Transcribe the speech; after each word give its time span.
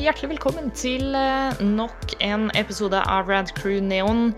hjertelig 0.00 0.32
velkommen 0.34 0.70
til 0.74 1.14
eh, 1.14 1.60
nok 1.62 2.14
en 2.24 2.48
episode 2.58 2.98
av 2.98 3.28
Rad 3.30 3.52
Crew 3.54 3.78
Neon. 3.84 4.32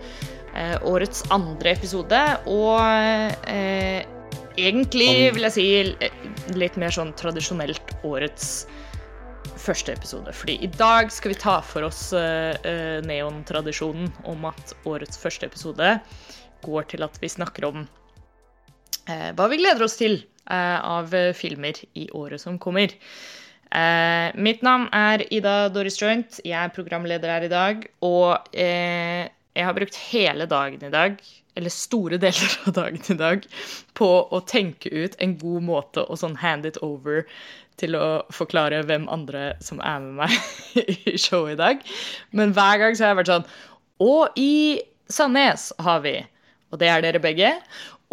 eh, 0.53 0.75
Årets 0.85 1.23
andre 1.33 1.71
episode, 1.73 2.19
og 2.45 2.81
eh, 3.49 4.05
egentlig 4.57 5.31
vil 5.33 5.47
jeg 5.47 5.55
si 5.55 5.65
eh, 5.81 6.19
litt 6.57 6.77
mer 6.77 6.93
sånn 6.93 7.13
tradisjonelt 7.17 7.95
årets 8.05 8.67
første 9.57 9.95
episode. 9.97 10.33
Fordi 10.33 10.59
i 10.61 10.69
dag 10.77 11.09
skal 11.13 11.33
vi 11.33 11.39
ta 11.41 11.57
for 11.65 11.87
oss 11.89 12.11
eh, 12.13 13.01
neontradisjonen 13.07 14.11
om 14.29 14.45
at 14.51 14.75
årets 14.85 15.17
første 15.17 15.49
episode 15.49 15.95
går 16.65 16.89
til 16.93 17.05
at 17.05 17.17
vi 17.21 17.33
snakker 17.33 17.65
om 17.71 17.83
eh, 19.09 19.33
hva 19.33 19.49
vi 19.49 19.61
gleder 19.63 19.85
oss 19.89 19.97
til 19.97 20.19
eh, 20.21 20.77
av 20.77 21.13
filmer 21.37 21.81
i 21.97 22.07
året 22.13 22.45
som 22.45 22.61
kommer. 22.61 22.93
Eh, 23.71 24.35
mitt 24.39 24.61
navn 24.63 24.87
er 24.95 25.25
Ida 25.33 25.67
Doris 25.73 25.99
Joint. 25.99 26.39
Jeg 26.45 26.57
er 26.59 26.73
programleder 26.75 27.33
her 27.33 27.47
i 27.47 27.51
dag. 27.51 27.83
Og 28.05 28.55
eh, 28.55 29.27
jeg 29.57 29.65
har 29.65 29.75
brukt 29.75 29.97
hele 30.11 30.45
dagen 30.49 30.83
i 30.85 30.93
dag, 30.93 31.17
eller 31.57 31.73
store 31.73 32.19
deler 32.21 32.57
av 32.67 32.75
dagen 32.77 33.01
i 33.09 33.17
dag, 33.17 33.47
på 33.97 34.09
å 34.29 34.41
tenke 34.47 34.91
ut 34.93 35.17
en 35.23 35.37
god 35.41 35.65
måte 35.65 36.05
å 36.05 36.19
sånn 36.19 36.37
hand 36.37 36.67
it 36.69 36.77
over 36.85 37.25
til 37.77 37.97
å 37.97 38.23
forklare 38.33 38.83
hvem 38.89 39.05
andre 39.13 39.51
som 39.61 39.81
er 39.85 40.01
med 40.01 40.23
meg 40.23 40.77
i 41.11 41.17
showet 41.17 41.57
i 41.57 41.59
dag. 41.59 41.83
Men 42.37 42.53
hver 42.57 42.81
gang 42.81 42.97
så 42.97 43.05
har 43.05 43.13
jeg 43.13 43.21
vært 43.21 43.33
sånn 43.35 43.51
Og 44.01 44.39
i 44.39 44.81
Sandnes 45.09 45.69
har 45.85 46.01
vi 46.03 46.15
Og 46.73 46.81
det 46.81 46.89
er 46.91 47.05
dere 47.05 47.21
begge. 47.21 47.51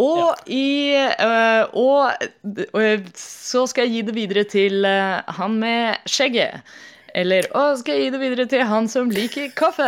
Og 0.01 0.49
i 0.51 0.91
øh, 0.97 1.75
og, 1.79 2.13
og 2.75 3.05
så 3.15 3.67
skal 3.71 3.87
jeg 3.87 3.93
gi 3.93 4.03
det 4.09 4.15
videre 4.17 4.45
til 4.51 4.85
øh, 4.85 5.23
han 5.37 5.55
med 5.61 6.09
skjegget. 6.11 6.65
Eller 7.15 7.47
å, 7.55 7.77
skal 7.79 7.95
jeg 7.95 8.09
gi 8.09 8.15
det 8.17 8.21
videre 8.25 8.47
til 8.51 8.65
han 8.67 8.89
som 8.91 9.13
liker 9.15 9.53
kaffe. 9.55 9.87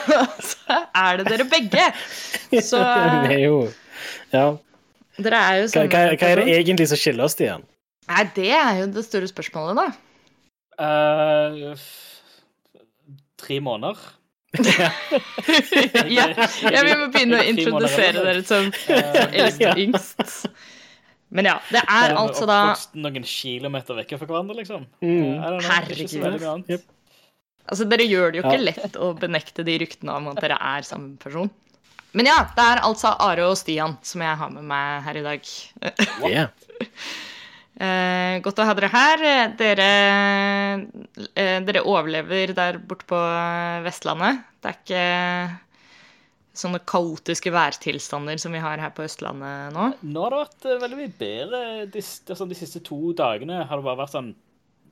så 0.52 0.76
er 0.94 1.18
det 1.18 1.26
dere 1.32 1.48
begge. 1.50 1.88
Så 2.62 2.78
det 3.26 3.40
er 3.40 3.42
jo 3.48 3.56
Ja. 4.30 4.44
dere 5.18 5.40
er 5.48 5.58
jo 5.64 5.66
Hva, 5.74 5.82
hva, 5.90 6.04
hva 6.14 6.30
er 6.30 6.44
det 6.44 6.54
egentlig 6.60 6.86
som 6.92 7.00
skiller 7.00 7.26
oss 7.26 7.34
igjen? 7.40 7.66
Nei, 8.10 8.22
det 8.36 8.52
er 8.54 8.78
jo 8.84 8.86
det 8.94 9.04
store 9.06 9.26
spørsmålet, 9.30 9.82
da. 9.82 9.90
Uh, 10.80 11.74
tre 13.38 13.58
måneder. 13.62 13.98
Ja, 14.50 16.26
ja, 16.26 16.80
vi 16.82 16.94
må 16.98 17.06
begynne 17.14 17.38
å 17.38 17.46
introdusere 17.46 18.24
dere 18.24 18.42
som, 18.46 18.70
som 18.74 19.34
eldst 19.36 19.62
og 19.62 19.78
yngst. 19.78 20.48
Men 21.30 21.46
ja, 21.46 21.56
det 21.70 21.82
er 21.86 22.16
altså 22.18 22.48
da 22.50 22.74
noen 22.98 23.22
kilometer 23.22 24.00
vekk 24.00 24.16
fra 24.18 24.26
hverandre, 24.26 24.56
liksom. 24.58 24.88
Mm. 25.04 25.62
Herregud. 25.62 26.82
Altså, 27.70 27.86
Dere 27.86 28.06
gjør 28.08 28.32
det 28.32 28.40
jo 28.40 28.46
ikke 28.48 28.64
lett 28.64 28.96
å 28.98 29.12
benekte 29.14 29.62
de 29.66 29.76
ryktene 29.78 30.16
om 30.18 30.32
at 30.32 30.40
dere 30.42 30.56
er 30.72 30.86
samme 30.86 31.14
person. 31.22 31.50
Men 32.18 32.26
ja, 32.26 32.40
det 32.56 32.64
er 32.72 32.82
altså 32.82 33.12
Are 33.22 33.44
og 33.46 33.54
Stian 33.60 33.94
som 34.02 34.24
jeg 34.24 34.38
har 34.40 34.50
med 34.50 34.66
meg 34.66 35.04
her 35.06 35.20
i 35.20 35.26
dag. 35.28 35.52
Yeah. 36.26 36.50
Eh, 37.80 38.36
godt 38.44 38.60
å 38.60 38.66
ha 38.68 38.74
dere 38.76 38.90
her. 38.92 39.22
Dere, 39.56 39.88
eh, 41.32 41.60
dere 41.64 41.82
overlever 41.88 42.52
der 42.56 42.78
borte 42.84 43.06
på 43.08 43.20
Vestlandet. 43.86 44.42
Det 44.60 44.68
er 44.68 44.80
ikke 44.84 45.04
sånne 46.60 46.80
kaotiske 46.84 47.52
værtilstander 47.54 48.40
som 48.42 48.52
vi 48.52 48.60
har 48.60 48.82
her 48.82 48.92
på 48.92 49.06
Østlandet 49.06 49.72
nå. 49.72 49.86
Nå 50.04 50.24
har 50.26 50.34
det 50.34 50.40
vært 50.42 50.66
eh, 50.68 50.80
veldig 50.82 50.98
mye 50.98 51.12
bedre. 51.22 51.60
De, 51.94 52.02
sånn, 52.04 52.50
de 52.50 52.58
siste 52.58 52.82
to 52.84 53.14
dagene 53.16 53.62
har 53.64 53.80
det 53.80 53.86
bare 53.86 54.02
vært 54.02 54.16
sånn 54.16 54.32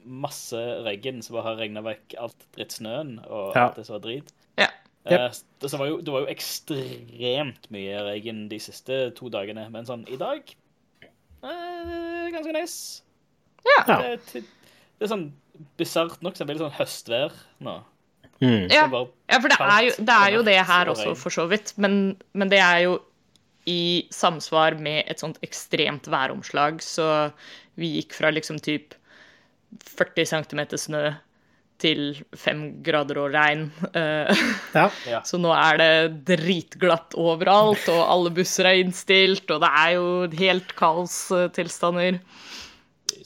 masse 0.09 0.61
regn 0.87 1.19
som 1.21 1.37
bare 1.37 1.51
har 1.51 1.59
regna 1.61 1.83
vekk 1.85 2.15
alt 2.23 2.47
drittsnøen 2.57 3.19
og 3.27 3.53
Ja. 3.53 3.67
alt 3.67 3.77
det 3.77 3.85
som 3.85 3.99
var 3.99 4.05
drit. 4.07 4.33
Ja. 4.57 4.71
Yep. 5.09 5.37
det, 5.61 5.73
var 5.73 5.89
jo, 5.89 6.01
det 6.05 6.13
var 6.13 6.25
jo 6.25 6.33
ekstremt 6.33 7.69
mye 7.73 8.01
regn 8.09 8.49
de 8.51 8.59
siste 8.61 8.99
to 9.17 9.29
dagene, 9.33 9.69
men 9.73 9.87
sånn 9.89 10.03
i 10.09 10.17
dag 10.21 10.55
eh, 11.43 12.31
Ganske 12.35 12.55
nice. 12.55 13.03
Ja. 13.67 13.83
Ja. 13.87 13.99
Det, 13.99 14.41
er 14.41 14.49
det 14.99 15.07
er 15.07 15.13
sånn 15.13 15.29
bisart 15.79 16.23
nok, 16.23 16.35
så 16.35 16.43
det 16.43 16.51
blir 16.51 16.59
litt 16.59 16.67
sånn 16.67 16.79
høstvær 16.79 17.35
nå. 17.67 17.77
Mm. 18.39 18.69
Ja, 18.71 18.87
Det 18.87 19.01
ja 19.33 19.41
for 19.43 19.51
det 19.51 19.59
er, 19.59 19.81
jo, 19.89 19.95
det 19.99 20.15
er 20.15 20.35
jo 20.37 20.43
det 20.47 20.59
her 20.63 20.91
og 20.91 20.95
også, 20.95 21.11
regn. 21.11 21.21
for 21.23 21.35
så 21.35 21.47
vidt. 21.51 21.73
Men, 21.83 22.17
men 22.39 22.53
det 22.53 22.61
er 22.63 22.85
jo 22.87 22.99
i 23.69 24.07
samsvar 24.15 24.79
med 24.81 25.03
et 25.11 25.21
sånt 25.21 25.41
ekstremt 25.45 26.07
væromslag, 26.09 26.79
så 26.83 27.31
vi 27.79 27.99
gikk 27.99 28.15
fra 28.17 28.31
liksom 28.33 28.61
typ 28.65 28.95
40 29.99 30.31
cm 30.31 30.63
snø 30.81 31.03
til 31.81 32.19
fem 32.37 32.83
grader 32.85 33.21
og 33.23 33.33
regn. 33.37 33.69
Eh, 33.93 34.43
Ja. 35.09 35.23
Så 35.27 35.39
nå 35.41 35.53
er 35.55 35.79
det 35.81 35.93
dritglatt 36.29 37.15
overalt, 37.19 37.87
og 37.93 38.03
alle 38.05 38.33
busser 38.35 38.69
er 38.71 38.83
innstilt, 38.83 39.49
og 39.51 39.63
det 39.65 39.71
er 39.83 39.95
jo 39.97 40.09
helt 40.39 40.75
kaostilstander. 40.79 42.19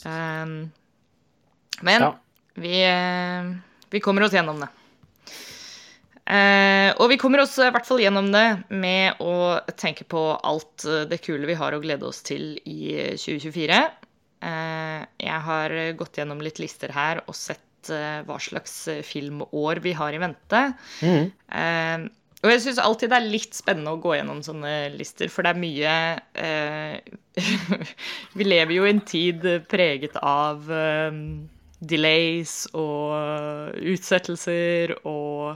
Um, 0.04 0.70
men 1.82 2.06
Ja. 2.06 2.12
vi, 2.54 2.76
eh, 2.86 3.50
vi 3.90 4.00
kommer 4.00 4.24
oss 4.26 4.32
gjennom 4.36 4.60
det. 4.62 4.70
Uh, 6.22 6.94
og 7.02 7.08
vi 7.10 7.16
kommer 7.18 7.42
oss 7.42 7.56
i 7.58 7.66
hvert 7.74 7.86
fall 7.88 7.98
gjennom 7.98 8.28
det 8.30 8.62
med 8.70 9.18
å 9.20 9.58
tenke 9.74 10.04
på 10.06 10.20
alt 10.46 10.84
eh, 10.86 11.02
det 11.10 11.18
kule 11.24 11.48
vi 11.50 11.56
har 11.58 11.74
å 11.74 11.80
glede 11.82 12.06
oss 12.06 12.22
til 12.22 12.54
i 12.62 12.94
2024. 13.18 13.80
Uh, 14.42 15.02
jeg 15.18 15.40
har 15.48 15.74
gått 15.98 16.20
gjennom 16.20 16.40
litt 16.42 16.62
lister 16.62 16.94
her 16.94 17.24
og 17.26 17.34
sett 17.36 17.60
eh, 17.90 18.22
hva 18.28 18.38
slags 18.42 18.74
eh, 18.92 19.02
filmår 19.06 19.82
vi 19.82 19.94
har 19.98 20.14
i 20.14 20.20
vente. 20.22 20.64
Mm. 21.02 21.30
Eh, 21.58 22.10
og 22.42 22.50
jeg 22.50 22.62
syns 22.64 22.80
alltid 22.82 23.12
det 23.12 23.18
er 23.20 23.30
litt 23.30 23.54
spennende 23.54 23.94
å 23.94 24.00
gå 24.02 24.16
gjennom 24.16 24.40
sånne 24.42 24.74
lister, 24.96 25.30
for 25.30 25.46
det 25.46 25.52
er 25.52 25.62
mye 25.62 25.94
eh, 26.42 26.98
Vi 28.38 28.46
lever 28.46 28.74
jo 28.74 28.86
i 28.86 28.90
en 28.90 29.02
tid 29.06 29.46
preget 29.70 30.18
av 30.18 30.66
eh, 30.66 31.20
delays 31.78 32.64
og 32.78 33.78
utsettelser 33.78 34.96
og 35.06 35.54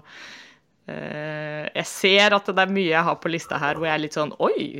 eh, 0.90 1.66
Jeg 1.74 1.86
ser 1.90 2.38
at 2.38 2.54
det 2.54 2.62
er 2.62 2.76
mye 2.78 2.92
jeg 2.92 3.06
har 3.10 3.18
på 3.18 3.34
lista 3.34 3.58
her 3.62 3.78
hvor 3.78 3.90
jeg 3.90 3.98
er 3.98 4.04
litt 4.06 4.18
sånn 4.18 4.34
Oi, 4.38 4.70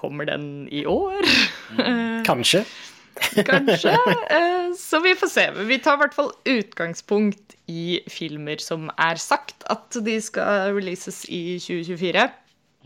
kommer 0.00 0.32
den 0.32 0.64
i 0.72 0.86
år? 0.88 1.28
Kanskje. 2.28 2.64
Kanskje. 3.50 3.92
Eh, 4.30 4.72
Så 4.78 5.00
vi 5.00 5.14
får 5.18 5.28
se. 5.28 5.46
Vi 5.68 5.78
tar 5.82 5.98
i 5.98 6.02
hvert 6.04 6.16
fall 6.16 6.30
utgangspunkt 6.48 7.56
i 7.70 8.00
filmer 8.10 8.62
som 8.62 8.88
er 8.98 9.20
sagt 9.20 9.64
at 9.70 9.98
de 10.04 10.16
skal 10.22 10.74
releases 10.74 11.22
i 11.28 11.58
2024. 11.62 12.26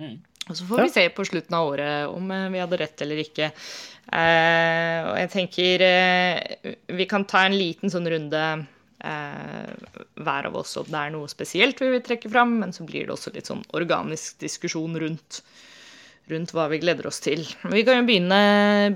Mm. 0.00 0.14
Og 0.44 0.58
så 0.58 0.66
får 0.68 0.82
vi 0.82 0.92
se 0.92 1.04
på 1.16 1.24
slutten 1.24 1.56
av 1.56 1.70
året 1.72 2.12
om 2.12 2.30
eh, 2.34 2.48
vi 2.52 2.62
hadde 2.62 2.80
rett 2.80 3.04
eller 3.04 3.22
ikke. 3.24 3.50
Eh, 4.12 4.98
og 5.08 5.18
jeg 5.22 5.30
tenker 5.32 5.84
vi 6.92 7.06
kan 7.08 7.24
ta 7.28 7.46
en 7.46 7.56
liten 7.56 7.92
sånn 7.92 8.08
runde 8.12 8.46
hver 9.04 10.46
av 10.48 10.54
oss 10.56 10.70
om 10.80 10.86
det 10.88 10.96
er 10.96 11.10
noe 11.12 11.28
spesielt 11.28 11.80
vi 11.82 11.90
vil 11.92 12.00
trekke 12.00 12.30
fram, 12.32 12.54
men 12.62 12.70
så 12.72 12.86
blir 12.88 13.04
det 13.04 13.12
også 13.12 13.34
litt 13.34 13.50
sånn 13.50 13.60
organisk 13.76 14.38
diskusjon 14.40 14.96
rundt 15.02 15.42
rundt 16.30 16.52
hva 16.56 16.68
vi 16.72 16.78
gleder 16.82 17.06
oss 17.10 17.20
til. 17.24 17.42
Vi 17.72 17.82
kan 17.84 18.00
jo 18.00 18.06
begynne, 18.08 18.38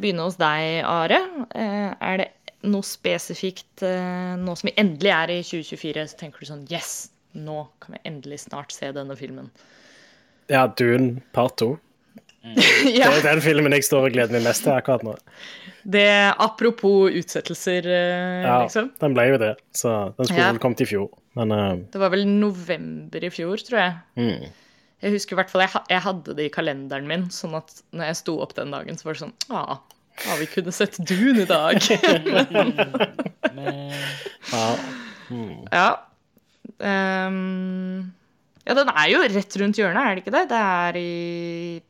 begynne 0.00 0.24
hos 0.28 0.38
deg, 0.40 0.82
Are. 0.88 1.18
Eh, 1.54 1.90
Er 2.00 2.22
det 2.22 2.28
noe 2.68 2.82
spesifikt 2.86 3.82
eh, 3.86 4.36
nå 4.40 4.54
som 4.58 4.66
vi 4.70 4.76
endelig 4.80 5.12
er 5.14 5.30
i 5.36 5.42
2024, 5.46 6.06
så 6.10 6.16
tenker 6.18 6.40
du 6.42 6.48
sånn 6.50 6.64
Yes, 6.72 7.10
nå 7.38 7.66
kan 7.84 7.94
vi 7.98 8.00
endelig 8.08 8.40
snart 8.46 8.72
se 8.74 8.90
denne 8.96 9.14
filmen. 9.18 9.50
Ja, 10.48 10.64
Dune 10.66 11.20
part 11.36 11.58
to. 11.60 11.74
ja, 12.48 13.10
Det 13.10 13.18
er 13.18 13.24
den 13.34 13.42
filmen 13.44 13.74
jeg 13.74 13.84
står 13.84 14.06
og 14.08 14.14
gleder 14.14 14.32
meg 14.32 14.44
mest 14.46 14.62
til 14.64 14.72
akkurat 14.72 15.02
nå. 15.04 15.16
det 15.84 16.06
Apropos 16.40 17.10
utsettelser, 17.18 17.84
eh, 17.84 18.44
Ja, 18.46 18.60
liksom. 18.64 18.92
Den 19.02 19.16
ble 19.18 19.26
jo 19.34 19.40
det, 19.42 19.50
så 19.76 20.14
den 20.16 20.30
skulle 20.30 20.40
Ja. 20.46 20.52
vel 20.54 20.62
kommet 20.62 20.80
i 20.80 20.88
fjor. 20.88 21.10
Men 21.36 21.52
uh... 21.52 21.76
Det 21.92 22.00
var 22.00 22.10
vel 22.14 22.24
november 22.26 23.26
i 23.26 23.30
fjor, 23.34 23.60
tror 23.68 23.78
jeg. 23.82 23.94
mm. 24.16 24.48
Jeg 24.98 25.14
husker 25.14 25.36
i 25.36 25.38
hvert 25.38 25.52
fall, 25.52 25.62
jeg, 25.62 25.84
jeg 25.92 26.02
hadde 26.02 26.34
det 26.34 26.48
i 26.48 26.52
kalenderen 26.52 27.06
min, 27.06 27.28
sånn 27.30 27.54
at 27.58 27.70
når 27.94 28.10
jeg 28.10 28.18
sto 28.18 28.34
opp 28.42 28.56
den 28.56 28.74
dagen, 28.74 28.98
så 28.98 29.06
var 29.06 29.14
det 29.14 29.22
sånn 29.22 29.36
Ja, 29.46 29.62
ah, 29.78 30.36
vi 30.40 30.48
kunne 30.50 30.74
sett 30.74 30.98
Dune 31.06 31.44
i 31.44 31.48
dag. 31.48 31.78
Men 33.58 33.94
ja. 34.50 34.64
Um, 35.30 35.52
Ja. 35.70 35.88
Ehm, 36.82 38.10
den 38.68 38.90
er 38.92 39.06
jo 39.10 39.22
rett 39.22 39.56
rundt 39.60 39.78
hjørnet, 39.78 40.02
er 40.02 40.16
det 40.16 40.24
ikke 40.24 40.34
det? 40.34 40.44
Det 40.50 40.58
er 40.58 40.98
i 41.00 41.80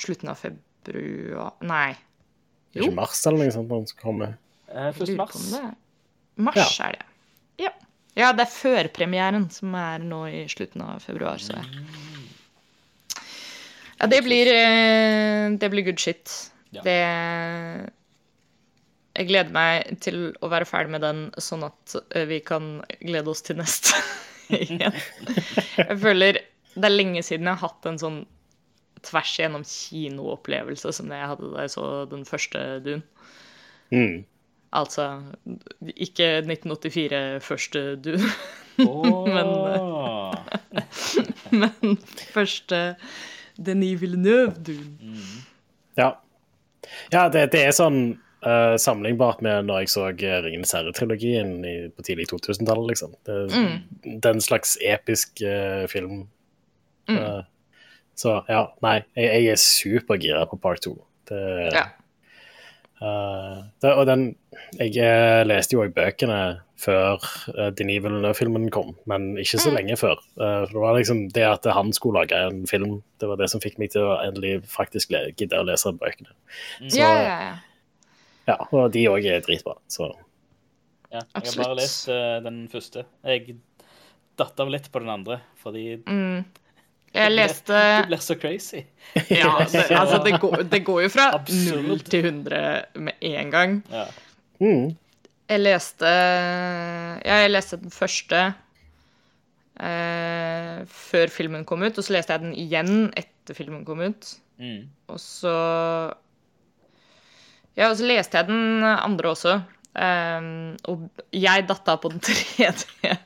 slutten 0.00 0.32
av 0.32 0.40
februar 0.40 1.52
Nei. 1.68 1.92
Det 2.70 2.80
er 2.80 2.88
ikke 2.88 2.96
mars 2.96 3.20
eller 3.26 3.44
noe 3.44 3.54
sånt 3.54 3.68
når 3.68 3.82
den 3.82 3.92
skal 3.92 4.06
komme. 4.06 4.32
eh, 4.70 4.90
først 4.96 5.16
mars. 5.18 5.18
mars. 5.18 5.32
på 5.34 5.38
om 5.38 5.46
det 5.54 6.44
Mars 6.46 6.80
er 6.80 6.96
det. 6.96 7.06
Ja. 7.66 7.72
Ja, 8.18 8.32
det 8.34 8.46
er 8.46 8.52
førpremieren 8.52 9.48
som 9.54 9.74
er 9.78 10.02
nå 10.02 10.24
i 10.30 10.44
slutten 10.50 10.82
av 10.86 11.04
februar, 11.04 11.38
så. 11.42 11.60
Ja, 14.00 14.08
det 14.08 14.22
blir, 14.24 14.48
eh, 14.48 15.50
det 15.60 15.70
blir 15.70 15.86
good 15.86 16.00
shit. 16.00 16.32
Ja. 16.70 16.82
Det 16.86 17.00
jeg 19.18 19.26
gleder 19.26 19.52
meg 19.52 19.98
til 20.04 20.30
å 20.40 20.48
være 20.52 20.68
ferdig 20.68 20.94
med 20.94 21.02
den, 21.04 21.22
sånn 21.42 21.66
at 21.66 21.96
eh, 22.14 22.26
vi 22.30 22.38
kan 22.46 22.78
glede 23.02 23.32
oss 23.32 23.42
til 23.44 23.58
neste 23.58 23.98
igjen. 24.60 24.94
Jeg 25.76 25.98
føler 26.00 26.40
det 26.76 26.86
er 26.86 26.94
lenge 26.94 27.22
siden 27.26 27.48
jeg 27.50 27.58
har 27.58 27.70
hatt 27.72 27.88
en 27.90 27.98
sånn 28.00 28.20
tvers 29.04 29.32
igjennom 29.38 29.64
kinoopplevelse 29.66 30.92
som 30.94 31.08
det 31.10 31.18
jeg 31.18 31.30
hadde 31.32 31.50
da 31.54 31.64
jeg 31.64 31.72
så 31.74 31.86
den 32.10 32.26
første 32.28 32.64
Dune. 32.84 33.02
Mm. 33.90 34.22
Altså 34.72 35.06
ikke 35.96 36.28
1984 36.44 37.42
første 37.42 37.84
du. 38.04 38.14
Oh. 38.86 39.26
men 41.60 41.98
første 42.32 42.80
Denis 43.66 44.00
Villeneuve-Dune. 44.00 45.16
Ja. 45.98 46.10
ja, 47.12 47.28
det, 47.28 47.50
det 47.52 47.64
er 47.66 47.74
sånn 47.76 48.00
uh, 48.46 48.76
sammenlignbart 48.80 49.42
med 49.44 49.66
når 49.68 49.82
jeg 49.82 49.92
så 49.92 50.06
Ringenes 50.14 50.72
herre-trilogien 50.76 51.58
på 51.96 52.06
tidlig 52.06 52.30
2000-tallet, 52.30 52.92
liksom. 52.94 53.16
Det, 53.26 53.40
Den 54.24 54.40
slags 54.40 54.78
episk 54.80 55.42
uh, 55.44 55.84
film. 55.90 56.28
Eh, 57.10 57.40
så 58.14 58.36
ja, 58.48 58.66
nei, 58.84 59.00
jeg, 59.18 59.30
jeg 59.30 59.54
er 59.54 59.60
supergira 59.60 60.44
på 60.50 60.60
part 60.62 60.84
2. 60.86 60.94
Det, 61.30 61.40
Ja. 61.74 61.88
Eh, 63.00 63.60
det, 63.82 63.92
og 63.92 64.06
den 64.08 64.24
Jeg 64.78 64.96
eh, 65.00 65.42
leste 65.46 65.76
jo 65.76 65.84
òg 65.84 65.94
bøkene 65.96 66.40
før 66.80 67.20
uh, 67.52 67.68
Denis 67.76 68.00
Villeneuve-filmen 68.00 68.70
kom, 68.72 68.94
men 69.10 69.34
ikke 69.40 69.58
så 69.60 69.72
lenge 69.74 69.98
før. 70.00 70.20
Uh, 70.40 70.64
det 70.70 70.80
var 70.80 70.96
liksom 70.96 71.26
det 71.34 71.44
at 71.44 71.66
han 71.76 71.92
skulle 71.92 72.22
lage 72.22 72.38
en 72.40 72.62
film, 72.70 73.02
det 73.20 73.28
var 73.28 73.36
det 73.36 73.50
som 73.52 73.60
fikk 73.60 73.76
meg 73.82 73.92
til 73.92 74.06
å 74.08 74.14
endelig 74.22 74.62
faktisk 74.70 75.12
le, 75.12 75.26
gidde 75.36 75.60
å 75.60 75.66
lese 75.68 75.92
bøkene. 75.92 76.32
Så, 76.86 77.02
ja, 77.02 77.10
ja, 77.20 77.34
ja. 77.50 77.52
ja, 78.48 78.56
og 78.70 78.94
de 78.96 79.04
òg 79.12 79.28
er 79.28 79.44
dritbra. 79.44 79.76
Så 79.92 80.08
Ja, 81.10 81.20
jeg 81.20 81.50
har 81.50 81.60
bare 81.64 81.80
lest 81.82 82.08
uh, 82.08 82.38
den 82.46 82.62
første. 82.72 83.04
Jeg 83.26 83.58
datt 84.40 84.60
av 84.62 84.72
litt 84.72 84.88
på 84.92 85.02
den 85.02 85.12
andre, 85.12 85.42
fordi 85.60 86.00
Mm. 86.06 86.44
Jeg 87.14 87.32
leste 87.34 87.74
det 87.74 88.06
blir 88.06 88.22
så 88.22 88.36
crazy. 88.38 88.84
Ja, 89.40 89.56
det, 89.66 89.86
altså, 90.00 90.20
det 90.24 90.36
går, 90.40 90.62
det 90.70 90.82
går 90.86 91.00
jo 91.02 91.08
fra 91.10 91.30
Absurd. 91.34 91.88
0 91.88 92.04
til 92.06 92.26
100 92.30 93.00
med 93.02 93.24
en 93.32 93.50
gang. 93.50 93.78
Ja. 93.90 94.04
mm, 94.62 94.92
Jeg 95.50 95.64
leste 95.64 96.06
Ja, 96.06 97.40
jeg 97.42 97.50
leste 97.50 97.80
den 97.82 97.90
første 97.90 98.44
eh, 99.80 100.78
før 100.86 101.34
filmen 101.34 101.66
kom 101.66 101.82
ut, 101.82 101.98
og 101.98 102.06
så 102.06 102.14
leste 102.14 102.36
jeg 102.36 102.44
den 102.44 102.54
igjen 102.54 103.10
etter 103.18 103.58
filmen 103.58 103.82
kom 103.88 104.02
ut. 104.06 104.30
Mm. 104.60 104.86
Og 105.10 105.18
så 105.18 105.56
Ja, 107.78 107.88
og 107.90 107.96
så 107.98 108.06
leste 108.06 108.38
jeg 108.38 108.50
den 108.52 108.84
andre 108.84 109.34
også. 109.34 109.60
Um, 109.90 110.76
og 110.86 111.08
jeg 111.34 111.64
datt 111.66 111.88
av 111.90 111.98
på 112.02 112.12
den 112.12 112.20
tredje. 112.28 113.16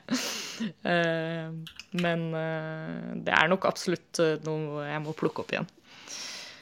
Um, 0.61 1.61
men 1.99 2.25
uh, 2.31 3.13
det 3.25 3.33
er 3.35 3.51
nok 3.51 3.67
absolutt 3.69 4.21
uh, 4.23 4.35
noe 4.45 4.85
jeg 4.87 5.03
må 5.03 5.15
plukke 5.17 5.43
opp 5.43 5.53
igjen. 5.53 5.69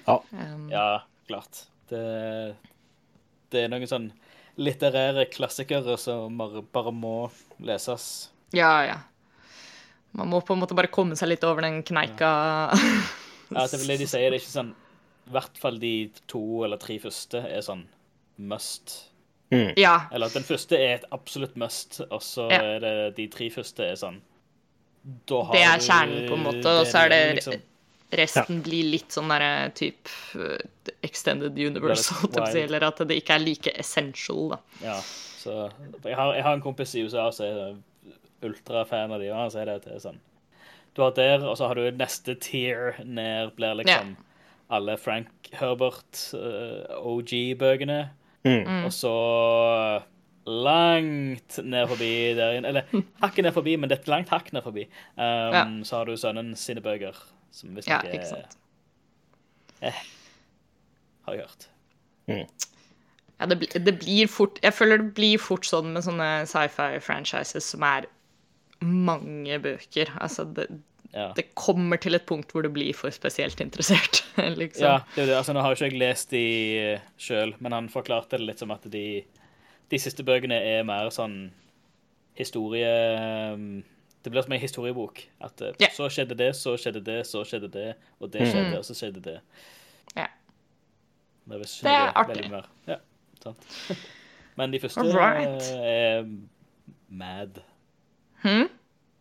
ja. 0.08 0.18
Um, 0.32 0.68
ja, 0.72 0.88
klart. 1.30 1.66
Det, 1.92 2.04
det 3.54 3.66
er 3.66 3.72
noen 3.72 3.90
sånn 3.90 4.12
litterære 4.62 5.28
klassikere 5.34 5.98
som 6.02 6.38
bare, 6.38 6.64
bare 6.74 6.94
må 6.94 7.16
leses. 7.64 8.30
Ja, 8.54 8.74
ja. 8.86 9.00
Man 10.14 10.30
må 10.30 10.44
på 10.46 10.54
en 10.54 10.62
måte 10.62 10.78
bare 10.78 10.92
komme 10.94 11.18
seg 11.18 11.32
litt 11.32 11.46
over 11.48 11.66
den 11.66 11.82
kneika. 11.86 12.34
Ja, 13.54 13.66
det 13.68 13.78
er 13.78 13.82
vel 13.82 13.94
det 13.94 14.02
de 14.04 14.10
sier. 14.10 14.30
Det 14.30 14.38
er 14.38 14.42
ikke 14.42 14.50
sånn 14.50 14.74
I 15.28 15.34
hvert 15.34 15.60
fall 15.62 15.80
de 15.82 15.96
to 16.30 16.44
eller 16.66 16.80
tre 16.82 17.00
første 17.02 17.42
er 17.50 17.66
sånn 17.66 17.84
must. 18.38 18.96
Ja. 19.78 19.96
Eller 20.12 20.30
at 20.32 20.38
den 20.38 20.46
første 20.48 20.78
er 20.78 20.96
et 21.00 21.06
absolutt 21.16 21.56
must, 21.60 22.02
og 22.10 22.22
så 22.22 22.48
Ja. 22.52 22.62
er 22.76 22.80
det 22.84 22.96
de 23.18 23.28
tre 23.34 23.50
første 23.54 23.86
er 23.92 24.00
sånn 24.00 24.22
Da 25.28 25.42
har 25.44 25.54
Det 25.58 25.62
er 25.68 25.80
kjernen, 25.84 26.28
på 26.30 26.38
en 26.38 26.44
måte, 26.46 26.74
og 26.80 26.88
så 26.88 27.06
er 27.06 27.10
det 27.10 27.22
liksom. 27.40 27.62
Resten 28.14 28.60
blir 28.62 28.86
litt 28.92 29.10
sånn 29.16 29.32
derre 29.32 29.72
type 29.74 30.12
uh, 30.38 30.92
extended 31.02 31.58
universe, 31.58 32.14
er 32.38 32.60
eller 32.68 32.86
at 32.86 33.02
det 33.10 33.18
ikke 33.24 33.34
er 33.40 33.42
like 33.42 33.72
essential, 33.80 34.54
da. 34.54 34.60
Ja, 34.84 35.00
så 35.42 35.56
jeg 36.06 36.16
har, 36.16 36.36
jeg 36.38 36.44
har 36.46 36.54
en 36.54 36.62
kompis 36.62 36.94
i 36.96 37.02
USA 37.08 37.32
som 37.34 37.46
er 37.50 37.74
ultrafan 38.46 39.12
av 39.12 39.20
de, 39.20 39.32
og 39.32 39.40
han 39.40 39.52
sier 39.52 39.66
det 39.66 39.80
til 39.88 39.98
sånn 40.04 40.20
Du 40.94 41.02
har 41.02 41.16
der, 41.18 41.42
og 41.42 41.58
så 41.58 41.68
har 41.72 41.76
du 41.80 41.90
neste 41.98 42.36
tier 42.40 43.00
ned, 43.04 43.56
blir 43.58 43.80
liksom 43.82 44.16
alle 44.70 44.96
Frank 44.98 45.50
Herbert 45.58 46.20
uh, 46.38 46.86
OG-bøkene. 47.02 48.10
Mm. 48.44 48.84
Og 48.86 48.92
så 48.92 49.14
langt 50.46 51.60
ned 51.64 51.88
forbi 51.88 52.10
der 52.36 52.58
inne 52.58 52.68
Eller 52.68 52.82
hakket 53.24 53.46
ned 53.46 53.54
forbi, 53.56 53.76
men 53.80 53.88
det 53.90 53.98
er 53.98 54.02
et 54.02 54.12
langt 54.12 54.30
hakk 54.34 54.52
ned 54.54 54.66
forbi. 54.66 54.84
Um, 55.16 55.54
Ja. 55.56 55.64
Så 55.88 55.98
har 55.98 56.06
du 56.10 56.18
sønnen 56.20 56.56
sine 56.60 56.82
bøker, 56.84 57.16
som 57.52 57.70
Ja, 57.70 57.76
visstnok 57.76 58.04
ikke 58.12 58.44
er 58.44 58.60
Eh, 59.84 60.04
Har 61.26 61.34
jeg 61.34 61.42
hørt. 61.44 61.70
Ja, 63.40 63.46
det, 63.46 63.86
det 63.86 64.00
blir 64.00 64.28
fort 64.32 64.60
Jeg 64.64 64.74
føler 64.74 64.98
det 65.02 65.14
blir 65.18 65.40
fort 65.42 65.66
sånn 65.68 65.92
med 65.94 66.06
sånne 66.06 66.46
sci-fi-franchises 66.48 67.64
som 67.74 67.84
er 67.84 68.06
mange 68.84 69.60
bøker. 69.60 70.12
Altså, 70.22 70.46
det, 70.56 70.68
Ja. 71.14 71.28
det 71.38 71.52
kommer 71.54 72.00
til 72.02 72.16
et 72.18 72.26
punkt 72.26 72.50
hvor 72.52 72.64
du 72.66 72.70
blir 72.74 72.94
for 72.98 73.14
spesielt 73.14 73.60
interessert, 73.62 74.24
liksom. 74.62 74.84
Ja, 74.88 74.96
det 75.16 75.22
er 75.24 75.26
det. 75.30 75.36
Altså, 75.38 75.54
nå 75.54 75.62
har 75.62 75.70
jo 75.70 75.78
ikke 75.78 75.92
jeg 75.92 76.00
lest 76.02 76.32
de 76.34 77.00
sjøl, 77.22 77.54
men 77.62 77.72
han 77.76 77.90
forklarte 77.94 78.38
det 78.40 78.48
litt 78.48 78.60
som 78.64 78.72
at 78.74 78.88
de, 78.90 79.04
de 79.94 80.00
siste 80.02 80.26
bøkene 80.26 80.58
er 80.58 80.82
mer 80.90 81.12
sånn 81.14 81.52
historie 82.34 82.90
um, 83.54 83.84
Det 84.26 84.32
blir 84.34 84.42
som 84.42 84.54
en 84.56 84.60
historiebok. 84.64 85.22
At 85.44 85.62
eh, 85.62 85.74
Ja. 85.84 85.90
så 85.94 86.08
skjedde 86.10 86.38
det, 86.40 86.50
så 86.58 86.74
skjedde 86.80 87.04
det, 87.06 87.20
så 87.30 87.44
skjedde 87.46 87.70
det, 87.74 87.90
og 88.20 88.32
det 88.34 88.48
skjedde, 88.50 88.78
og 88.80 88.86
så 88.88 88.96
skjedde 88.98 89.22
det. 89.22 89.38
Ja. 90.18 90.26
Det 91.46 91.60
er, 91.60 91.66
Det 91.84 91.92
er 91.94 92.14
artig. 92.16 92.52
Ja, 92.88 92.98
sant. 93.44 93.68
Men 94.58 94.72
de 94.72 94.80
første 94.80 95.02
Alright. 95.04 95.70
eh, 95.74 96.24
er 96.24 96.26
mad. 97.10 97.60
Hm? 98.46 98.66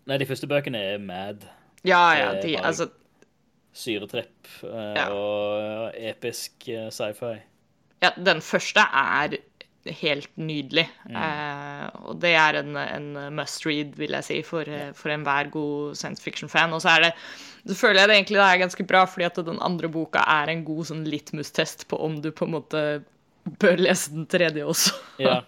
Nei, 0.06 0.18
de 0.18 0.26
første 0.30 0.46
bøkene 0.46 0.78
er 0.94 0.98
mad. 1.02 1.44
Ja, 1.84 2.02
ja, 2.14 2.32
Det 2.34 2.44
er 2.44 2.46
de, 2.46 2.56
altså 2.62 2.90
Syretrepp 3.72 4.50
eh, 4.68 4.92
Ja. 4.98 5.06
og 5.10 5.94
episk 5.96 6.68
eh, 6.68 6.90
sci-fi. 6.92 7.38
Ja, 8.02 8.10
den 8.16 8.42
første 8.44 8.84
er 8.84 9.38
helt 10.02 10.30
nydelig. 10.38 10.84
Eh, 11.10 11.86
og 12.06 12.20
det 12.22 12.34
er 12.38 12.58
en, 12.60 12.76
en 12.76 13.08
must 13.34 13.64
read, 13.66 13.96
vil 13.98 14.14
jeg 14.14 14.26
si, 14.28 14.36
for, 14.46 14.68
eh, 14.68 14.92
for 14.94 15.10
enhver 15.14 15.50
god 15.50 15.96
science 15.98 16.22
fiction-fan. 16.22 16.74
Og 16.76 16.82
så 16.84 16.92
er 16.96 17.08
det 17.08 17.12
så 17.62 17.76
føler 17.78 18.00
jeg 18.02 18.10
det 18.10 18.16
egentlig 18.16 18.38
det 18.40 18.46
er 18.50 18.60
ganske 18.64 18.86
bra, 18.90 19.04
fordi 19.06 19.24
at 19.28 19.36
den 19.46 19.58
andre 19.62 19.88
boka 19.90 20.22
er 20.26 20.50
en 20.50 20.64
god 20.66 20.86
sånn 20.90 21.04
litmus-test 21.06 21.86
på 21.90 21.98
om 22.02 22.16
du 22.22 22.30
på 22.34 22.48
en 22.48 22.54
måte 22.56 22.82
bør 23.44 23.80
lese 23.82 24.12
den 24.14 24.26
tredje 24.30 24.62
også. 24.70 24.92
Ja. 25.22 25.40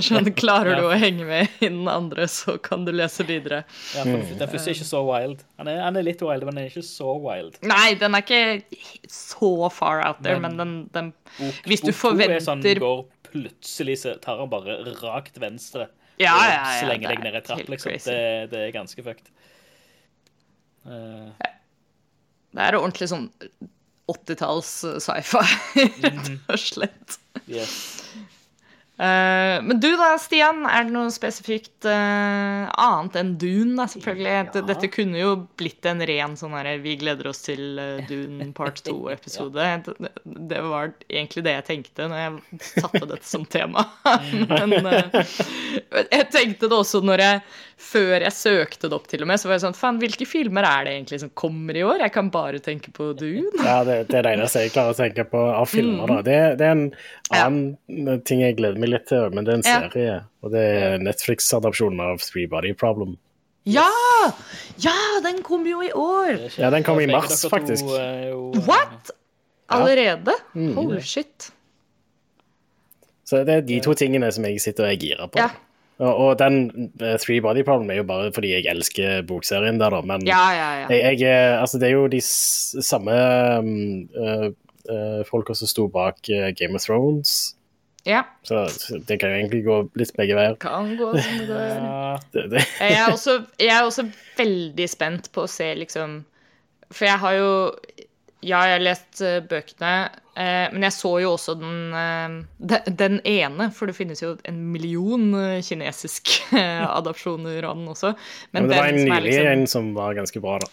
Sånn, 0.00 0.30
klarer 0.36 0.76
du 0.78 0.82
Ja. 0.82 0.90
å 0.94 0.98
henge 0.98 1.26
med 1.28 1.48
i 1.60 1.68
den 1.68 1.86
andre, 1.88 2.24
så 2.28 2.54
kan 2.62 2.84
du 2.86 2.92
lese 2.92 3.24
videre. 3.28 3.62
Ja, 3.94 4.02
for 4.04 4.34
Den 4.40 4.48
første 4.48 4.72
er 4.72 4.76
ikke 4.78 4.88
så 4.88 5.02
wild. 5.06 5.42
Han 5.60 5.68
er, 5.68 5.80
han 5.84 5.96
er 6.00 6.06
litt 6.06 6.20
wild, 6.24 6.44
men 6.48 6.56
den 6.56 6.64
er 6.64 6.70
ikke 6.72 6.84
så 6.88 7.14
wild. 7.20 7.58
Nei, 7.68 7.94
den 8.00 8.16
er 8.16 8.24
ikke 8.24 8.78
så 9.12 9.52
far 9.72 10.02
out 10.08 10.22
there, 10.24 10.40
Men- 10.40 10.56
men 10.56 10.62
den, 10.62 10.88
den 10.92 11.12
Bok, 11.38 11.60
Hvis 11.64 11.80
du 11.84 11.92
bok 11.92 12.18
to 12.18 12.30
er 12.30 12.40
sånn, 12.44 12.62
går 12.80 13.04
plutselig 13.32 13.98
så 14.02 14.16
tar 14.20 14.38
han 14.42 14.50
bare 14.52 14.80
rakt 15.00 15.38
venstre 15.40 15.88
Ja, 16.20 16.34
og 16.36 16.66
slenger 16.84 17.08
deg 17.08 17.18
er 17.18 17.24
ned 17.24 17.36
i 17.36 17.40
trapp, 17.46 17.68
liksom. 17.72 17.92
Det, 18.04 18.50
det 18.52 18.58
er 18.68 18.72
ganske 18.72 19.02
fucked. 19.02 19.30
Uh. 20.84 21.30
Det 22.52 22.60
er 22.60 22.76
ordentlig 22.76 23.08
sånn 23.08 23.30
80-talls 24.12 24.76
sci-fi, 25.02 25.44
rett 26.06 26.32
og 26.36 26.60
slett. 26.60 27.18
yes. 27.48 28.02
Uh, 29.02 29.58
men 29.64 29.80
du 29.80 29.88
da, 29.96 30.12
Stian, 30.20 30.66
er 30.68 30.84
det 30.84 30.92
noe 30.94 31.10
spesifikt 31.10 31.86
uh, 31.88 32.68
annet 32.68 33.16
enn 33.18 33.32
Dune, 33.40 33.72
da, 33.80 33.86
selvfølgelig? 33.90 34.34
Ja. 34.36 34.62
Dette 34.68 34.90
kunne 34.92 35.18
jo 35.18 35.32
blitt 35.58 35.88
en 35.90 36.04
ren 36.06 36.36
sånn 36.38 36.52
herre 36.54 36.76
Vi 36.84 36.94
gleder 37.00 37.30
oss 37.32 37.40
til 37.46 37.80
uh, 37.80 38.04
Dune 38.06 38.50
part 38.54 38.78
2-episode. 38.86 39.64
det, 39.88 40.12
det 40.52 40.60
var 40.68 40.92
egentlig 41.08 41.42
det 41.48 41.56
jeg 41.56 41.66
tenkte 41.70 42.06
når 42.12 42.22
jeg 42.22 42.62
satte 42.68 43.02
dette 43.14 43.26
som 43.26 43.48
tema. 43.48 43.88
men 44.70 44.92
eh, 44.92 45.34
jeg 46.12 46.28
tenkte 46.30 46.68
det 46.68 46.78
også 46.84 47.02
når 47.02 47.24
jeg 47.24 47.42
Før 47.82 48.22
jeg 48.22 48.32
søkte 48.32 48.88
det 48.88 48.94
opp, 48.96 49.08
til 49.10 49.24
og 49.24 49.28
med, 49.28 49.40
så 49.42 49.48
var 49.50 49.56
jeg 49.58 49.62
sånn 49.64 49.74
Faen, 49.76 49.96
hvilke 50.00 50.26
filmer 50.28 50.64
er 50.68 50.84
det 50.86 50.92
egentlig 50.94 51.18
som 51.20 51.32
kommer 51.36 51.76
i 51.76 51.82
år? 51.84 51.98
Jeg 52.04 52.12
kan 52.14 52.28
bare 52.32 52.60
tenke 52.62 52.92
på 52.94 53.08
Dune. 53.18 53.50
Ja, 53.58 53.80
det, 53.84 53.96
det 54.08 54.20
er 54.20 54.26
det 54.28 54.32
eneste 54.38 54.62
jeg 54.62 54.72
klarer 54.76 54.94
å 54.94 54.98
tenke 55.00 55.24
på 55.28 55.40
av 55.50 55.66
filmer. 55.68 56.06
da. 56.08 56.20
Det, 56.24 56.36
det 56.60 56.68
er 56.68 56.76
en 56.76 56.84
annen 57.34 58.22
ting 58.28 58.40
jeg 58.44 58.56
gleder 58.60 58.78
meg 58.80 58.92
litt 58.94 59.08
til, 59.10 59.26
men 59.34 59.44
det 59.48 59.52
er 59.56 59.58
en 59.60 59.66
Ja. 59.66 59.80
serie. 59.90 60.14
Og 60.46 60.54
det 60.54 60.62
er 60.62 61.02
Netflix-adopsjonen 61.02 62.00
av 62.06 62.22
Three 62.24 62.46
Body 62.50 62.72
Problem. 62.78 63.16
Ja! 63.68 63.88
Ja, 64.82 64.94
den 65.22 65.42
kommer 65.46 65.70
jo 65.70 65.82
i 65.86 65.90
år! 65.94 66.40
Ja, 66.58 66.70
den 66.74 66.82
kom 66.86 66.98
i 67.02 67.06
mars, 67.10 67.42
faktisk. 67.50 67.84
jo, 67.84 67.98
eh, 68.54 68.62
What? 68.66 69.10
Allerede? 69.72 70.34
Holy 70.78 71.00
shit. 71.00 71.50
Så 73.24 73.42
det 73.46 73.54
er 73.54 73.62
de 73.66 73.78
to 73.84 73.94
tingene 73.96 74.28
som 74.34 74.44
jeg 74.44 74.60
sitter 74.60 74.84
og 74.88 74.90
er 74.92 74.98
gira 75.00 75.28
på. 75.30 75.38
Ja. 75.40 75.50
Og, 76.02 76.32
den 76.40 76.56
uh, 77.00 77.14
Three 77.22 77.40
Body 77.44 77.62
Problem 77.66 77.90
er 77.94 78.00
jo 78.00 78.04
bare 78.08 78.32
fordi 78.34 78.50
jeg 78.56 78.66
elsker 78.72 79.22
bokserien 79.28 79.78
der, 79.80 79.90
da. 79.94 80.00
Men 80.02 80.26
Ja, 80.26 80.42
ja, 80.56 80.68
ja. 80.82 80.86
jeg, 80.90 81.20
jeg, 81.20 81.30
er- 81.30 81.60
altså, 81.60 81.78
det 81.78 81.88
er 81.88 81.96
jo 81.96 82.06
de 82.10 82.20
samme 82.22 83.14
uh, 83.14 84.46
uh, 84.90 85.22
folka 85.28 85.54
som 85.54 85.70
sto 85.70 85.88
bak 85.92 86.18
Game 86.58 86.74
of 86.74 86.82
Thrones. 86.86 87.54
ja. 88.08 88.24
Så 88.42 88.64
det 89.06 89.20
kan 89.20 89.30
jo 89.30 89.36
egentlig 89.38 89.62
gå 89.64 89.76
litt 90.00 90.10
begge 90.18 90.34
veier. 90.34 90.56
Kan 90.58 90.96
gå 90.98 91.12
som 91.22 91.38
det 91.38 91.46
går. 91.46 92.58
Jeg 92.82 92.96
er, 92.98 93.12
også, 93.12 93.36
jeg 93.60 93.70
er 93.76 93.84
også 93.86 94.08
veldig 94.38 94.88
spent 94.90 95.30
på 95.32 95.44
å 95.46 95.50
se, 95.50 95.68
liksom 95.78 96.24
For 96.92 97.06
jeg 97.06 97.18
har 97.22 97.36
jo 97.38 97.52
Ja, 98.42 98.58
jeg 98.66 98.74
har 98.74 98.82
lest 98.82 99.20
eh, 99.22 99.38
bøkene, 99.46 99.90
eh, 100.34 100.66
men 100.72 100.82
jeg 100.82 100.94
så 100.96 101.12
jo 101.22 101.34
også 101.36 101.54
den, 101.60 101.94
eh, 101.94 102.86
den 102.90 103.20
ene, 103.28 103.68
for 103.70 103.86
det 103.86 103.94
finnes 103.94 104.22
jo 104.22 104.32
en 104.50 104.58
million 104.72 105.28
kinesiske 105.62 106.58
adopsjoner 106.98 107.62
av 107.68 107.76
den 107.78 107.86
også. 107.92 108.10
Men 108.52 108.66
det 108.66 108.80
var 108.80 108.90
en 108.90 108.98
nylig 108.98 109.22
liksom- 109.28 109.52
en 109.52 109.66
som 109.70 109.92
var 109.94 110.14
ganske 110.18 110.42
bra, 110.42 110.58
da. 110.58 110.66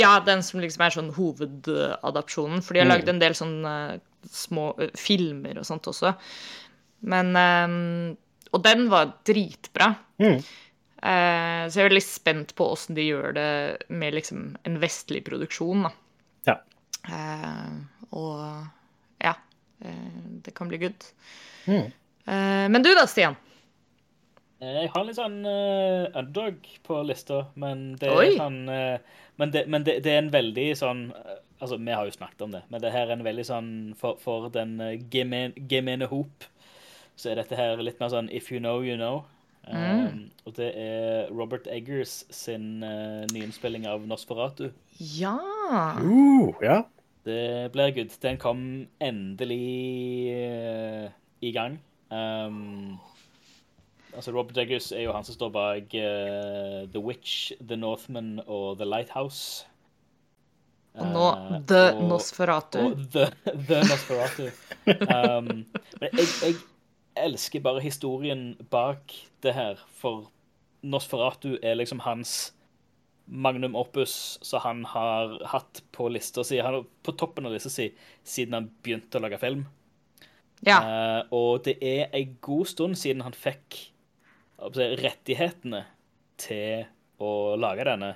Ja, 0.00 0.14
den 0.24 0.40
som 0.42 0.60
liksom 0.64 0.86
er 0.86 0.94
sånn 0.96 1.12
hovedadopsjonen. 1.12 2.62
For 2.64 2.72
de 2.72 2.80
har 2.80 2.86
Mm. 2.88 2.94
lagd 2.96 3.08
en 3.12 3.18
del 3.20 3.34
sånne 3.36 4.00
små 4.32 4.70
filmer 4.96 5.58
og 5.58 5.66
sånt 5.68 5.84
også. 5.92 6.14
Men 7.02 8.16
Og 8.54 8.62
den 8.62 8.88
var 8.90 9.14
dritbra. 9.24 9.96
Mm. 10.20 10.42
Så 11.02 11.72
jeg 11.76 11.84
er 11.84 11.88
veldig 11.88 12.02
spent 12.04 12.54
på 12.54 12.66
åssen 12.72 12.94
de 12.94 13.02
gjør 13.08 13.32
det 13.34 13.86
med 13.88 14.12
liksom 14.14 14.56
en 14.64 14.76
vestlig 14.78 15.24
produksjon, 15.24 15.82
da. 15.84 15.90
Eh, 17.08 17.72
og 18.10 18.42
ja. 19.22 19.34
eh, 19.84 20.20
det 20.44 20.54
kan 20.54 20.70
bli 20.70 20.78
good. 20.82 21.08
Mm. 21.66 21.88
Eh, 22.24 22.66
men 22.70 22.82
du 22.82 22.92
da, 22.94 23.06
Stian? 23.10 23.38
Jeg 24.62 24.92
har 24.94 25.06
litt 25.06 25.18
sånn 25.18 25.40
uh, 25.42 26.06
underdog 26.14 26.66
på 26.86 27.00
lista, 27.02 27.40
men 27.58 27.96
det 27.98 28.12
Oi. 28.14 28.28
er 28.28 28.36
sånn 28.38 28.60
uh, 28.70 29.22
Men, 29.40 29.50
det, 29.50 29.64
men 29.66 29.82
det, 29.82 29.96
det 30.04 30.12
er 30.12 30.20
en 30.20 30.30
veldig 30.30 30.66
sånn 30.78 31.00
uh, 31.16 31.32
Altså, 31.58 31.80
vi 31.82 31.94
har 31.94 32.06
jo 32.06 32.14
snakket 32.14 32.44
om 32.46 32.54
det, 32.54 32.60
men 32.70 32.82
det 32.82 32.92
her 32.94 33.08
er 33.08 33.16
en 33.16 33.26
veldig 33.26 33.46
sånn 33.48 33.72
For, 33.98 34.20
for 34.22 34.46
den 34.54 34.76
uh, 34.78 34.94
gemen, 35.10 35.56
gemene 35.70 36.06
hop, 36.10 36.46
så 37.18 37.32
er 37.32 37.42
dette 37.42 37.58
her 37.58 37.82
litt 37.82 37.98
mer 37.98 38.12
sånn 38.14 38.30
If 38.30 38.52
you 38.54 38.62
know, 38.62 38.86
you 38.86 38.94
know. 38.94 39.24
Um, 39.62 40.32
og 40.42 40.56
det 40.56 40.72
er 40.74 41.28
Robert 41.30 41.68
Eggers 41.70 42.24
sin 42.34 42.82
uh, 42.82 43.22
nyinnspilling 43.30 43.86
av 43.86 44.06
Nosferatu. 44.10 44.72
Ja. 44.98 45.36
Uh, 45.72 46.52
ja. 46.62 46.82
Det 47.24 47.70
blir 47.72 47.92
good. 47.94 48.14
Den 48.22 48.36
kom 48.38 48.62
endelig 49.00 50.34
uh, 50.34 51.10
i 51.40 51.52
gang. 51.54 51.78
Um, 52.12 52.98
altså 54.14 54.32
Robert 54.34 54.58
Eggers 54.58 54.90
er 54.92 55.06
jo 55.06 55.12
han 55.16 55.24
som 55.24 55.34
står 55.38 55.52
bak 55.54 55.94
uh, 55.94 56.82
The 56.92 57.00
Witch, 57.00 57.52
The 57.60 57.76
Northman 57.76 58.40
og 58.46 58.76
The 58.82 58.88
Lighthouse. 58.90 59.66
Og 60.94 61.06
nå 61.08 61.28
Eh, 61.32 61.60
The 61.68 61.82
og- 61.96 62.02
Nosferatu. 62.10 62.78
og 62.78 62.98
The, 63.14 63.30
the 63.68 63.78
Nosferatu. 63.88 64.50
Um, 65.08 65.64
men 66.00 66.10
jeg, 66.12 66.26
jeg 66.42 66.54
elsker 67.16 67.60
bare 67.64 67.80
historien 67.80 68.56
bak 68.70 69.12
det 69.42 69.54
her, 69.54 69.80
for 69.96 70.26
Nosferatu 70.82 71.56
er 71.62 71.74
liksom 71.80 72.00
hans 72.04 72.52
magnum 73.26 73.76
opus 73.78 74.38
som 74.42 74.60
han 74.64 74.82
har 74.88 75.38
hatt 75.52 75.82
på 75.94 76.08
lista 76.12 76.44
si, 76.44 76.58
han 76.60 76.80
er 76.80 76.88
på 77.06 77.14
toppen 77.18 77.46
av 77.46 77.54
lista 77.54 77.70
si 77.72 77.88
siden 78.24 78.58
han 78.58 78.68
begynte 78.82 79.18
å 79.18 79.24
lage 79.24 79.40
film. 79.42 79.64
Ja. 80.66 80.78
Uh, 80.82 81.20
og 81.34 81.64
det 81.66 81.78
er 81.82 82.12
en 82.14 82.36
god 82.44 82.70
stund 82.70 82.98
siden 82.98 83.24
han 83.26 83.34
fikk 83.34 83.78
jeg 84.62 84.98
rettighetene 85.00 85.80
til 86.38 86.84
å 87.22 87.56
lage 87.58 87.86
denne, 87.88 88.12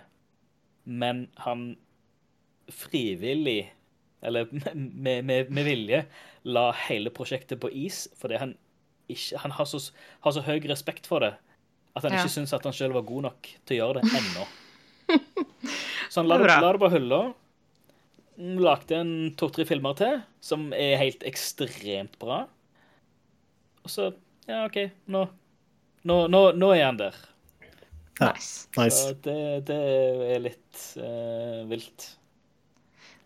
men 0.84 1.26
han 1.42 1.72
frivillig, 2.70 3.72
eller 4.22 4.46
med, 4.74 5.24
med, 5.24 5.50
med 5.50 5.66
vilje, 5.66 6.04
la 6.46 6.68
hele 6.86 7.10
prosjektet 7.14 7.58
på 7.62 7.70
is 7.74 8.04
fordi 8.18 8.38
han, 8.38 8.54
ikke, 9.10 9.40
han 9.42 9.54
har, 9.58 9.66
så, 9.66 9.80
har 10.22 10.34
så 10.36 10.44
høy 10.46 10.60
respekt 10.70 11.10
for 11.10 11.26
det 11.26 11.34
at 11.96 12.04
han 12.04 12.12
Ja. 12.12 12.22
ikke 12.22 12.34
syns 12.34 12.52
at 12.52 12.66
han 12.68 12.74
sjøl 12.76 12.94
var 12.94 13.06
god 13.08 13.26
nok 13.30 13.50
til 13.64 13.78
å 13.78 13.80
gjøre 13.80 14.02
det 14.02 14.18
ennå. 14.20 14.46
Så 16.10 16.20
han 16.20 16.28
la 16.30 16.38
Det 16.38 16.46
la 16.60 16.72
det 16.72 16.82
på 16.82 16.90
hylla. 16.92 17.20
Lagde 18.36 18.98
en 19.00 19.12
to-tre 19.38 19.64
filmer 19.68 19.96
til 19.96 20.18
som 20.44 20.68
er 20.76 20.98
helt 21.00 21.24
ekstremt 21.28 22.18
bra. 22.22 22.42
Og 23.84 23.90
så 23.92 24.10
Ja, 24.46 24.64
OK, 24.68 24.76
nå, 25.10 25.24
nå, 26.06 26.16
nå, 26.30 26.42
nå 26.54 26.68
er 26.76 26.84
han 26.84 27.00
der. 27.00 27.16
Nice. 28.20 28.68
Nice. 28.78 29.00
Så 29.00 29.16
det, 29.24 29.66
det 29.68 29.78
er 30.36 30.44
litt 30.44 30.82
uh, 31.00 31.64
vilt. 31.68 32.06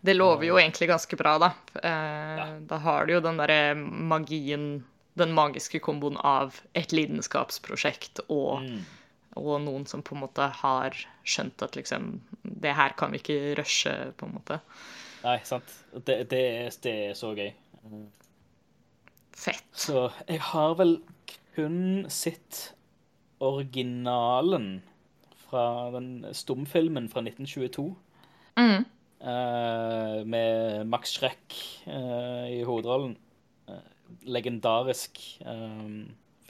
Det 0.01 0.15
lover 0.17 0.47
jo 0.47 0.57
egentlig 0.57 0.87
ganske 0.89 1.17
bra, 1.19 1.35
da. 1.37 1.51
Eh, 1.77 2.39
Da 2.67 2.79
har 2.81 3.05
du 3.05 3.13
jo 3.13 3.19
den 3.21 3.37
derre 3.37 3.75
magien, 3.77 4.83
den 5.13 5.35
magiske 5.37 5.77
komboen 5.85 6.17
av 6.17 6.57
et 6.73 6.91
lidenskapsprosjekt 6.95 8.23
og, 8.27 8.63
Mm. 8.65 8.81
Og 9.39 9.61
noen 9.63 9.85
som 9.87 10.03
på 10.03 10.15
en 10.15 10.23
måte 10.25 10.47
har 10.61 10.97
skjønt 11.23 11.63
at 11.63 11.77
liksom 11.77 12.17
Det 12.43 12.73
her 12.75 12.95
kan 12.99 13.13
vi 13.13 13.21
ikke 13.21 13.55
rushe, 13.59 13.93
på 14.17 14.27
en 14.27 14.35
måte. 14.35 14.59
Nei, 15.23 15.37
sant. 15.45 15.71
Det, 15.93 16.23
det, 16.31 16.41
er, 16.65 16.75
det 16.83 16.93
er 17.07 17.15
så 17.17 17.31
gøy. 17.37 17.51
Fett. 19.37 19.65
Så 19.73 20.09
jeg 20.27 20.41
har 20.51 20.75
vel 20.79 20.97
kun 21.55 22.05
sett 22.11 22.73
originalen 23.41 24.81
fra 25.47 25.89
den 25.95 26.25
stumfilmen 26.37 27.09
fra 27.11 27.23
1922. 27.25 27.87
Mm. 28.59 28.85
Uh, 29.21 30.21
med 30.25 30.85
Max 30.89 31.15
Schreck 31.17 31.57
uh, 31.87 32.47
i 32.49 32.61
hovedrollen. 32.67 33.15
Uh, 33.69 33.81
legendarisk 34.27 35.21
eh, 35.47 35.91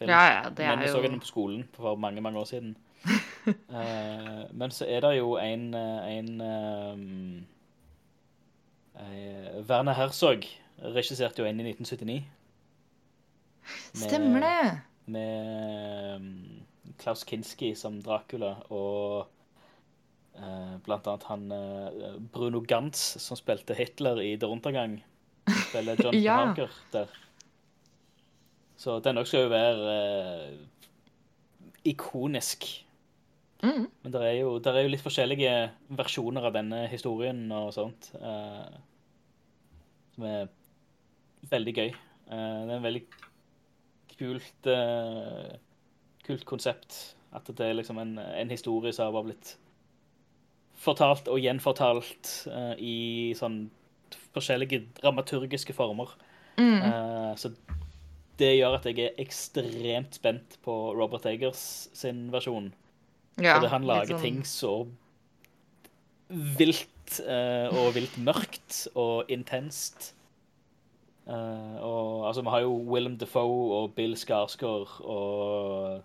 film. 0.01 0.11
Ja, 0.11 0.21
ja, 0.33 0.49
det 0.49 0.65
Men 0.65 0.79
er 0.79 0.83
vi 0.83 0.91
så 0.91 1.01
den 1.05 1.19
på 1.23 1.29
skolen 1.29 1.63
for 1.77 1.95
mange, 2.01 2.21
mange 2.25 2.39
år 2.41 2.49
siden. 2.49 2.73
uh, 3.05 4.43
men 4.61 4.71
så 4.73 4.85
er 4.89 5.01
det 5.05 5.15
jo 5.17 5.35
en, 5.41 5.63
eh, 5.73 6.11
en 6.17 6.41
um, 6.41 7.45
Werner 9.69 9.93
Herzog 9.97 10.45
regisserte 10.81 11.41
jo 11.41 11.47
en 11.49 11.59
i 11.61 11.69
1979. 11.71 12.23
Med- 13.93 14.01
Stemmer 14.09 14.39
det! 14.45 14.79
Med 15.11 16.15
um, 16.15 16.63
Klaus 17.01 17.23
Kinski 17.27 17.73
som 17.75 17.97
Dracula 18.05 18.53
og 18.69 19.27
uh, 20.37 20.75
blant 20.85 21.07
annet 21.09 21.25
han 21.29 21.47
uh, 21.51 22.19
Bruno 22.33 22.61
Gantz 22.67 23.17
som 23.21 23.37
spilte 23.39 23.75
Hitler 23.77 24.21
i 24.21 24.35
Der 24.39 24.51
Untergang. 24.53 24.99
Spiller 25.69 25.97
John 26.03 26.15
Ja. 26.21 26.37
Parker 26.45 26.69
der. 26.93 27.09
Så 28.81 28.97
den 29.05 29.21
òg 29.21 29.27
skal 29.29 29.45
jo 29.45 29.51
være 29.53 29.95
eh, 29.95 30.53
ikonisk. 31.91 32.65
Mm. 33.61 33.85
Men 34.01 34.13
det 34.13 34.21
er, 34.25 34.35
jo, 34.39 34.55
det 34.57 34.71
er 34.73 34.85
jo 34.87 34.93
litt 34.95 35.03
forskjellige 35.05 35.51
versjoner 35.99 36.47
av 36.49 36.55
denne 36.55 36.87
historien 36.89 37.43
og 37.53 37.69
sånt. 37.75 38.09
eh, 38.17 38.79
som 40.15 40.25
er 40.27 40.49
veldig 41.51 41.75
gøy. 41.77 41.91
Eh, 41.91 42.61
det 42.65 42.71
er 42.73 42.79
en 42.79 42.87
veldig 42.87 43.03
kult 44.17 44.71
eh, 44.71 45.51
kult 46.25 46.45
konsept. 46.49 47.01
At 47.31 47.47
det 47.47 47.67
er 47.67 47.77
liksom 47.77 47.99
en, 48.01 48.17
en 48.19 48.49
historie 48.51 48.93
som 48.93 49.13
har 49.13 49.27
blitt 49.27 49.55
fortalt 50.81 51.29
og 51.29 51.39
gjenfortalt 51.39 52.31
eh, 52.49 52.73
i 52.81 52.97
sånn 53.37 53.63
forskjellige 54.33 54.81
dramaturgiske 54.99 55.75
former. 55.77 56.11
Mm. 56.57 56.81
Eh, 56.81 57.31
så 57.39 57.53
det 58.41 58.51
gjør 58.57 58.75
at 58.79 58.87
jeg 58.89 58.99
er 59.05 59.19
ekstremt 59.21 60.17
spent 60.17 60.57
på 60.65 60.73
Robert 60.97 61.25
Eggers 61.29 61.61
sin 61.93 62.25
versjon. 62.33 62.71
Ja, 63.39 63.55
Fordi 63.59 63.69
han 63.71 63.85
lager 63.87 64.15
sånn- 64.17 64.25
ting 64.25 64.41
så 64.49 64.73
vilt 66.31 67.19
uh, 67.27 67.67
og 67.75 67.93
vilt 67.97 68.17
mørkt 68.23 68.85
og 68.97 69.29
intenst. 69.31 70.13
Uh, 71.27 71.77
og 71.83 72.27
altså, 72.29 72.41
vi 72.43 72.49
har 72.53 72.63
jo 72.65 72.71
Willem 72.91 73.17
Defoe 73.21 73.75
og 73.81 73.93
Bill 73.97 74.15
Skarsgård 74.17 74.97
og 75.05 76.01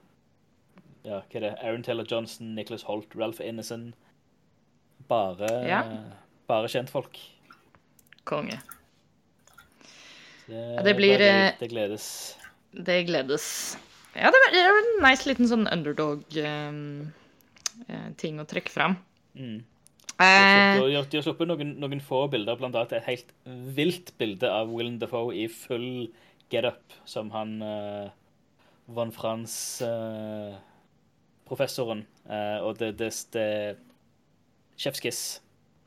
ja, 1.06 1.20
hva 1.22 1.38
er 1.38 1.44
det? 1.46 1.52
Aaron 1.62 1.84
Taylor 1.86 2.06
Johnson, 2.10 2.54
Nicholas 2.58 2.82
Holt, 2.88 3.14
Ralph 3.14 3.40
Innocent. 3.44 3.94
Bare, 5.08 5.50
Ja. 5.68 5.82
bare 6.48 6.68
kjentfolk. 6.68 7.18
Konge. 8.26 8.58
Det, 10.46 10.82
det 10.86 10.94
blir, 10.98 11.18
det, 11.18 11.30
eh, 11.30 11.52
det 11.60 11.68
gledes. 11.72 12.04
Det 12.72 13.00
gledes. 13.08 13.46
Ja, 14.14 14.30
det 14.30 14.38
var- 14.44 14.52
var 14.72 14.78
en 14.82 15.02
nice 15.10 15.24
liten 15.28 15.48
sånn 15.48 15.66
underdog-ting 15.72 18.40
å 18.40 18.44
trekke 18.46 18.70
fram. 18.70 18.96
Mm. 19.34 19.64
Eh, 20.16 20.80
De 20.80 20.94
har, 20.96 21.04
sluppet 21.22 21.46
noen, 21.48 21.74
noen 21.78 22.00
få 22.00 22.26
bilder, 22.32 22.56
blant 22.56 22.74
annet 22.74 22.92
et 22.96 23.04
helt 23.04 23.32
vilt 23.76 24.12
bilde 24.18 24.48
av 24.48 24.68
Willem 24.72 24.98
Dafoe 24.98 25.34
i 25.34 25.48
full 25.48 26.08
Get 26.50 26.64
Up, 26.64 26.92
som 27.04 27.30
han 27.34 27.62
uh, 27.62 28.08
Von 28.86 29.10
Frans-professoren. 29.12 32.06
Uh, 32.24 32.58
og 32.64 32.78
det, 32.78 32.96
det, 32.98 33.12
det 33.34 33.76
Chef's 34.78 35.00
Kiss. 35.02 35.40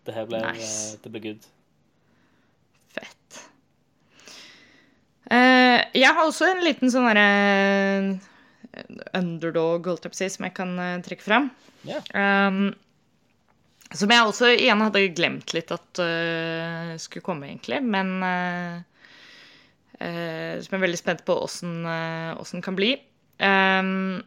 Det 0.06 0.14
her 0.14 0.26
ble, 0.30 0.38
nice. 0.46 0.98
det 1.04 1.12
ble 1.12 1.20
good. 1.24 1.46
Fett. 2.94 3.50
Uh, 5.30 5.80
jeg 5.94 6.10
har 6.10 6.26
også 6.26 6.50
en 6.50 6.64
liten 6.66 6.92
sånn 6.92 7.08
derre 7.10 8.20
underdog, 9.18 9.88
holdt 9.90 10.06
jeg 10.06 10.14
på 10.14 10.18
å 10.18 10.20
si, 10.22 10.30
som 10.34 10.46
jeg 10.48 10.56
kan 10.58 10.78
trekke 11.06 11.26
fram. 11.26 11.50
Yeah. 11.88 12.06
Um, 12.14 12.70
som 13.98 14.12
jeg 14.14 14.22
også 14.22 14.52
igjen 14.54 14.84
hadde 14.86 15.08
glemt 15.18 15.54
litt 15.56 15.72
at 15.74 16.02
uh, 16.04 16.94
skulle 17.02 17.26
komme, 17.26 17.48
egentlig. 17.50 17.80
Men 17.82 18.12
uh, 18.22 18.76
uh, 19.98 20.60
som 20.62 20.76
jeg 20.76 20.78
er 20.78 20.84
veldig 20.86 21.00
spent 21.00 21.24
på 21.26 21.38
åssen 21.48 21.88
uh, 21.88 22.60
kan 22.66 22.78
bli. 22.78 22.94
Um, 23.40 24.20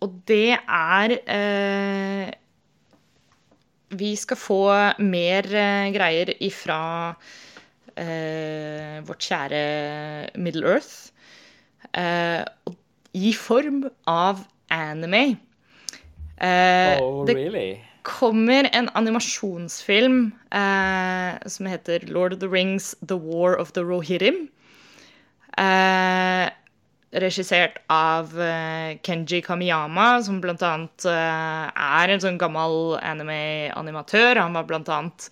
og 0.00 0.20
det 0.28 0.56
er 0.56 1.14
Vi 3.94 4.10
skal 4.18 4.38
få 4.38 4.62
mer 5.02 5.48
greier 5.94 6.32
ifra 6.44 6.78
vårt 7.94 9.22
kjære 9.22 9.60
Middle 10.34 10.66
Earth. 10.66 11.12
I 13.14 13.32
form 13.38 13.84
av 14.10 14.44
anime. 14.70 15.36
oh, 16.42 17.26
really? 17.26 17.78
kommer 18.04 18.68
en 18.72 18.90
animasjonsfilm 18.94 20.32
eh, 20.52 21.48
som 21.48 21.66
heter 21.66 22.04
Lord 22.12 22.32
of 22.32 22.40
the 22.40 22.48
Rings 22.48 22.94
The 23.00 23.16
War 23.16 23.56
of 23.56 23.72
the 23.72 23.80
Rohirrim. 23.80 24.48
Eh, 25.58 26.50
regissert 27.14 27.78
av 27.88 28.34
eh, 28.40 28.98
Kenji 29.02 29.40
Kamiyama, 29.40 30.22
som 30.22 30.40
blant 30.44 30.62
annet 30.66 31.06
eh, 31.08 31.66
er 31.72 32.12
en 32.12 32.22
sånn 32.26 32.38
gammel 32.38 32.98
anime-animatør. 33.00 34.42
Han 34.42 34.58
var 34.58 34.68
blant 34.68 34.92
annet 34.92 35.30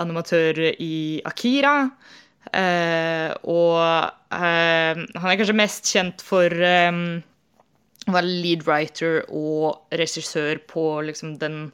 animatør 0.00 0.60
i 0.78 1.20
Akira. 1.28 1.76
Eh, 2.52 3.30
og 3.48 3.78
eh, 4.34 4.98
han 4.98 5.28
er 5.30 5.38
kanskje 5.38 5.58
mest 5.58 5.92
kjent 5.92 6.24
for 6.24 6.50
å 6.52 8.12
være 8.12 8.26
lead 8.42 8.66
writer 8.66 9.22
og 9.30 9.94
regissør 9.94 10.58
på 10.68 10.84
liksom 11.06 11.36
den 11.38 11.70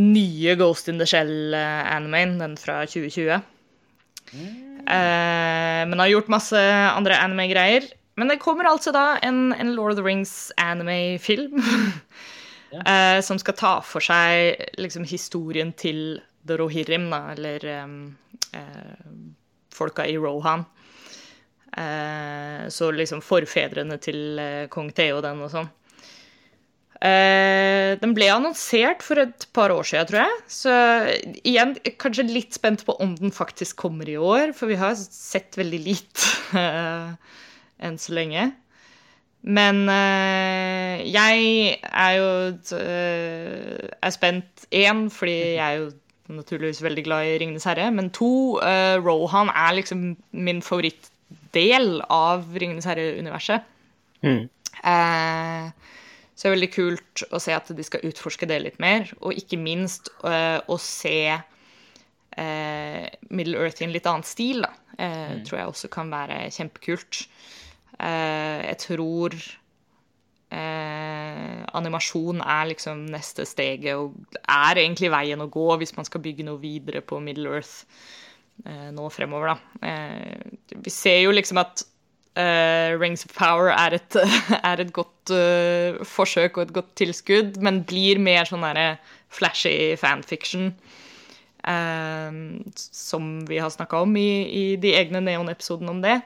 nye 0.00 0.54
Ghost 0.56 0.88
in 0.88 0.98
the 0.98 1.06
Shell-animeen, 1.08 2.38
den 2.40 2.56
fra 2.56 2.82
2020. 2.88 3.40
Mm. 4.32 4.80
Eh, 4.86 5.82
men 5.90 6.00
har 6.00 6.12
gjort 6.12 6.30
masse 6.32 6.60
andre 6.94 7.18
anime-greier. 7.20 7.90
Men 8.20 8.30
det 8.30 8.40
kommer 8.42 8.68
altså 8.68 8.92
da 8.94 9.18
en, 9.24 9.50
en 9.52 9.74
Lord 9.74 9.94
of 9.94 10.00
the 10.00 10.06
Rings 10.06 10.52
anime-film. 10.60 11.60
ja. 12.74 12.82
eh, 12.84 13.20
som 13.24 13.38
skal 13.40 13.56
ta 13.58 13.74
for 13.84 14.04
seg 14.04 14.60
liksom, 14.80 15.06
historien 15.08 15.72
til 15.76 16.20
The 16.46 16.56
Rohirrim, 16.60 17.08
da, 17.12 17.24
eller 17.34 17.66
eh, 17.72 18.68
folka 19.74 20.06
i 20.06 20.16
Rohan. 20.16 20.64
Eh, 21.76 22.68
så 22.68 22.90
liksom 22.90 23.22
forfedrene 23.22 23.98
til 24.02 24.40
eh, 24.42 24.64
kong 24.72 24.90
Theo 24.96 25.20
den 25.24 25.44
og 25.44 25.52
sånn. 25.52 25.68
Eh, 27.00 27.96
den 28.00 28.12
ble 28.16 28.26
annonsert 28.28 29.04
for 29.06 29.22
et 29.22 29.46
par 29.56 29.72
år 29.72 29.86
siden, 29.88 30.08
tror 30.10 30.24
jeg. 30.24 30.40
Så 30.52 30.74
igjen, 31.46 31.76
kanskje 32.02 32.26
litt 32.28 32.58
spent 32.58 32.84
på 32.88 32.96
om 33.00 33.14
den 33.20 33.32
faktisk 33.32 33.78
kommer 33.86 34.10
i 34.10 34.18
år, 34.18 34.52
for 34.56 34.70
vi 34.70 34.80
har 34.80 34.98
sett 34.98 35.56
veldig 35.60 35.80
lite 35.86 36.58
uh, 36.58 37.14
enn 37.80 37.96
så 38.00 38.18
lenge. 38.18 38.50
Men 39.40 39.86
uh, 39.88 41.00
jeg 41.00 41.78
er 41.88 42.18
jo 42.18 42.28
er 42.76 44.12
spent 44.12 44.66
én, 44.68 45.06
fordi 45.14 45.38
jeg 45.56 45.64
er 45.64 45.78
jo 45.78 45.88
naturligvis 46.36 46.82
veldig 46.84 47.04
glad 47.06 47.26
i 47.26 47.38
'Ringenes 47.38 47.66
herre', 47.68 47.90
men 47.94 48.10
to, 48.14 48.60
Rohan 49.02 49.50
er 49.50 49.74
liksom 49.76 50.16
min 50.32 50.62
favorittdel 50.62 52.02
av 52.08 52.46
'Ringenes 52.54 52.88
herre'-universet. 52.88 53.66
Mm. 54.22 54.48
Uh, 54.84 55.70
så 56.34 56.46
det 56.46 56.50
er 56.50 56.56
veldig 56.56 56.72
kult 56.72 57.22
å 57.36 57.40
se 57.42 57.52
at 57.52 57.68
de 57.76 57.84
skal 57.84 58.04
utforske 58.08 58.48
det 58.48 58.60
litt 58.64 58.78
mer, 58.80 59.10
og 59.20 59.36
ikke 59.36 59.60
minst 59.60 60.08
uh, 60.24 60.56
å 60.72 60.78
se 60.80 61.34
uh, 61.36 63.06
Middle 63.28 63.60
Earth 63.60 63.82
i 63.82 63.88
en 63.88 63.92
litt 63.92 64.08
annen 64.08 64.24
stil. 64.24 64.64
Da. 64.64 64.72
Uh, 64.96 65.34
mm. 65.36 65.42
tror 65.48 65.60
jeg 65.60 65.72
også 65.74 65.92
kan 65.92 66.12
være 66.12 66.46
kjempekult. 66.56 67.26
jeg 68.00 68.76
tror 68.80 69.34
animasjon 70.50 72.40
er 72.42 72.64
liksom 72.72 73.04
neste 73.12 73.44
steget, 73.46 73.94
og 73.94 74.38
er 74.42 74.80
egentlig 74.82 75.12
veien 75.14 75.44
å 75.44 75.46
gå 75.52 75.68
hvis 75.78 75.94
man 75.94 76.08
skal 76.08 76.24
bygge 76.24 76.46
noe 76.48 76.58
videre 76.58 77.04
på 77.06 77.20
Middle 77.22 77.52
Earth 77.54 77.84
nå 78.92 79.06
fremover, 79.14 79.54
da. 79.54 80.74
vi 80.74 80.90
ser 80.92 81.22
jo 81.22 81.30
liksom 81.32 81.62
at 81.62 81.84
Uh, 82.38 82.94
Rings 82.94 83.24
of 83.24 83.32
Power 83.34 83.72
er 83.74 83.96
et, 83.96 84.16
er 84.70 84.80
et 84.80 84.92
godt 84.94 85.32
uh, 85.34 85.98
forsøk 86.06 86.60
og 86.60 86.68
et 86.68 86.74
godt 86.76 86.92
tilskudd, 87.00 87.58
men 87.58 87.82
blir 87.82 88.20
mer 88.22 88.46
sånn 88.46 88.62
derre 88.62 89.00
flashy 89.34 89.96
fanfiction. 89.98 90.70
Uh, 91.66 92.62
som 92.78 93.32
vi 93.50 93.58
har 93.60 93.72
snakka 93.74 94.04
om 94.06 94.14
i, 94.16 94.30
i, 94.46 94.64
de 94.80 94.94
egne 94.96 95.24
Neon-episodene 95.26 95.96
om 95.96 96.04
det. 96.04 96.20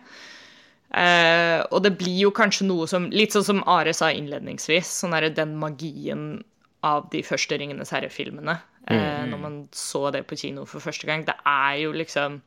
Og 0.95 1.81
det 1.83 1.91
blir 1.99 2.21
jo 2.21 2.31
kanskje 2.31 2.69
noe 2.69 2.85
som 2.87 3.09
Litt 3.11 3.35
sånn 3.35 3.47
som 3.47 3.63
Are 3.67 3.91
sa 3.97 4.13
innledningsvis. 4.15 4.93
Sånn 5.01 5.17
der, 5.17 5.27
den 5.35 5.57
magien 5.59 6.45
av 6.87 7.09
de 7.11 7.23
første 7.27 7.59
Ringenes 7.59 7.91
herre-filmene. 7.91 8.55
Mm. 8.87 9.31
Når 9.33 9.41
man 9.41 9.57
så 9.75 10.05
det 10.15 10.27
på 10.29 10.39
kino 10.39 10.67
for 10.69 10.85
første 10.85 11.09
gang. 11.09 11.25
Det 11.27 11.35
er 11.49 11.81
jo 11.83 11.95
liksom 11.97 12.43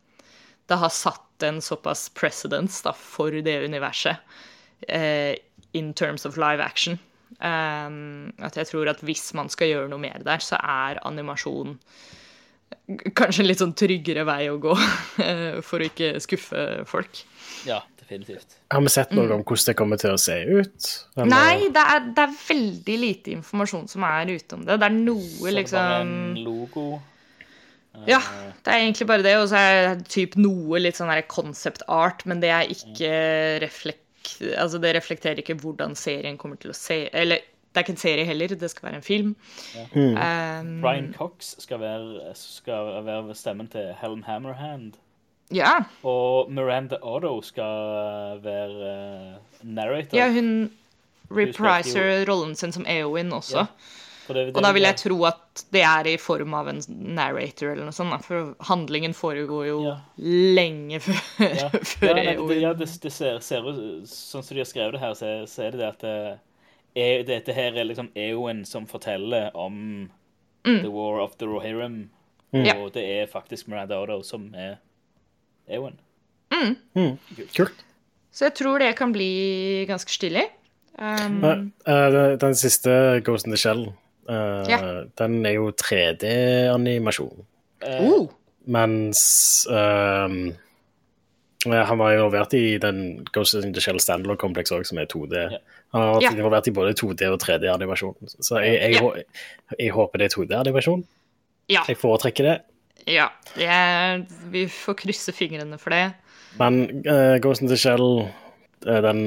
det 0.68 0.76
har 0.76 0.90
satt 0.90 1.44
en 1.44 1.62
såpass 1.62 2.10
precedence 2.10 2.84
da, 2.84 2.94
for 2.94 3.32
det 3.32 3.56
universet 3.64 4.18
uh, 4.92 5.34
in 5.72 5.94
terms 5.94 6.26
of 6.26 6.38
live 6.38 6.64
action. 6.64 7.00
At 7.40 8.56
jeg 8.58 8.68
tror 8.72 8.90
at 8.90 9.04
hvis 9.06 9.30
man 9.38 9.50
skal 9.52 9.72
gjøre 9.72 9.92
noe 9.92 10.02
mer 10.02 10.24
der, 10.26 10.44
så 10.44 10.60
er 10.60 11.00
animasjon 11.08 11.78
kanskje 13.16 13.44
en 13.44 13.48
litt 13.48 13.62
sånn 13.62 13.76
tryggere 13.78 14.24
vei 14.28 14.48
å 14.52 14.58
gå 14.60 14.74
uh, 14.76 15.60
for 15.68 15.80
å 15.80 15.88
ikke 15.88 16.18
skuffe 16.24 16.66
folk. 16.90 17.24
Ja, 17.68 17.82
definitivt. 18.08 18.58
Har 18.72 18.82
vi 18.82 18.94
sett 18.94 19.12
noe 19.16 19.28
om 19.36 19.44
hvordan 19.44 19.68
det 19.68 19.76
kommer 19.78 20.00
til 20.02 20.14
å 20.16 20.22
se 20.22 20.38
ut? 20.48 20.88
Eller? 21.18 21.30
Nei, 21.34 21.68
det 21.74 21.84
er, 21.84 22.08
det 22.16 22.24
er, 22.24 22.40
veldig 22.48 22.98
lite 23.02 23.36
informasjon 23.36 23.86
som 23.92 24.06
er 24.08 24.32
ute 24.32 24.58
om 24.58 24.66
det. 24.68 24.80
Det 24.80 24.88
er 24.88 24.98
noe, 24.98 25.54
liksom 25.60 25.94
en 25.98 26.42
logo? 26.46 26.88
Ja, 28.08 28.22
det 28.64 28.74
er 28.74 28.84
egentlig 28.84 29.08
bare 29.10 29.26
det. 29.26 29.36
Og 29.42 29.50
så 29.52 29.60
er 29.60 29.78
det 29.90 30.10
typ 30.14 30.38
noe 30.40 30.82
litt 30.82 31.00
sånn 31.00 31.12
concept 31.32 31.86
art, 31.88 32.26
men 32.30 32.44
det 32.44 32.54
er 32.54 32.74
ikke 32.74 33.12
reflekt... 33.64 34.04
Altså, 34.58 34.80
det 34.84 34.92
reflekterer 34.98 35.40
ikke 35.40 35.56
hvordan 35.62 35.96
serien 35.96 36.36
kommer 36.40 36.60
til 36.60 36.74
å 36.74 36.76
se 36.76 37.06
Eller 37.16 37.46
det 37.78 37.80
er 37.80 37.86
ikke 37.86 37.94
en 37.94 38.02
serie 38.02 38.26
heller, 38.26 38.54
det 38.58 38.70
skal 38.72 38.88
være 38.88 38.98
en 38.98 39.04
film. 39.06 39.36
Ja. 39.76 39.84
Mm. 39.94 40.16
Um, 40.18 40.70
Brian 40.82 41.12
Cox 41.14 41.54
skal 41.62 41.80
være, 41.80 42.32
skal 42.36 42.90
være, 43.06 43.36
stemmen 43.38 43.68
til 43.70 43.92
Helen 44.02 44.24
Hammerhand. 44.26 44.98
Ja. 45.54 45.78
Og 46.08 46.52
Miranda 46.52 47.00
Otto 47.02 47.38
skal 47.46 48.42
være 48.44 48.90
uh, 48.92 49.62
narrator. 49.64 50.18
Ja, 50.20 50.28
hun 50.34 50.70
repriser 51.32 52.26
rollen 52.28 52.56
sin 52.56 52.74
som 52.76 52.86
Eowyn 52.88 53.32
også. 53.36 53.64
Ja. 53.64 53.68
Det, 54.28 54.34
det, 54.34 54.56
og 54.58 54.64
da 54.66 54.74
vil 54.76 54.84
jeg 54.84 55.00
tro 55.00 55.16
at 55.30 55.62
det 55.72 55.82
er 55.88 56.08
i 56.12 56.18
form 56.20 56.52
av 56.58 56.68
en 56.68 56.82
narrator 57.16 57.72
eller 57.72 57.88
noe 57.88 57.96
sånt. 57.96 58.26
For 58.26 58.58
handlingen 58.68 59.16
foregår 59.16 59.70
jo 59.70 59.78
ja. 59.86 59.94
lenge 60.20 61.00
før, 61.06 61.22
ja. 61.46 61.70
før 61.94 62.12
ja, 62.12 62.18
nei, 62.18 62.34
det, 62.36 62.58
ja, 62.60 62.74
det, 62.76 62.90
det 63.04 63.14
ser, 63.14 63.40
ser 63.46 63.70
ut 63.70 63.80
Sånn 64.12 64.44
som 64.44 64.52
de 64.52 64.64
har 64.66 64.68
skrevet 64.68 64.98
det 64.98 65.04
her, 65.06 65.16
så, 65.16 65.32
så 65.48 65.64
er 65.68 65.78
det 65.78 65.80
det 65.80 65.88
at 65.88 66.04
det 66.04 66.18
er, 66.98 67.24
dette 67.30 67.56
her 67.56 67.78
er 67.78 67.88
liksom 67.88 68.12
Eowyn 68.20 68.66
som 68.68 68.88
forteller 68.90 69.56
om 69.56 69.80
mm. 70.68 70.82
The 70.82 70.92
War 70.92 71.22
of 71.24 71.38
the 71.40 71.48
Rohirrim. 71.48 72.10
Mm. 72.52 72.68
Og 72.82 72.92
det 72.96 73.06
er 73.08 73.32
faktisk 73.32 73.72
Miranda 73.72 74.02
Otto 74.02 74.20
som 74.28 74.50
er 74.56 74.78
Eoen. 75.68 75.98
Mm. 76.54 76.76
mm. 76.96 77.14
Kult. 77.56 77.86
Så 78.32 78.48
jeg 78.48 78.58
tror 78.60 78.80
det 78.80 78.94
kan 78.98 79.12
bli 79.16 79.86
ganske 79.90 80.12
stilig. 80.12 80.46
Um, 80.98 81.72
uh, 81.86 82.36
den 82.42 82.56
siste 82.58 83.22
Ghost 83.26 83.46
in 83.46 83.54
the 83.54 83.60
Shell 83.60 83.90
Uh, 84.30 84.70
yeah. 84.70 85.06
Den 85.18 85.46
er 85.46 85.56
jo 85.56 85.72
3D-animasjon. 85.72 87.46
Uh. 87.88 88.02
Uh. 88.04 88.30
Mens 88.68 89.22
um, 89.72 90.52
han 91.66 92.00
var 92.00 92.14
involvert 92.14 92.54
i 92.54 92.78
den 92.78 93.26
Ghost 93.32 93.56
in 93.56 93.74
the 93.74 93.84
Shell 93.84 94.02
Standalone-kompleks 94.04 94.74
òg, 94.76 94.84
som 94.88 95.00
er 95.00 95.08
2D. 95.08 95.36
Yeah. 95.38 95.62
Han 95.96 96.04
har 96.04 96.18
vært 96.20 96.36
involvert 96.36 96.68
i 96.68 96.76
både 96.76 96.96
2D 97.00 97.30
og 97.32 97.40
3D-animasjon. 97.44 98.18
Så 98.36 98.60
jeg, 98.60 98.76
jeg, 98.82 99.00
jeg, 99.00 99.28
jeg, 99.80 99.94
håper 99.96 100.20
det 100.20 100.28
er 100.28 100.36
2D-animasjon. 100.36 101.06
Ja. 101.72 101.86
Jeg 101.88 102.00
foretrekker 102.00 102.52
det. 102.52 102.58
Ja. 103.06 103.30
Jeg, 103.60 104.26
vi 104.52 104.66
får 104.72 104.98
krysse 105.04 105.34
fingrene 105.36 105.78
for 105.80 105.94
det. 105.96 106.14
Men 106.60 106.82
uh, 107.06 107.38
Ghost 107.44 107.62
in 107.62 107.70
the 107.70 107.78
Shell, 107.78 108.26
uh, 108.88 109.00
den 109.06 109.22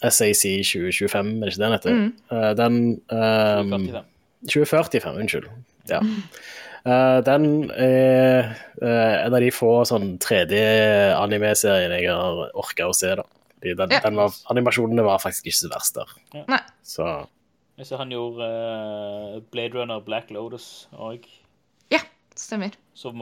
SAC 0.00 0.42
2025, 0.64 1.36
er 1.36 1.44
det 1.44 1.52
ikke 1.52 1.60
det 1.60 1.66
den 1.66 1.76
heter? 1.78 1.94
Mm. 1.94 2.10
Uh, 2.32 2.50
den 2.58 2.80
um, 3.12 3.70
2045. 3.88 4.04
2045, 4.44 5.20
unnskyld. 5.24 5.46
Ja. 5.92 6.00
Uh, 6.84 7.20
den 7.24 7.70
er 7.80 8.50
uh, 8.82 9.14
en 9.24 9.32
av 9.36 9.40
de 9.40 9.48
få 9.56 9.70
sånn 9.88 10.18
3D-anime-seriene 10.24 12.00
jeg 12.02 12.12
har 12.12 12.42
orka 12.60 12.90
å 12.90 12.96
se. 12.96 13.14
da. 13.20 13.24
De, 13.64 13.72
den, 13.78 13.94
Ja. 13.94 14.00
den 14.04 14.18
var, 14.20 14.34
animasjonene 14.52 15.04
var 15.06 15.22
faktisk 15.22 15.46
ikke 15.48 15.60
så 15.62 15.70
verst 15.72 15.96
der. 15.96 16.10
Nei. 16.50 16.60
Så 16.84 17.06
Jeg 17.78 17.88
ser 17.88 17.96
han 18.02 18.12
gjorde 18.12 18.44
uh, 18.46 19.38
Blade 19.50 19.74
Runner 19.78 20.00
Black 20.04 20.28
Lotus 20.30 20.86
òg. 20.92 21.24
Stemmer. 22.34 22.74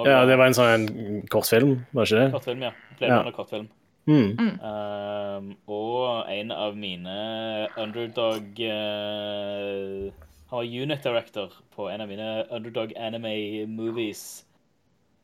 ja, 0.07 0.25
det 0.25 0.37
var 0.41 0.47
en 0.49 0.57
sånn 0.57 0.73
en 0.73 1.23
kortfilm, 1.29 1.85
var 1.93 2.09
ikke 2.09 2.21
det? 2.21 2.33
kortfilm, 2.33 2.63
ja. 2.69 2.73
Flere 2.99 3.19
Ja. 3.19 3.33
Kortfilm. 3.37 3.69
Mm. 4.07 4.39
Um, 4.59 5.57
og 5.71 6.27
en 6.33 6.51
av 6.51 6.75
mine 6.75 7.69
underdog 7.79 8.59
uh, 8.59 10.11
Han 10.51 10.57
var 10.59 10.65
unit 10.65 11.05
director 11.05 11.53
på 11.77 11.87
en 11.89 12.01
av 12.01 12.09
mine 12.11 12.45
underdog 12.51 12.93
anime 12.99 13.67
movies 13.71 14.43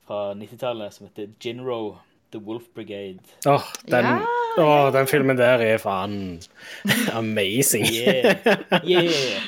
fra 0.07 0.33
90-tallet 0.35 0.95
som 0.95 1.09
heter 1.09 1.33
Jinro 1.43 1.99
The 2.33 2.39
Wolf 2.39 2.71
Brigade. 2.75 3.19
Åh, 3.47 3.65
den, 3.91 4.05
Ja, 4.05 4.87
oh, 4.87 4.93
den 4.93 5.07
filmen 5.07 5.37
der 5.37 5.59
er 5.59 5.79
faen 5.79 6.41
amazing. 7.13 7.85
Yeah! 7.85 8.37
yeah. 8.85 9.43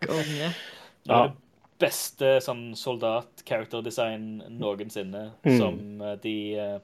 God, 0.00 0.24
yeah. 0.26 0.52
Ja. 1.04 1.22
Beste 1.80 2.34
sånn 2.44 2.74
soldat-character-design 2.76 4.42
noensinne, 4.60 5.30
Mm. 5.46 5.58
som 5.58 6.02
eh, 6.02 6.16
de 6.22 6.34
eh, 6.58 6.78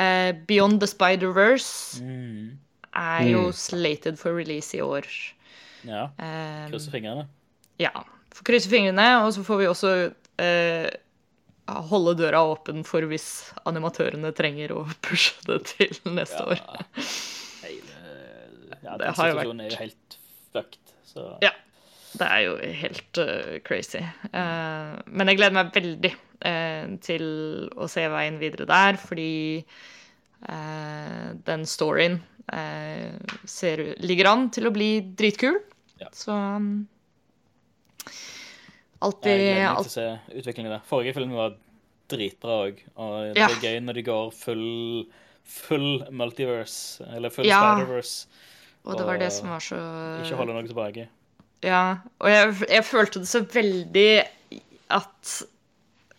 eh, 0.00 0.32
Beyond 0.48 0.80
the 0.80 0.88
Spider-Verse 0.88 2.00
Mm, 2.00 2.58
er 2.96 3.28
jo 3.30 3.44
Mm. 3.50 3.52
slated 3.56 4.18
for 4.20 4.32
release 4.36 4.74
i 4.76 4.80
år. 4.84 5.04
ja. 5.84 6.08
Eh, 6.18 6.66
Krysser 6.72 6.92
fingrene. 6.92 7.26
ja. 7.80 7.92
Får 8.32 8.44
krysse 8.48 8.68
fingrene, 8.72 9.06
og 9.26 9.32
så 9.36 9.44
får 9.44 9.58
vi 9.60 9.66
også 9.68 9.90
eh, 10.40 10.88
holde 11.68 12.14
døra 12.16 12.40
åpen 12.48 12.80
for 12.84 13.04
hvis 13.08 13.52
animatørene 13.68 14.32
trenger 14.36 14.72
å 14.72 14.86
pushe 15.04 15.36
det 15.46 15.64
til 15.74 15.92
neste 16.16 16.40
Ja. 16.40 16.56
år. 16.56 16.60
Ja, 18.82 18.96
Det 18.98 19.12
har 19.16 19.30
jo 19.30 19.36
situasjonen 19.36 19.64
er 19.64 19.70
jo 19.70 19.78
helt 19.80 20.18
fucked. 20.52 20.94
Så 21.06 21.26
Ja. 21.44 21.52
Det 22.12 22.26
er 22.28 22.40
jo 22.44 22.56
helt 22.82 23.18
uh, 23.22 23.58
crazy. 23.64 24.02
Uh, 24.34 25.00
men 25.08 25.30
jeg 25.30 25.38
gleder 25.38 25.56
meg 25.56 25.70
veldig 25.72 26.10
uh, 26.12 26.90
til 27.00 27.24
å 27.72 27.88
se 27.88 28.04
veien 28.12 28.36
videre 28.42 28.68
der, 28.68 29.00
fordi 29.00 29.64
den 30.42 31.62
storyen 31.70 32.16
ser, 33.46 33.78
ligger 34.02 34.26
an 34.26 34.48
til 34.50 34.66
å 34.66 34.72
bli 34.74 34.88
dritkul. 35.14 35.60
Ja. 36.00 36.08
Så 36.10 36.34
um, 36.34 36.88
jeg 38.02 39.20
gleder 39.22 39.60
meg 39.62 39.84
til 39.84 39.86
å 39.86 39.92
se 39.92 40.06
utviklingen 40.40 40.74
der. 40.74 40.82
Forrige 40.88 41.14
film 41.14 41.36
var 41.38 41.54
dritbra 42.10 42.56
òg, 42.64 42.82
og 42.98 43.36
det 43.38 43.46
er 43.46 43.54
gøy 43.62 43.78
når 43.86 44.00
de 44.00 44.04
går 44.10 44.34
full 44.34 44.66
full 45.46 46.02
multiverse, 46.10 47.04
eller 47.14 47.30
full 47.30 47.46
Ja. 47.46 47.60
Spider-Verse. 47.62 48.26
Og 48.82 48.98
det 48.98 49.06
var 49.06 49.20
det 49.20 49.30
som 49.34 49.50
var 49.52 49.62
så 49.62 49.78
Ikke 50.24 50.38
holde 50.40 50.56
noe 50.56 50.66
tilbake. 50.66 51.06
Ja, 51.62 52.02
og 52.18 52.30
jeg, 52.30 52.54
jeg 52.66 52.84
følte 52.88 53.22
det 53.22 53.30
så 53.30 53.44
veldig 53.46 54.06
at 54.92 55.34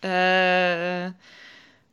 uh, 0.04 1.10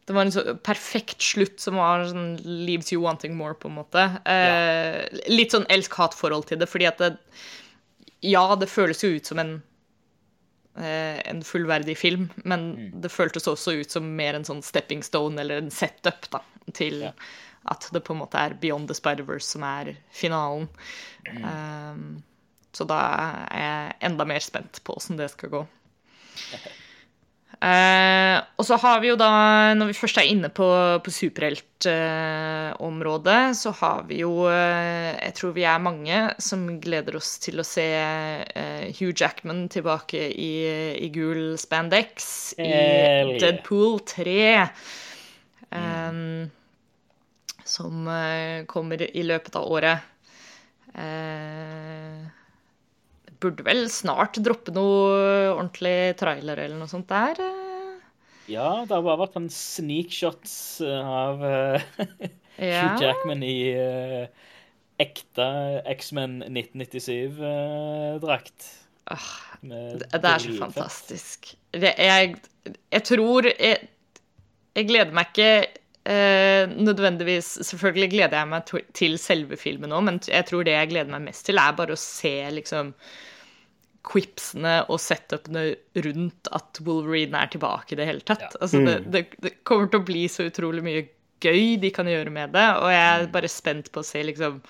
Det 0.08 0.16
var 0.16 0.24
en 0.24 0.32
så 0.34 0.56
perfekt 0.64 1.24
slutt 1.24 1.60
som 1.60 1.76
var 1.80 2.06
sånn 2.08 2.38
leaves 2.46 2.94
you 2.94 3.02
wanting 3.04 3.36
more, 3.38 3.58
på 3.60 3.68
en 3.70 3.78
måte. 3.82 4.06
Eh, 4.28 5.04
Litt 5.32 5.54
sånn 5.54 5.68
elsk-hat-forhold 5.72 6.48
til 6.50 6.60
det, 6.64 6.70
fordi 6.72 6.88
at 6.90 7.04
det 7.04 7.12
Ja, 8.26 8.56
det 8.56 8.72
føles 8.72 9.04
jo 9.04 9.12
ut 9.16 9.28
som 9.28 9.40
en 9.44 9.54
eh, 10.80 11.20
en 11.28 11.44
fullverdig 11.44 11.98
film, 12.00 12.30
men 12.44 12.92
det 13.04 13.12
føltes 13.12 13.48
også 13.48 13.76
ut 13.84 13.94
som 13.94 14.10
mer 14.18 14.36
en 14.38 14.48
sånn 14.48 14.64
stepping 14.66 15.04
stone 15.06 15.40
eller 15.42 15.62
en 15.62 15.72
setup 15.72 16.28
da, 16.34 16.44
til 16.74 17.08
Ja. 17.10 17.16
At 17.70 17.86
det 17.94 18.02
på 18.06 18.14
en 18.16 18.22
måte 18.24 18.40
er 18.42 18.56
Beyond 18.62 18.88
the 18.90 18.96
Spider-Verse 18.98 19.48
som 19.54 19.64
er 19.68 19.86
finalen. 20.16 20.66
Um, 21.30 22.24
så 22.74 22.84
da 22.90 22.98
er 23.52 23.62
jeg 23.62 23.94
enda 24.10 24.24
mer 24.28 24.42
spent 24.44 24.82
på 24.86 24.94
åssen 24.98 25.18
det 25.20 25.30
skal 25.34 25.50
gå. 25.52 25.62
Uh, 27.62 28.38
og 28.58 28.64
så 28.66 28.76
har 28.82 28.98
vi 29.04 29.08
jo 29.12 29.18
da, 29.20 29.30
når 29.78 29.86
vi 29.92 30.00
først 30.00 30.18
er 30.18 30.32
inne 30.32 30.50
på, 30.50 30.68
på 31.06 31.10
superheltområdet, 31.14 33.44
så 33.60 33.70
har 33.84 34.00
vi 34.10 34.16
jo 34.24 34.34
uh, 34.48 35.12
Jeg 35.20 35.34
tror 35.38 35.52
vi 35.54 35.66
er 35.70 35.86
mange 35.86 36.18
som 36.42 36.60
gleder 36.82 37.14
oss 37.20 37.32
til 37.44 37.60
å 37.62 37.68
se 37.68 37.86
eh, 37.86 38.90
Hugh 38.98 39.14
Jackman 39.14 39.70
tilbake 39.70 40.18
i, 40.32 40.66
i 40.98 41.10
gul 41.14 41.58
spandex 41.62 42.56
i. 42.58 42.74
Deadpool 43.38 44.00
3. 44.10 44.66
Um, 45.72 46.52
som 47.82 48.06
eh, 48.14 48.62
kommer 48.70 49.02
i 49.10 49.24
løpet 49.26 49.58
av 49.60 49.66
året. 49.74 50.06
Eh, 50.94 52.22
burde 53.42 53.64
vel 53.66 53.88
snart 53.90 54.38
droppe 54.46 54.70
noe 54.76 55.50
ordentlig 55.56 56.14
trailer 56.20 56.60
eller 56.62 56.78
noe 56.82 56.92
sånt 56.92 57.10
der. 57.10 57.40
eh. 57.42 57.58
Ja, 58.52 58.84
det 58.86 58.92
har 58.94 59.04
bare 59.06 59.20
vært 59.22 59.36
en 59.40 59.50
sneakshot 59.54 60.46
av 60.86 61.44
eh, 61.48 61.82
Ja. 62.62 62.82
Hugh 62.92 63.02
Jackman 63.02 63.42
i 63.48 63.56
uh, 63.74 64.26
ekte 65.02 65.46
X-Men 65.90 66.44
1997-drakt. 66.46 68.68
Ah, 69.10 69.30
Det 69.64 70.06
det 70.12 70.30
er 70.30 70.40
så 70.44 70.52
fantastisk. 70.60 71.56
Det, 71.74 71.94
jeg, 71.98 72.36
jeg 72.94 73.04
tror 73.08 73.48
jeg, 73.50 73.78
jeg 74.78 74.86
gleder 74.92 75.14
meg 75.16 75.26
ikke 75.32 75.50
eh, 76.10 76.70
nødvendigvis 76.72 77.54
Selvfølgelig 77.68 78.12
gleder 78.14 78.40
jeg 78.42 78.52
meg 78.52 78.72
til 78.98 79.18
selve 79.22 79.60
filmen 79.60 79.94
òg, 79.96 80.06
men 80.08 80.22
jeg 80.28 80.48
tror 80.50 80.66
det 80.68 80.78
jeg 80.78 80.94
gleder 80.94 81.14
meg 81.14 81.28
mest 81.30 81.46
til, 81.48 81.62
er 81.62 81.78
bare 81.78 81.98
å 81.98 82.00
se 82.00 82.36
liksom 82.58 82.94
quipsene 84.08 84.80
og 84.90 84.98
setupene 84.98 85.76
rundt 86.08 86.50
at 86.58 86.80
Wolverine 86.86 87.38
er 87.38 87.52
tilbake 87.54 87.94
i 87.94 88.00
det 88.00 88.08
hele 88.10 88.26
tatt. 88.26 88.48
Ja. 88.48 88.62
Altså, 88.66 88.82
det, 88.88 88.96
det, 89.14 89.26
det 89.46 89.52
kommer 89.68 89.92
til 89.92 90.02
å 90.02 90.08
bli 90.08 90.24
så 90.32 90.48
utrolig 90.50 90.82
mye 90.86 91.04
gøy 91.42 91.76
de 91.82 91.92
kan 91.94 92.10
gjøre 92.10 92.34
med 92.34 92.54
det, 92.56 92.68
og 92.82 92.90
jeg 92.94 93.04
er 93.12 93.30
bare 93.34 93.50
spent 93.52 93.92
på 93.94 94.02
å 94.02 94.08
se 94.08 94.24
liksom 94.26 94.62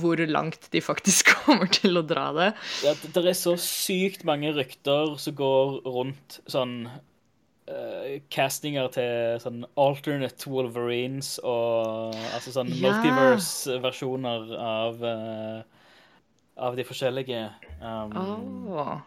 hvor 0.00 0.16
langt 0.16 0.70
de 0.72 0.80
faktisk 0.80 1.34
kommer 1.44 1.68
til 1.72 2.00
å 2.00 2.04
dra 2.06 2.28
det. 2.36 2.50
Ja, 2.86 2.94
det 3.02 3.12
det 3.16 3.32
er 3.34 3.38
så 3.38 3.56
sykt 3.60 4.24
mange 4.26 4.54
rykter 4.56 5.16
som 5.20 5.36
går 5.38 5.82
rundt 5.84 6.40
sånn 6.50 6.86
eh, 7.68 8.20
castinger 8.30 8.88
til 8.94 9.38
sånn 9.42 9.64
alternate 9.80 10.50
Wolverines 10.50 11.38
og 11.42 12.14
altså 12.34 12.52
sånn 12.58 12.72
Ja. 12.74 12.80
multiverse-versjoner 12.88 14.52
av 14.60 15.02
uh, 15.02 15.62
av 16.56 16.76
de 16.76 16.84
forskjellige 16.86 17.40
um, 17.80 18.14
Åh. 18.14 19.00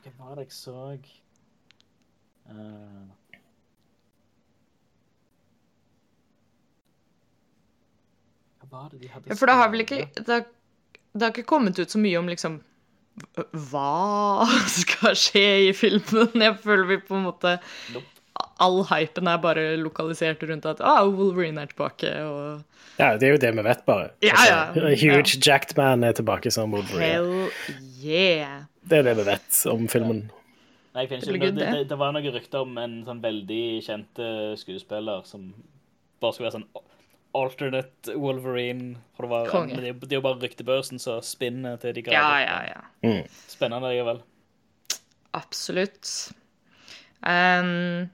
Hva 0.00 0.26
var 0.26 0.36
det 0.36 0.46
jeg 0.48 0.52
så 0.56 0.74
uh, 2.50 3.06
Hva 8.60 8.68
var 8.70 8.90
det 8.92 9.00
de 9.00 9.08
hadde 9.12 9.30
Ja, 9.30 9.36
for 9.36 9.46
det 9.50 9.56
har 9.60 9.70
vel 9.72 9.84
ikke 9.84 10.02
det 10.16 10.28
har, 10.28 10.44
det 11.12 11.22
har 11.24 11.32
ikke 11.34 11.48
kommet 11.48 11.78
ut 11.78 11.90
så 11.90 12.00
mye 12.00 12.18
om 12.20 12.28
liksom 12.30 12.60
hva 13.70 14.46
skal 14.80 15.16
skje 15.18 15.44
i 15.68 15.72
filmen. 15.76 16.32
Jeg 16.40 16.56
føler 16.64 16.86
vi 16.94 17.00
på 17.04 17.18
en 17.18 17.26
måte 17.28 17.58
All 18.60 18.82
hypen 18.88 19.28
er 19.28 19.38
bare 19.40 19.62
lokalisert 19.80 20.42
rundt 20.48 20.66
at 20.68 20.80
ah, 20.84 21.02
Wolverine 21.08 21.60
er 21.62 21.70
tilbake, 21.72 22.08
og 22.24 22.62
Ja, 23.00 23.14
det 23.16 23.28
er 23.28 23.32
jo 23.34 23.40
det 23.40 23.50
vi 23.56 23.62
vet, 23.64 23.80
bare. 23.86 24.10
Ja, 24.24 24.34
Altså, 24.36 24.80
ja. 24.80 24.90
Huge 25.00 25.38
jacked 25.40 25.76
man 25.78 26.04
er 26.04 26.12
tilbake 26.16 26.52
som 26.52 26.72
Wolverine. 26.72 27.00
hell 27.00 27.30
yeah. 28.04 28.62
Det 28.84 28.98
er 29.00 29.08
det 29.08 29.16
vi 29.16 29.24
vet 29.28 29.60
om 29.72 29.88
filmen. 29.88 30.22
Nei, 30.94 31.04
jeg 31.04 31.08
finner 31.12 31.24
Det 31.26 31.34
ikke, 31.36 31.46
det, 31.46 31.56
det, 31.60 31.72
det. 31.78 31.88
det 31.92 31.98
var 32.00 32.12
noen 32.16 32.32
rykter 32.34 32.64
om 32.66 32.78
en 32.82 32.94
sånn 33.06 33.20
veldig 33.24 33.64
kjent 33.86 34.20
eh, 34.24 34.52
skuespiller 34.60 35.24
som 35.28 35.50
bare 36.20 36.34
skulle 36.36 36.48
være 36.50 36.58
sånn 36.60 36.68
alternate 37.36 38.14
Wolverine. 38.16 38.96
For 39.16 39.26
det, 39.26 39.30
var, 39.30 39.66
men 39.66 39.82
det, 39.84 39.94
det 40.02 40.12
er 40.16 40.18
jo 40.20 40.26
bare 40.26 40.40
ryktebørsen 40.42 40.98
som 41.02 41.20
spinner 41.22 41.76
til 41.82 41.94
de 41.96 42.02
Ja, 42.06 42.24
grader. 42.24 42.70
ja, 42.74 42.80
Mm. 43.06 43.22
Spennende 43.48 43.90
likevel. 43.92 44.20
Absolutt. 45.36 46.32
Um, 47.22 48.08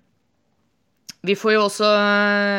vi 1.26 1.34
får 1.38 1.52
jo 1.54 1.62
også 1.66 1.86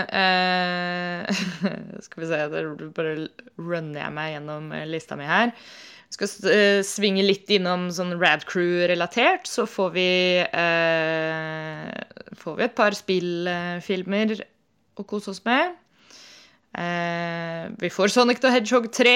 uh, 0.08 1.28
Skal 2.06 2.24
vi 2.24 2.30
se, 2.30 2.40
da 2.52 2.64
bare 2.96 3.28
runner 3.60 4.02
jeg 4.02 4.16
meg 4.16 4.32
gjennom 4.34 4.72
eh, 4.76 4.86
lista 4.90 5.18
mi 5.20 5.28
her. 5.28 5.52
Skal 6.14 6.32
uh, 6.48 6.82
svinge 6.88 7.24
litt 7.26 7.50
innom 7.52 7.90
sånn 7.94 8.16
Rad 8.20 8.46
Crew-relatert, 8.48 9.48
så 9.48 9.68
får 9.70 9.92
vi 9.96 10.08
uh, 10.48 11.92
Får 12.40 12.58
vi 12.60 12.66
et 12.68 12.78
par 12.78 12.96
spillfilmer 12.96 14.38
å 14.98 15.04
kose 15.06 15.32
oss 15.36 15.44
med. 15.46 15.76
Eh, 16.78 17.70
vi 17.80 17.90
får 17.90 18.08
Sonic 18.14 18.40
the 18.44 18.50
Hedgehog 18.52 18.92
3. 18.94 19.14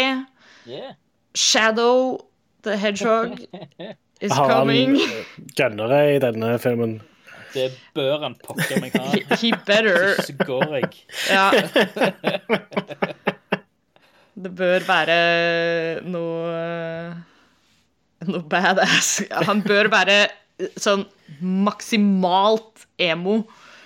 Yeah. 0.68 0.94
Shadow 1.36 2.20
the 2.64 2.76
Hedgehog 2.78 3.40
is 4.22 4.32
Har 4.32 4.50
han 4.50 4.58
coming. 4.68 4.98
gunnere 5.58 6.16
i 6.16 6.20
denne 6.22 6.56
filmen? 6.62 7.00
Det 7.54 7.72
bør 7.98 8.22
han 8.24 8.36
pokker 8.40 8.80
meg 8.80 8.94
ha. 8.96 9.10
He 9.42 9.52
better. 9.68 10.14
Så 10.28 10.34
går 10.40 10.78
jeg. 10.78 10.92
Ja. 11.30 11.50
Det 14.42 14.52
bør 14.58 14.80
være 14.88 15.16
noe 16.08 16.52
Noe 18.30 18.44
badass. 18.46 19.16
Han 19.50 19.64
bør 19.66 19.90
være 19.92 20.16
sånn 20.80 21.04
maksimalt 21.42 22.84
emo. 23.02 23.40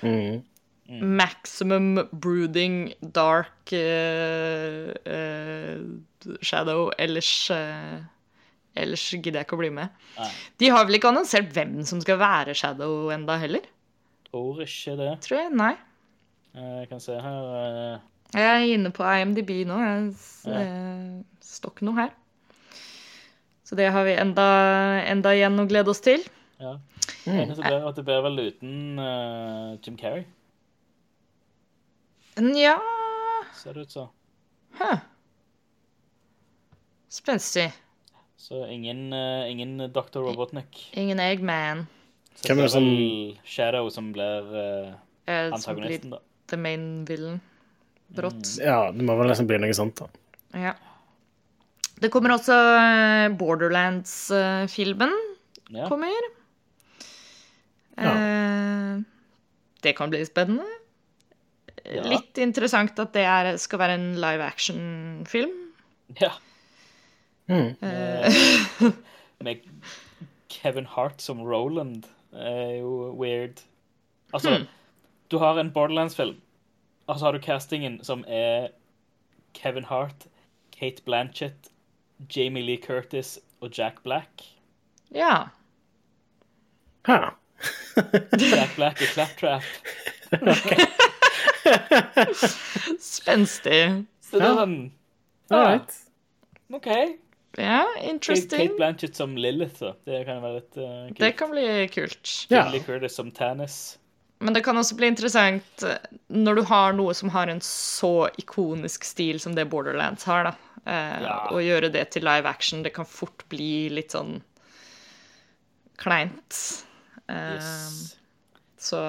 Mm. 0.04 0.42
Maximum 0.88 1.96
brooding, 2.14 2.94
dark 3.16 3.72
uh, 3.74 4.92
uh, 5.10 6.36
shadow. 6.46 6.92
Ellers 7.00 7.50
uh, 7.52 8.04
Ellers 8.76 9.06
gidder 9.16 9.40
jeg 9.40 9.48
ikke 9.48 9.56
å 9.56 9.62
bli 9.62 9.70
med. 9.72 9.90
Nei. 10.20 10.28
De 10.60 10.70
har 10.74 10.84
vel 10.86 10.98
ikke 10.98 11.08
annonsert 11.14 11.54
hvem 11.56 11.78
som 11.88 12.02
skal 12.04 12.18
være 12.20 12.54
Shadow 12.60 13.08
enda 13.16 13.38
heller? 13.40 13.64
Tror 14.28 14.60
ikke 14.66 14.98
det. 15.00 15.14
Tror 15.24 15.38
jeg. 15.40 15.52
Nei. 15.56 15.72
Eh, 16.56 16.74
Jeg 16.82 16.90
kan 16.90 17.00
se 17.00 17.16
her 17.16 18.02
Jeg 18.36 18.44
er 18.50 18.66
inne 18.74 18.92
på 18.92 19.06
IMDb 19.08 19.54
nå. 19.70 19.78
Jeg 19.80 20.12
Ja. 20.52 20.60
eh, 20.60 21.24
står 21.40 21.72
ikke 21.72 21.88
noe 21.88 21.96
her. 22.02 22.12
Så 23.64 23.78
det 23.80 23.88
har 23.96 24.04
vi 24.04 24.12
enda, 24.20 24.50
enda 25.08 25.32
igjen 25.34 25.56
å 25.58 25.68
glede 25.72 25.88
oss 25.96 26.02
til. 26.04 26.20
Ja. 26.60 26.76
Eneste 27.26 27.64
blir 27.64 27.88
at 27.88 27.96
det 27.96 28.04
blir 28.06 28.22
vel 28.28 28.44
uten 28.44 29.80
Jim 29.88 29.96
Carrey, 29.98 30.26
Nja 32.38 32.76
ser 33.56 33.74
det 33.74 33.82
ut 33.82 33.92
som. 33.92 34.08
huh. 34.80 34.98
Spenstig. 37.10 37.72
Så 38.38 38.68
ingen, 38.68 39.14
uh, 39.14 39.52
ingen 39.52 39.78
Dr. 39.78 40.20
Robotnik. 40.20 40.90
Ingen 40.94 41.20
Eggman. 41.20 41.86
Så 42.36 42.48
Hvem 42.50 42.60
er 42.60 42.68
det 42.68 42.72
som- 42.72 43.38
Shadow 43.46 43.90
som 43.90 44.12
blir 44.14 44.42
blir 45.26 45.54
antagonisten, 45.54 46.10
da. 46.12 46.20
the 46.48 46.58
main 46.58 47.06
villain. 47.06 47.40
Brått. 48.08 48.58
Ja, 48.60 48.92
det 48.92 49.02
må 49.02 49.16
vel 49.18 49.28
nesten 49.32 49.48
bli 49.48 49.58
noe 49.58 49.74
sånt, 49.74 49.96
da. 49.96 50.08
Ja. 50.54 50.74
Det 52.00 52.12
kommer 52.12 52.36
også 52.36 52.54
Borderlands-filmen. 53.38 55.14
Ja. 55.72 55.88
kommer. 55.88 56.12
Ja. 57.98 58.12
Uh, 58.12 59.04
det 59.82 59.96
kan 59.98 60.10
bli 60.10 60.26
spennende. 60.26 60.68
Ja. 61.86 62.06
Litt 62.10 62.40
interessant 62.42 62.98
at 63.02 63.14
det 63.14 63.26
er, 63.30 63.52
skal 63.62 63.82
være 63.82 63.98
en 64.00 64.10
live 64.22 64.44
action-film. 64.44 65.54
ja. 66.22 66.34
Mm. 67.48 67.76
Eh, 67.82 68.34
Med 69.46 69.62
Kevin 70.50 70.86
Hart 70.86 71.22
som 71.22 71.44
Roland 71.46 72.08
er 72.34 72.80
jo 72.80 73.12
weird. 73.20 73.62
Altså, 74.34 74.50
mm. 74.50 74.66
du 75.32 75.38
har 75.38 75.60
en 75.60 75.72
Borderlands-film, 75.72 76.40
og 77.08 77.20
så 77.20 77.26
har 77.26 77.32
du 77.38 77.40
castingen 77.40 78.00
som 78.04 78.26
er 78.28 78.72
Kevin 79.54 79.86
Hart, 79.86 80.26
Kate 80.74 81.04
Blanchett, 81.06 81.70
Jamie 82.36 82.64
Lee 82.64 82.82
Curtis 82.82 83.40
og 83.62 83.70
Jack 83.78 84.04
Black. 84.04 84.44
ja. 85.14 85.50
Huh. 87.08 87.30
Jack 88.40 88.76
Black 88.76 89.02
i 89.02 89.06
Claptrap. 89.06 89.64
Spenstig. 93.00 94.06
Så 94.22 94.40
det 94.40 94.46
er 94.46 94.50
Ja. 94.50 94.56
sånn 94.62 94.78
All 95.52 95.66
right. 95.66 95.94
OK. 96.74 96.88
Ja, 97.58 97.84
Kate, 97.86 98.10
interesting. 98.10 98.60
Kate 98.68 98.76
Blanchett 98.80 99.16
som 99.16 99.36
Lilith, 99.38 99.80
da. 99.80 99.94
Det 100.06 100.24
kan 100.28 100.42
være 100.44 100.56
litt 100.58 100.78
uh, 100.78 101.06
kult. 101.08 101.20
Det 101.22 101.30
kan 101.40 101.52
bli 101.54 101.68
kult. 101.94 102.32
Ja. 102.52 102.64
Curtis 102.84 103.16
som 103.16 103.30
Tannis. 103.32 103.98
Men 104.44 104.54
det 104.54 104.64
kan 104.66 104.76
også 104.78 104.98
bli 105.00 105.08
interessant 105.08 105.84
eh, 105.88 105.96
når 106.28 106.56
du 106.60 106.64
har 106.68 106.92
noe 106.98 107.14
som 107.16 107.30
har 107.32 107.48
en 107.48 107.62
så 107.64 108.28
ikonisk 108.42 109.06
stil 109.08 109.40
som 109.40 109.56
det 109.56 109.64
Borderlands 109.72 110.26
har, 110.28 110.50
da. 110.50 110.56
Eh, 110.86 111.22
Ja. 111.24 111.38
Å 111.56 111.62
gjøre 111.64 111.92
det 111.94 112.10
til 112.12 112.26
live 112.28 112.50
action, 112.50 112.84
det 112.84 112.92
kan 112.98 113.06
fort 113.08 113.46
bli 113.50 113.88
litt 113.90 114.12
sånn 114.12 114.42
kleint. 115.98 116.84
Eh, 117.30 117.54
Yes. 117.56 118.18
Så, 118.86 119.02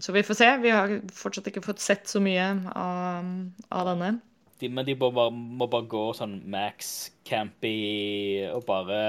så 0.00 0.14
vi 0.14 0.22
får 0.26 0.38
se. 0.38 0.50
Vi 0.62 0.72
har 0.72 0.94
fortsatt 1.14 1.50
ikke 1.50 1.64
fått 1.64 1.82
sett 1.82 2.08
så 2.10 2.22
mye 2.22 2.46
av, 2.72 3.32
av 3.74 3.90
denne. 3.90 4.12
De, 4.60 4.70
men 4.70 4.86
de 4.86 4.94
må 4.98 5.10
bare, 5.14 5.34
må 5.34 5.66
bare 5.70 5.88
gå 5.90 6.04
sånn 6.16 6.38
max 6.50 7.10
campy 7.26 7.74
og 8.52 8.62
bare 8.68 9.00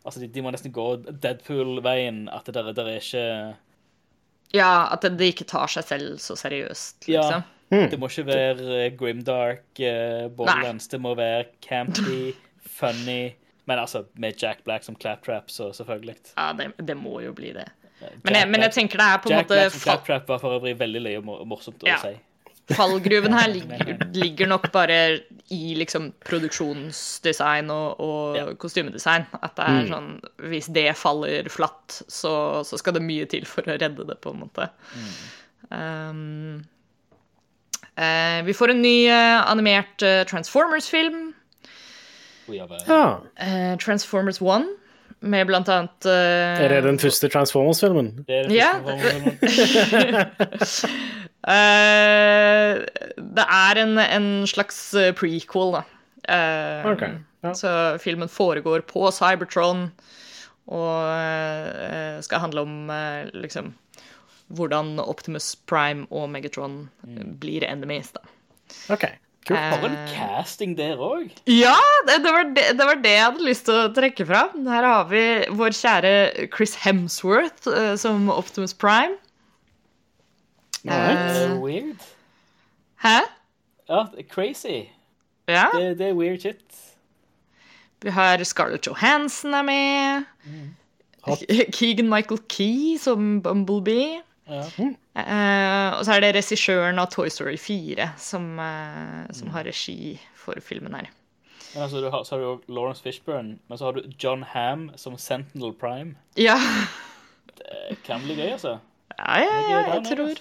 Altså, 0.00 0.22
de, 0.22 0.30
de 0.32 0.40
må 0.40 0.48
nesten 0.48 0.72
gå 0.72 0.84
Deadpool-veien. 1.04 2.22
At 2.32 2.46
det 2.48 2.54
der, 2.56 2.70
der 2.72 2.86
er 2.88 3.02
ikke 3.02 3.24
Ja, 4.56 4.88
at 4.94 5.04
det, 5.04 5.10
det 5.20 5.34
ikke 5.34 5.44
tar 5.50 5.68
seg 5.68 5.84
selv 5.84 6.14
så 6.24 6.36
seriøst, 6.40 7.04
Ja. 7.12 7.20
liksom. 7.20 7.90
Det 7.92 7.98
må 8.00 8.08
ikke 8.10 8.24
være 8.26 8.78
eh, 8.80 8.88
grimdark 8.98 9.78
uh, 9.78 10.24
Borderlands. 10.34 10.88
Det 10.90 10.98
må 10.98 11.12
være 11.14 11.44
campy, 11.62 12.32
funny 12.66 13.36
Men 13.68 13.78
altså, 13.78 14.06
med 14.18 14.40
Jack 14.42 14.64
Black 14.64 14.82
som 14.82 14.96
claptrap, 14.96 15.52
så 15.52 15.68
selvfølgelig. 15.76 16.16
Ja, 16.32 16.48
det, 16.58 16.72
det 16.82 16.96
må 16.98 17.20
jo 17.22 17.30
bli 17.36 17.52
det. 17.54 17.68
Men 18.24 18.34
jeg, 18.34 18.48
men 18.48 18.64
jeg 18.64 18.72
tenker 18.76 19.00
det 19.00 19.06
er 19.06 19.20
på 19.22 19.30
en 19.30 19.38
måte 19.42 19.60
Jack 19.84 20.04
Trap 20.06 20.28
var 20.28 20.40
for 20.42 20.56
øvrig 20.58 20.74
veldig 20.80 21.02
løye 21.04 21.20
og 21.22 21.46
morsomt 21.48 21.82
å 21.84 21.88
Ja. 21.90 21.98
si. 22.02 22.14
fallgruven 22.78 23.34
her 23.34 23.48
ligger, 23.50 24.04
ligger 24.22 24.46
nok 24.46 24.68
bare 24.72 24.96
i 25.50 25.74
liksom 25.74 26.12
produksjonsdesign 26.24 27.70
og, 27.74 28.00
og 28.00 28.36
Ja. 28.38 28.44
kostymedesign. 28.54 29.26
At 29.42 29.56
det 29.58 29.64
er 29.66 29.88
sånn 29.90 30.10
Hvis 30.52 30.68
det 30.72 30.86
faller 30.96 31.48
flatt, 31.50 32.02
så, 32.06 32.62
så 32.64 32.78
skal 32.78 32.94
det 32.94 33.02
mye 33.02 33.26
til 33.26 33.44
for 33.48 33.66
å 33.66 33.74
redde 33.80 34.06
det, 34.06 34.20
på 34.22 34.30
en 34.30 34.44
måte. 34.44 34.68
Um, 35.70 36.62
uh, 37.98 38.40
vi 38.46 38.54
får 38.54 38.72
en 38.76 38.82
ny 38.82 38.96
uh, 39.10 39.50
animert 39.50 40.02
uh, 40.06 40.22
Transformers-film. 40.30 41.34
Ja. 42.50 42.66
Eh, 43.38 43.76
Transformers 43.78 44.40
1, 44.42 44.64
med 45.20 45.46
blant 45.48 45.68
annet 45.68 46.06
uh, 46.08 46.60
Er 46.64 46.72
det 46.72 46.82
den 46.86 46.98
første 47.02 47.28
Transformers-filmen? 47.32 48.12
Det 48.28 48.44
er 48.46 48.52
Ja, 48.54 48.72
Eh, 51.40 52.74
det 53.16 53.44
er 53.48 53.78
en, 53.80 53.94
en 53.96 54.26
slags 54.48 54.76
eh, 54.92 55.14
prequel, 55.16 55.72
da. 55.78 55.80
Uh, 56.28 56.90
Ok, 56.92 57.04
ja. 57.46 57.52
Så 57.56 57.70
filmen 58.02 58.28
foregår 58.28 58.84
på 58.84 59.06
Cybertron 59.16 59.86
og 60.68 61.06
eh, 61.16 62.20
skal 62.20 62.42
handle 62.44 62.60
om 62.66 62.92
liksom 63.32 63.72
hvordan 64.54 64.98
Optimus 65.00 65.54
Prime 65.66 66.06
og 66.10 66.28
Megatron 66.30 66.82
eh, 67.06 67.24
blir 67.40 67.64
enemies, 67.66 68.12
da. 68.12 68.22
OK. 68.92 69.06
Kult. 69.50 69.80
For 69.80 69.86
en 69.88 69.96
Eh, 69.98 70.12
casting 70.14 70.76
der 70.78 71.00
òg. 71.02 71.30
ja, 71.50 71.74
det, 72.06 72.20
det, 72.24 72.32
var 72.36 72.44
det, 72.54 72.64
det 72.78 72.86
var 72.86 73.00
det 73.02 73.10
jeg 73.16 73.24
hadde 73.24 73.46
lyst 73.48 73.64
til 73.66 73.74
å 73.80 73.88
trekke 73.96 74.26
fram. 74.28 74.54
Her 74.70 74.86
har 74.86 75.08
vi 75.10 75.24
vår 75.58 75.74
kjære 75.76 76.12
Chris 76.54 76.76
Hemsworth 76.84 77.66
uh, 77.66 77.96
som 78.00 78.30
Optimus 78.30 78.72
Prime. 78.74 79.18
Alright. 80.88 81.36
Eh, 81.36 81.58
weird. 81.60 81.96
Hæ? 83.02 83.18
Ja, 83.90 84.04
crazy. 84.30 84.86
Ja. 85.48 85.66
Det, 85.74 85.98
det 85.98 86.06
er 86.12 86.14
weird 86.14 86.40
shit. 86.46 86.62
Vi 88.02 88.10
har 88.16 88.40
Scarlett 88.44 88.86
Johansson 88.86 89.54
er 89.54 89.62
med. 89.66 90.24
Mm. 90.46 90.70
Keegan 91.74 92.08
Michael 92.08 92.40
Key 92.48 92.96
som 92.98 93.42
Bumblebee. 93.44 94.22
Ja. 94.48 94.62
Eh, 95.18 95.88
og 95.96 96.04
så 96.06 96.14
er 96.14 96.22
det 96.22 96.34
regissøren 96.36 97.00
av 97.02 97.10
Toy 97.10 97.30
Story 97.32 97.56
4 97.58 98.12
som, 98.20 98.52
uh, 98.62 99.26
som 99.34 99.50
har 99.54 99.66
regi 99.66 100.14
for 100.38 100.60
filmen 100.62 100.94
her. 100.94 101.10
Men 101.74 101.86
altså, 101.86 102.02
du 102.02 102.10
har, 102.10 102.22
så 102.26 102.34
har 102.34 102.42
du 102.42 102.46
jo 102.46 102.54
Lawrence 102.68 103.02
Fishburne, 103.02 103.58
men 103.68 103.78
så 103.78 103.88
har 103.88 103.98
du 103.98 104.06
John 104.22 104.42
Ham 104.42 104.90
som 104.98 105.18
Sentinel 105.18 105.74
Prime. 105.74 106.14
Ja, 106.38 106.58
Det 107.60 107.98
kan 108.06 108.22
bli 108.24 108.34
gøy, 108.38 108.52
altså. 108.54 108.78
ja, 109.18 109.36
ja, 109.42 109.58
ja 109.70 109.82
jeg 109.94 110.06
tror 110.08 110.38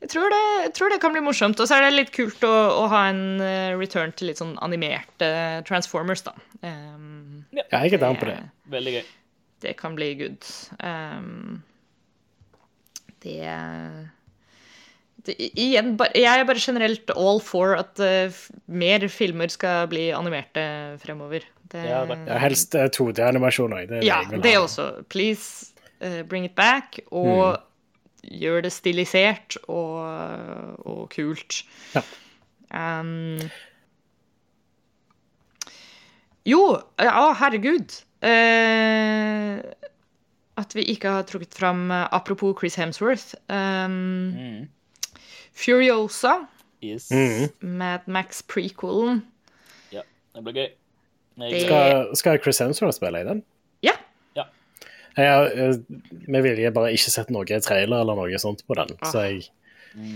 jeg 0.00 0.08
tror, 0.08 0.32
det, 0.32 0.44
jeg 0.64 0.72
tror 0.74 0.88
det 0.88 1.00
kan 1.02 1.12
bli 1.12 1.20
morsomt. 1.20 1.60
Og 1.60 1.68
så 1.68 1.76
er 1.76 1.84
det 1.84 1.90
litt 1.92 2.12
kult 2.14 2.44
å, 2.48 2.52
å 2.72 2.86
ha 2.88 3.02
en 3.10 3.40
eh, 3.44 3.76
return 3.76 4.14
til 4.16 4.30
litt 4.30 4.40
sånn 4.40 4.54
animerte 4.64 5.28
Transformers, 5.68 6.24
da. 6.24 6.32
Um, 6.64 7.44
Ja, 7.52 7.82
jeg 7.82 7.98
er 7.98 8.00
down 8.00 8.16
på 8.16 8.30
det. 8.30 8.38
Veldig 8.72 8.94
gøy. 8.96 9.02
det 9.60 9.74
kan 9.76 9.92
bli 9.98 10.14
good. 10.16 10.46
Um, 10.80 11.60
det, 13.24 13.40
det 15.26 15.36
Igjen, 15.50 15.94
jeg 16.16 16.28
er 16.40 16.46
bare 16.48 16.62
generelt 16.62 17.12
all 17.16 17.40
for 17.44 17.76
at 17.78 18.00
uh, 18.02 18.40
mer 18.66 19.06
filmer 19.12 19.52
skal 19.52 19.88
bli 19.92 20.08
animerte 20.16 20.64
fremover. 21.02 21.46
Det, 21.70 21.84
Ja, 21.86 22.04
det- 22.08 22.40
helst 22.42 22.74
eh, 22.74 22.88
2D-animasjon 22.90 23.76
òg. 23.76 23.88
Det 23.88 24.00
er 24.00 24.00
det 24.00 24.08
ja, 24.08 24.20
det 24.42 24.56
også. 24.58 24.88
Please 25.08 25.72
uh, 26.02 26.22
bring 26.26 26.44
it 26.48 26.56
back. 26.58 26.98
Og 27.10 27.60
gjør 28.26 28.62
det 28.66 28.72
stilisert 28.74 29.56
og, 29.68 30.02
og 30.84 31.06
kult. 31.14 31.62
Ja. 31.94 32.02
Um, 32.70 33.38
jo, 36.46 36.60
ja, 37.00 37.32
herregud. 37.40 38.00
Eh, 38.22 39.60
at 40.60 40.74
vi 40.76 40.84
ikke 40.92 41.08
har 41.16 41.24
trukket 41.28 41.54
fram 41.58 41.90
eh, 41.90 42.06
Apropos 42.12 42.54
Chris 42.60 42.76
Hemsworth. 42.80 43.34
Um, 43.48 43.96
Mm. 44.36 44.68
Furiosa, 45.52 46.46
Yes. 46.82 47.10
Mm. 47.12 47.50
Mad 47.76 48.06
Max 48.08 48.40
prequelen. 48.48 49.22
Ja, 49.92 50.00
det 50.34 50.44
blir 50.46 50.54
gøy. 50.56 50.68
Det- 51.40 51.60
Skal, 51.66 52.16
skal 52.16 52.38
Chris 52.40 52.58
Hemsworth 52.62 52.96
spille 52.96 53.20
i 53.20 53.24
den? 53.24 53.42
Ja. 53.84 53.92
Ja. 54.36 54.44
Jeg 55.16 55.28
har 55.28 55.50
eh, 55.52 55.74
med 56.28 56.42
vilje 56.46 56.70
bare 56.72 56.92
ikke 56.96 57.10
sett 57.12 57.30
noe 57.30 57.44
trailer 57.60 58.00
eller 58.00 58.14
noe 58.16 58.38
sånt 58.40 58.64
på 58.68 58.74
den. 58.78 58.94
Så 59.04 59.26
jeg, 59.26 59.48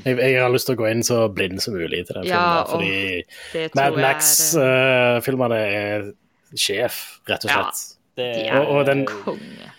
jeg, 0.06 0.16
jeg 0.18 0.40
har 0.40 0.52
lyst 0.54 0.66
til 0.70 0.76
å 0.76 0.80
gå 0.80 0.88
inn 0.90 1.02
så 1.04 1.28
blind 1.34 1.60
som 1.60 1.74
mulig 1.76 2.06
til 2.08 2.14
den 2.22 2.28
Ja, 2.32 2.64
filmen. 2.64 3.24
Fordi 3.52 3.68
Mad 3.74 3.92
er, 3.92 3.98
eh, 3.98 4.02
Max-filmene 4.06 5.60
er 5.60 6.12
sjef, 6.56 7.02
rett 7.28 7.44
og 7.44 7.50
Ja. 7.50 7.62
slett. 7.70 7.90
det, 8.16 8.32
De 8.44 8.50
Og- 8.60 8.68
og 8.78 8.86
den- 8.86 9.04
konge. 9.06 9.72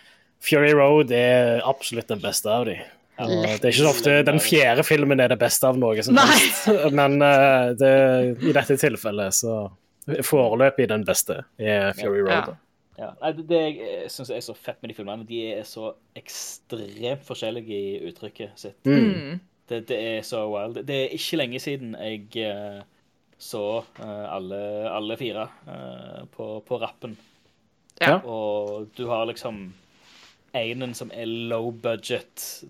Fury 0.46 0.74
Road 0.78 1.14
er 1.16 1.64
absolutt 1.66 2.12
den 2.12 2.22
beste 2.24 2.52
av 2.52 2.68
dem. 2.70 2.84
Og 3.16 3.32
Det 3.32 3.54
er 3.54 3.72
ikke 3.72 3.80
så 3.80 3.92
ofte 3.94 4.18
den 4.28 4.42
fjerde 4.44 4.84
filmen 4.84 5.22
er 5.24 5.32
det 5.32 5.40
beste 5.40 5.70
av 5.70 5.78
noe 5.80 6.04
som 6.04 6.18
helst, 6.20 6.68
men 7.00 7.18
uh, 7.24 7.72
det, 7.80 7.96
i 8.44 8.54
dette 8.56 8.78
tilfellet 8.82 9.38
så 9.44 9.66
Foreløpig 10.06 10.86
den 10.92 11.02
beste 11.02 11.40
er 11.58 11.96
Fury 11.98 12.20
Road. 12.22 12.52
Ja. 13.00 13.08
Nei, 13.24 13.32
det, 13.34 13.48
det 13.50 13.62
jeg 13.64 14.12
syns 14.14 14.30
er 14.32 14.44
så 14.46 14.54
fett 14.54 14.78
med 14.84 14.92
de 14.92 14.96
filmene. 15.00 15.26
De 15.28 15.40
er 15.56 15.64
så 15.68 15.96
ekstremt 16.16 17.26
forskjellige 17.26 17.74
i 17.74 17.96
uttrykket 18.12 18.54
sitt. 18.60 18.78
Mm. 18.86 19.40
Det, 19.66 19.82
det 19.90 19.98
er 19.98 20.22
så 20.28 20.44
wild. 20.52 20.78
Det 20.86 21.00
er 21.08 21.16
ikke 21.18 21.40
lenge 21.42 21.62
siden 21.64 21.96
jeg 21.98 22.46
uh, 22.46 22.84
så 23.42 23.64
uh, 23.82 24.26
alle, 24.30 24.60
alle 24.90 25.18
fire 25.20 25.48
eh, 25.68 26.22
på, 26.32 26.46
på 26.68 26.80
rappen. 26.80 27.18
Ja. 28.00 28.20
Og 28.24 28.88
du 28.96 29.08
har 29.10 29.26
liksom 29.28 29.68
einen 30.56 30.94
som 30.98 31.12
er 31.14 31.26
low 31.26 31.72
budget, 31.72 32.64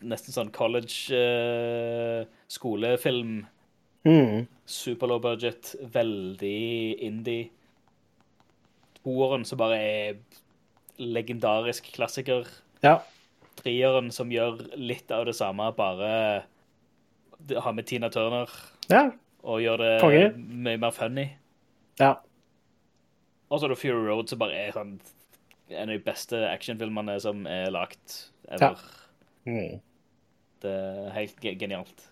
nesten 0.00 0.32
sånn 0.34 0.52
college-skolefilm. 0.54 2.28
skolefilm. 2.50 3.46
Mm. 4.04 4.46
Super 4.64 5.06
low 5.10 5.20
budget, 5.20 5.74
veldig 5.92 7.00
indie. 7.04 7.50
Toeren 9.00 9.44
som 9.48 9.58
bare 9.60 9.76
er 9.80 10.16
legendarisk 11.00 11.92
klassiker. 11.94 12.48
Ja. 12.84 12.98
Treeren 13.60 14.10
som 14.12 14.32
gjør 14.32 14.62
litt 14.80 15.10
av 15.12 15.26
det 15.28 15.36
samme, 15.36 15.72
bare 15.76 16.44
har 17.56 17.72
med 17.72 17.86
Tina 17.88 18.10
Turner 18.12 18.48
ja. 18.92 19.06
og 19.42 19.62
gjør 19.64 19.80
det 19.80 19.92
Konge. 20.02 20.26
mye 20.36 20.80
mer 20.80 20.92
funny. 20.96 21.30
ja. 22.00 22.18
Og 23.50 23.58
så 23.58 23.66
er 23.66 23.72
det 23.72 23.80
Fury 23.80 24.04
Road, 24.06 24.28
som 24.30 24.38
bare 24.38 24.54
er 24.54 24.70
sånn 24.76 24.92
en 25.70 25.88
av 25.88 25.94
de 25.94 26.02
beste 26.04 26.38
actionfilmene 26.50 27.16
som 27.22 27.46
er 27.50 27.70
lagt 27.74 28.16
ever. 28.50 28.80
Mm. 29.48 29.80
Det 30.60 30.72
er 30.72 31.12
helt 31.16 31.46
genialt. 31.60 32.10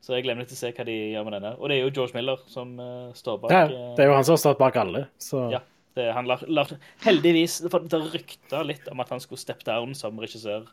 Så 0.00 0.16
jeg 0.16 0.24
glemmer 0.24 0.46
litt 0.46 0.54
å 0.54 0.58
se 0.58 0.70
hva 0.72 0.84
de 0.88 0.94
gjør 1.12 1.26
med 1.26 1.34
denne. 1.36 1.52
Og 1.58 1.68
det 1.68 1.76
er 1.76 1.84
jo 1.84 1.92
George 1.92 2.16
Miller 2.16 2.40
som 2.48 2.72
uh, 2.80 3.10
står 3.16 3.42
bak. 3.42 3.52
ja. 3.52 3.66
eh, 3.68 3.90
Det 3.98 4.04
er 4.04 4.08
jo 4.08 4.16
han 4.16 4.26
som 4.26 4.36
har 4.36 4.42
stått 4.42 4.60
bak 4.62 4.78
alle, 4.80 5.06
så 5.20 5.50
Ja. 5.52 5.64
Det, 5.98 6.04
han 6.14 6.28
lar, 6.30 6.44
lar, 6.46 6.68
heldigvis 7.02 7.56
for 7.66 7.82
Det 7.90 7.98
rykta 8.12 8.60
litt 8.62 8.84
om 8.92 9.00
at 9.02 9.08
han 9.10 9.18
skulle 9.20 9.42
steppe 9.42 9.66
down 9.66 9.90
som 9.98 10.20
regissør 10.22 10.68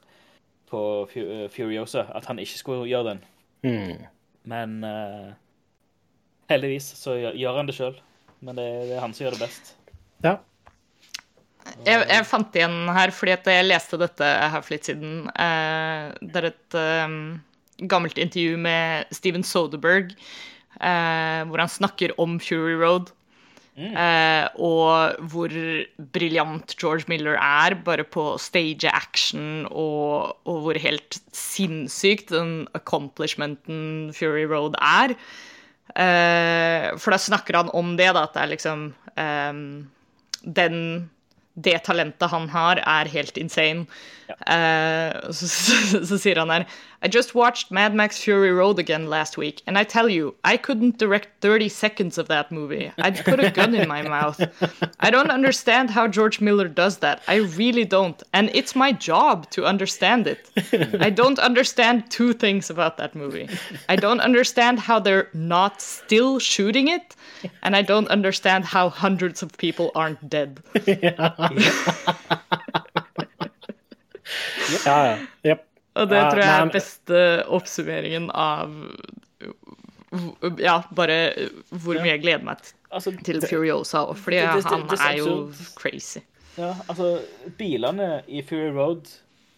på 0.69 0.81
eh, 1.17 1.47
Furiosa. 1.49 2.05
At 2.13 2.29
han 2.29 2.39
ikke 2.39 2.59
skulle 2.61 2.85
gjøre 2.87 3.15
den. 3.15 3.23
mm. 3.65 4.05
Men 4.47 4.77
uh, 4.85 5.33
heldigvis 6.47 6.93
så 6.95 7.17
gjør, 7.17 7.33
gjør 7.35 7.57
han 7.59 7.67
det 7.67 7.75
sjøl. 7.75 7.97
Men 8.45 8.55
det, 8.61 8.67
det 8.87 8.95
er 8.95 9.03
han 9.03 9.15
som 9.17 9.25
gjør 9.25 9.35
det 9.35 9.43
best. 9.47 9.73
ja. 10.23 10.37
Jeg, 11.85 12.03
jeg 12.09 12.27
fant 12.27 12.55
igjen 12.57 12.87
her 12.95 13.11
fordi 13.15 13.33
at 13.35 13.47
jeg 13.51 13.67
leste 13.67 13.99
dette 14.01 14.27
her 14.27 14.61
for 14.61 14.75
litt 14.75 14.87
siden. 14.89 15.27
Eh, 15.33 16.07
det 16.21 16.41
er 16.41 16.49
et 16.51 16.77
eh, 16.79 17.15
gammelt 17.91 18.17
intervju 18.21 18.57
med 18.61 19.13
Steven 19.15 19.45
Soderberg 19.45 20.13
eh, 20.81 21.43
hvor 21.47 21.63
han 21.63 21.71
snakker 21.71 22.15
om 22.21 22.39
Fury 22.43 22.75
Road. 22.79 23.13
Eh, 23.77 24.45
og 24.57 25.19
hvor 25.29 25.51
briljant 26.15 26.73
George 26.81 27.05
Miller 27.11 27.35
er 27.37 27.75
bare 27.85 28.07
på 28.09 28.31
stage 28.41 28.89
action, 28.89 29.67
og, 29.69 30.33
og 30.49 30.63
hvor 30.63 30.79
helt 30.81 31.19
sinnssykt 31.29 32.33
den 32.33 32.55
accomplishmenten 32.77 34.09
Fury 34.17 34.47
Road 34.49 34.79
er. 34.81 35.13
For 35.93 37.13
da 37.13 37.21
snakker 37.21 37.59
han 37.59 37.69
om 37.77 37.93
det, 38.01 38.09
da, 38.17 38.25
at 38.25 38.33
det 38.33 38.41
er 38.41 38.51
liksom 38.51 38.81
um, 39.17 39.61
den 40.41 40.81
det 41.57 41.79
talentet 41.87 42.29
han 42.31 42.49
har, 42.53 42.81
er 42.85 43.09
helt 43.09 43.37
insane. 43.37 43.87
Eh, 44.29 45.31
så, 45.31 45.47
så, 45.47 46.05
så 46.05 46.17
sier 46.19 46.39
han 46.41 46.51
her 46.51 46.65
I 47.01 47.07
just 47.07 47.35
watched 47.35 47.71
Mad 47.71 47.93
Max 47.93 48.17
Fury 48.17 48.49
Road 48.49 48.79
again 48.79 49.07
last 49.07 49.37
week, 49.37 49.61
and 49.67 49.77
I 49.77 49.83
tell 49.83 50.09
you, 50.09 50.33
I 50.43 50.57
couldn't 50.57 50.97
direct 50.97 51.29
30 51.41 51.69
seconds 51.69 52.17
of 52.17 52.27
that 52.27 52.51
movie. 52.51 52.91
I'd 52.97 53.23
put 53.23 53.39
a 53.39 53.51
gun 53.51 53.75
in 53.75 53.87
my 53.87 54.01
mouth. 54.01 54.41
I 54.99 55.11
don't 55.11 55.29
understand 55.29 55.91
how 55.91 56.07
George 56.07 56.41
Miller 56.41 56.67
does 56.67 56.97
that. 56.97 57.21
I 57.27 57.35
really 57.35 57.85
don't. 57.85 58.21
And 58.33 58.49
it's 58.53 58.75
my 58.75 58.91
job 58.91 59.47
to 59.51 59.65
understand 59.65 60.25
it. 60.25 60.49
I 60.99 61.11
don't 61.11 61.37
understand 61.37 62.09
two 62.09 62.33
things 62.33 62.71
about 62.71 62.97
that 62.97 63.13
movie. 63.13 63.47
I 63.87 63.95
don't 63.95 64.19
understand 64.19 64.79
how 64.79 64.99
they're 64.99 65.29
not 65.33 65.81
still 65.81 66.39
shooting 66.39 66.87
it, 66.87 67.15
and 67.63 67.75
I 67.75 67.81
don't 67.83 68.07
understand 68.09 68.65
how 68.65 68.89
hundreds 68.89 69.43
of 69.43 69.49
people 69.57 69.91
aren't 69.95 70.29
dead. 70.29 70.59
ja, 74.85 74.97
ja. 75.05 75.17
Yep. 75.43 75.63
Og 75.97 76.09
det 76.11 76.19
tror 76.29 76.41
jeg 76.43 76.61
er 76.61 76.71
beste 76.73 77.21
oppsummeringen 77.57 78.27
av 78.37 78.73
Ja, 80.61 80.77
bare 80.95 81.15
hvor 81.73 81.97
mye 81.99 82.13
jeg 82.15 82.21
gleder 82.23 82.45
meg 82.47 82.61
Altså, 82.95 83.11
til 83.25 83.41
Furiosa 83.43 84.05
òg, 84.07 84.15
fordi 84.23 84.37
han 84.45 84.85
er 84.95 85.17
jo 85.19 85.31
crazy. 85.75 86.21
ja, 86.57 86.69
altså, 86.87 87.17
bilene 87.59 88.21
i 88.31 88.39
Fury 88.47 88.69
Road 88.71 89.09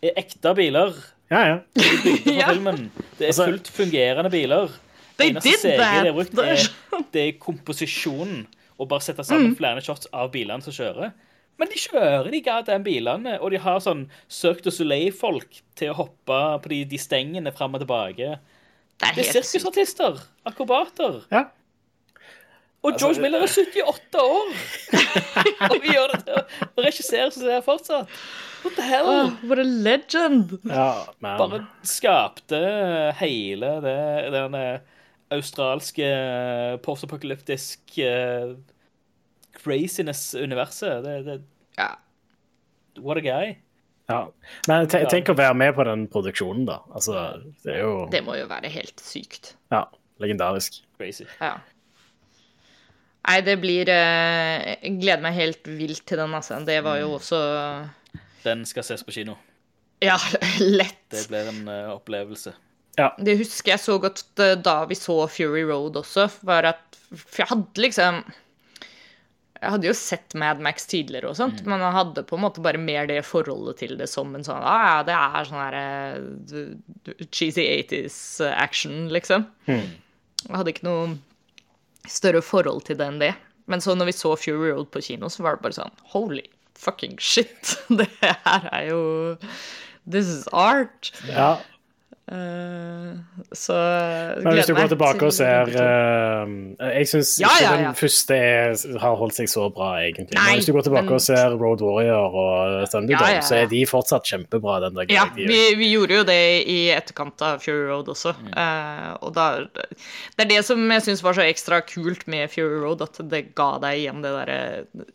er 0.01 0.15
ekte 0.17 0.55
biler. 0.57 0.95
Ja, 1.29 1.41
ja. 1.45 1.57
bygde 1.77 2.23
for 2.23 2.49
filmen. 2.55 2.79
Det 3.19 3.27
er 3.27 3.29
Altså- 3.29 3.45
fullt 3.51 3.67
fungerende 3.75 4.31
biler. 4.33 4.73
They 5.19 5.33
did 5.35 5.59
CG 5.59 5.75
that. 5.77 6.03
de 6.03 6.11
har 6.11 6.15
brukt, 6.17 6.39
er, 6.39 7.03
det 7.13 7.25
er 7.27 7.37
komposisjonen. 7.43 8.45
Å 8.79 8.87
bare 8.87 9.03
sette 9.03 9.25
sammen 9.27 9.51
Mm. 9.51 9.57
flere 9.59 9.81
shots 9.83 10.07
av 10.15 10.31
bilene 10.31 10.63
som 10.63 10.71
kjører. 10.73 11.11
Men 11.59 11.67
de 11.67 11.75
kjører 11.75 12.29
de 12.31 12.39
goddamn 12.45 12.83
bilene, 12.85 13.33
og 13.43 13.51
de 13.51 13.59
har 13.59 13.81
sånn 13.83 14.05
Cirque 14.31 14.63
du 14.63 14.71
Soleil-folk 14.71 15.57
til 15.75 15.91
å 15.91 15.97
hoppe 15.97 16.37
på 16.63 16.69
de, 16.71 16.85
de 16.87 16.97
stengene 16.97 17.51
fram 17.51 17.75
og 17.75 17.81
tilbake. 17.83 18.37
Det 18.99 19.09
er 19.09 19.15
Det 19.19 19.25
er 19.35 19.43
sirkusartister. 19.43 20.21
Akrobater. 20.47 21.21
ja. 21.31 21.45
Og 22.81 22.93
Altså, 22.93 23.07
George 23.09 23.21
Miller 23.21 23.41
er 23.43 23.51
78 23.51 24.21
år! 24.23 24.51
og 25.69 25.81
vi 25.83 25.89
gjør 25.91 26.13
det 26.13 26.19
til 26.29 26.37
å 26.79 26.83
regissere 26.85 27.25
som 27.35 27.43
det 27.43 27.57
er 27.57 27.65
fortsatt. 27.65 28.07
What 28.63 28.77
the 28.77 28.85
hell? 28.87 29.09
Oh, 29.11 29.33
what 29.49 29.59
a 29.59 29.65
legend! 29.67 30.53
ja 30.63 30.85
men 31.19 31.35
bare 31.41 31.59
skapte 31.83 32.61
hele 33.19 33.73
det 33.83 33.97
denne 34.31 34.63
australske 35.31 36.07
post-apokalyptisk 36.85 37.97
eh, 38.01 38.55
craziness-universet. 39.63 41.03
Det, 41.03 41.15
det, 41.25 41.41
Ja. 41.77 41.89
what 42.97 43.17
a 43.17 43.21
guy. 43.21 43.55
ja. 44.09 44.31
Men 44.67 44.87
te- 44.87 45.05
tenk 45.09 45.29
å 45.29 45.35
være 45.37 45.53
med 45.55 45.75
på 45.75 45.83
den 45.85 46.07
produksjonen, 46.07 46.65
da. 46.65 46.79
Altså, 46.93 47.43
det 47.63 47.75
er 47.75 47.81
jo 47.83 48.07
Det 48.11 48.23
må 48.25 48.35
jo 48.39 48.47
være 48.47 48.69
helt 48.69 48.99
sykt. 48.99 49.53
ja, 49.71 49.85
legendarisk. 50.19 50.81
Crazy. 50.97 51.25
Ja. 51.39 51.59
Nei, 53.27 53.41
det 53.41 53.59
blir 53.61 53.89
eh, 53.89 54.77
Jeg 54.81 54.99
gleder 55.01 55.21
meg 55.21 55.33
helt 55.35 55.63
vilt 55.67 56.05
til 56.07 56.17
den, 56.17 56.33
altså. 56.33 56.59
Det 56.65 56.81
var 56.83 56.97
jo 56.99 57.13
også 57.19 57.89
Den 58.43 58.65
skal 58.65 58.83
ses 58.83 59.03
på 59.03 59.11
kino. 59.11 59.35
Ja, 60.01 60.17
lett. 60.59 60.97
Det 61.11 61.27
blir 61.29 61.47
en 61.51 61.67
eh, 61.67 61.89
opplevelse. 63.07 63.25
Det 63.25 63.37
husker 63.39 63.73
jeg 63.73 63.83
så 63.85 63.97
godt 64.03 64.43
eh, 64.43 64.55
da 64.67 64.75
vi 64.89 64.97
så 64.97 65.15
Fury 65.31 65.63
Road 65.69 65.97
også, 65.99 66.27
var 66.47 66.67
at 66.73 66.99
For 67.09 67.41
jeg 67.43 67.49
hadde 67.49 67.83
liksom 67.83 68.19
Jeg 69.59 69.73
hadde 69.73 69.89
jo 69.89 69.95
sett 69.97 70.35
Mad 70.39 70.61
Max 70.63 70.85
tidligere 70.87 71.31
og 71.31 71.39
sånt, 71.39 71.65
men 71.67 71.81
jeg 71.83 71.95
hadde 71.97 72.23
på 72.27 72.37
en 72.37 72.45
måte 72.45 72.63
bare 72.63 72.79
mer 72.79 73.09
det 73.09 73.17
forholdet 73.27 73.81
til 73.81 73.97
det 73.99 74.07
som 74.07 74.31
en 74.35 74.45
sånn 74.45 74.61
ah, 74.63 74.85
ja, 74.85 74.99
det 75.07 75.17
er 75.17 75.49
sånn 75.49 75.63
her 75.63 75.79
eh, 75.79 77.25
cheesy 77.27 77.65
80s 77.65 78.19
action, 78.53 79.09
liksom. 79.11 79.49
Jeg 79.67 80.55
hadde 80.55 80.71
ikke 80.71 80.87
noe 80.87 81.17
større 82.07 82.41
forhold 82.45 82.85
til 82.87 82.97
det 83.01 83.09
enn 83.09 83.19
det. 83.19 83.33
Men 83.69 83.83
så 83.83 83.93
når 83.97 84.09
vi 84.09 84.15
så 84.15 84.31
Fury 84.39 84.71
Road 84.71 84.87
på 84.93 85.03
kino, 85.03 85.27
så 85.29 85.43
var 85.45 85.57
det 85.57 85.65
bare 85.67 85.77
sånn 85.77 85.99
Holy 86.13 86.45
fucking 86.79 87.17
shit! 87.19 87.75
Det 87.99 88.07
her 88.21 88.69
er 88.71 88.87
jo 88.89 89.01
This 90.09 90.31
is 90.31 90.47
art. 90.55 91.11
Ja, 91.27 91.59
Eh, 92.29 93.13
så 93.57 93.73
Men 94.43 94.53
hvis 94.53 94.67
du 94.69 94.75
går 94.77 94.89
tilbake 94.91 95.17
til 95.17 95.29
og 95.31 95.33
ser 95.33 95.71
uh, 95.73 96.51
eh, 96.77 96.91
Jeg 96.99 97.07
syns 97.09 97.31
Ja, 97.41 97.49
ikke 97.55 97.63
ja, 97.63 97.71
ja. 97.71 97.87
den 97.87 97.95
første 97.97 98.35
er, 98.37 98.75
har 99.01 99.15
holdt 99.17 99.33
seg 99.39 99.49
så 99.49 99.63
bra, 99.73 99.87
egentlig. 100.03 100.27
Nei, 100.37 100.43
men 100.51 100.59
hvis 100.59 100.67
du 100.69 100.73
går 100.75 100.85
tilbake 100.85 101.07
men- 101.07 101.17
og 101.17 101.23
ser 101.25 101.55
Road 101.57 101.81
Warrior 101.81 102.37
og 102.43 102.85
Thunderdome, 102.91 103.17
Ja, 103.17 103.31
ja, 103.33 103.39
ja. 103.39 103.47
så 103.49 103.57
er 103.63 103.71
de 103.71 103.81
fortsatt 103.89 104.29
kjempebra. 104.29 104.77
den 104.85 104.93
dagen. 104.99 105.15
Ja, 105.15 105.25
vi, 105.35 105.59
vi 105.79 105.89
gjorde 105.95 106.19
jo 106.19 106.23
det 106.29 106.39
i 106.69 106.77
etterkant 106.93 107.41
av 107.41 107.63
Fury 107.65 107.87
Road 107.89 108.13
også. 108.13 108.35
Mm. 108.37 108.53
Uh, 108.53 109.17
og 109.25 109.33
da, 109.33 109.47
det 110.37 110.45
er 110.45 110.51
det 110.53 110.61
som 110.69 110.85
jeg 110.91 111.07
syns 111.09 111.23
var 111.25 111.33
så 111.39 111.47
ekstra 111.49 111.81
kult 111.81 112.27
med 112.29 112.49
Fury 112.53 112.77
Road, 112.83 113.01
at 113.01 113.17
det 113.31 113.55
ga 113.57 113.71
deg 113.81 114.03
igjen 114.05 114.21
det 114.21 114.35
derre 114.37 114.59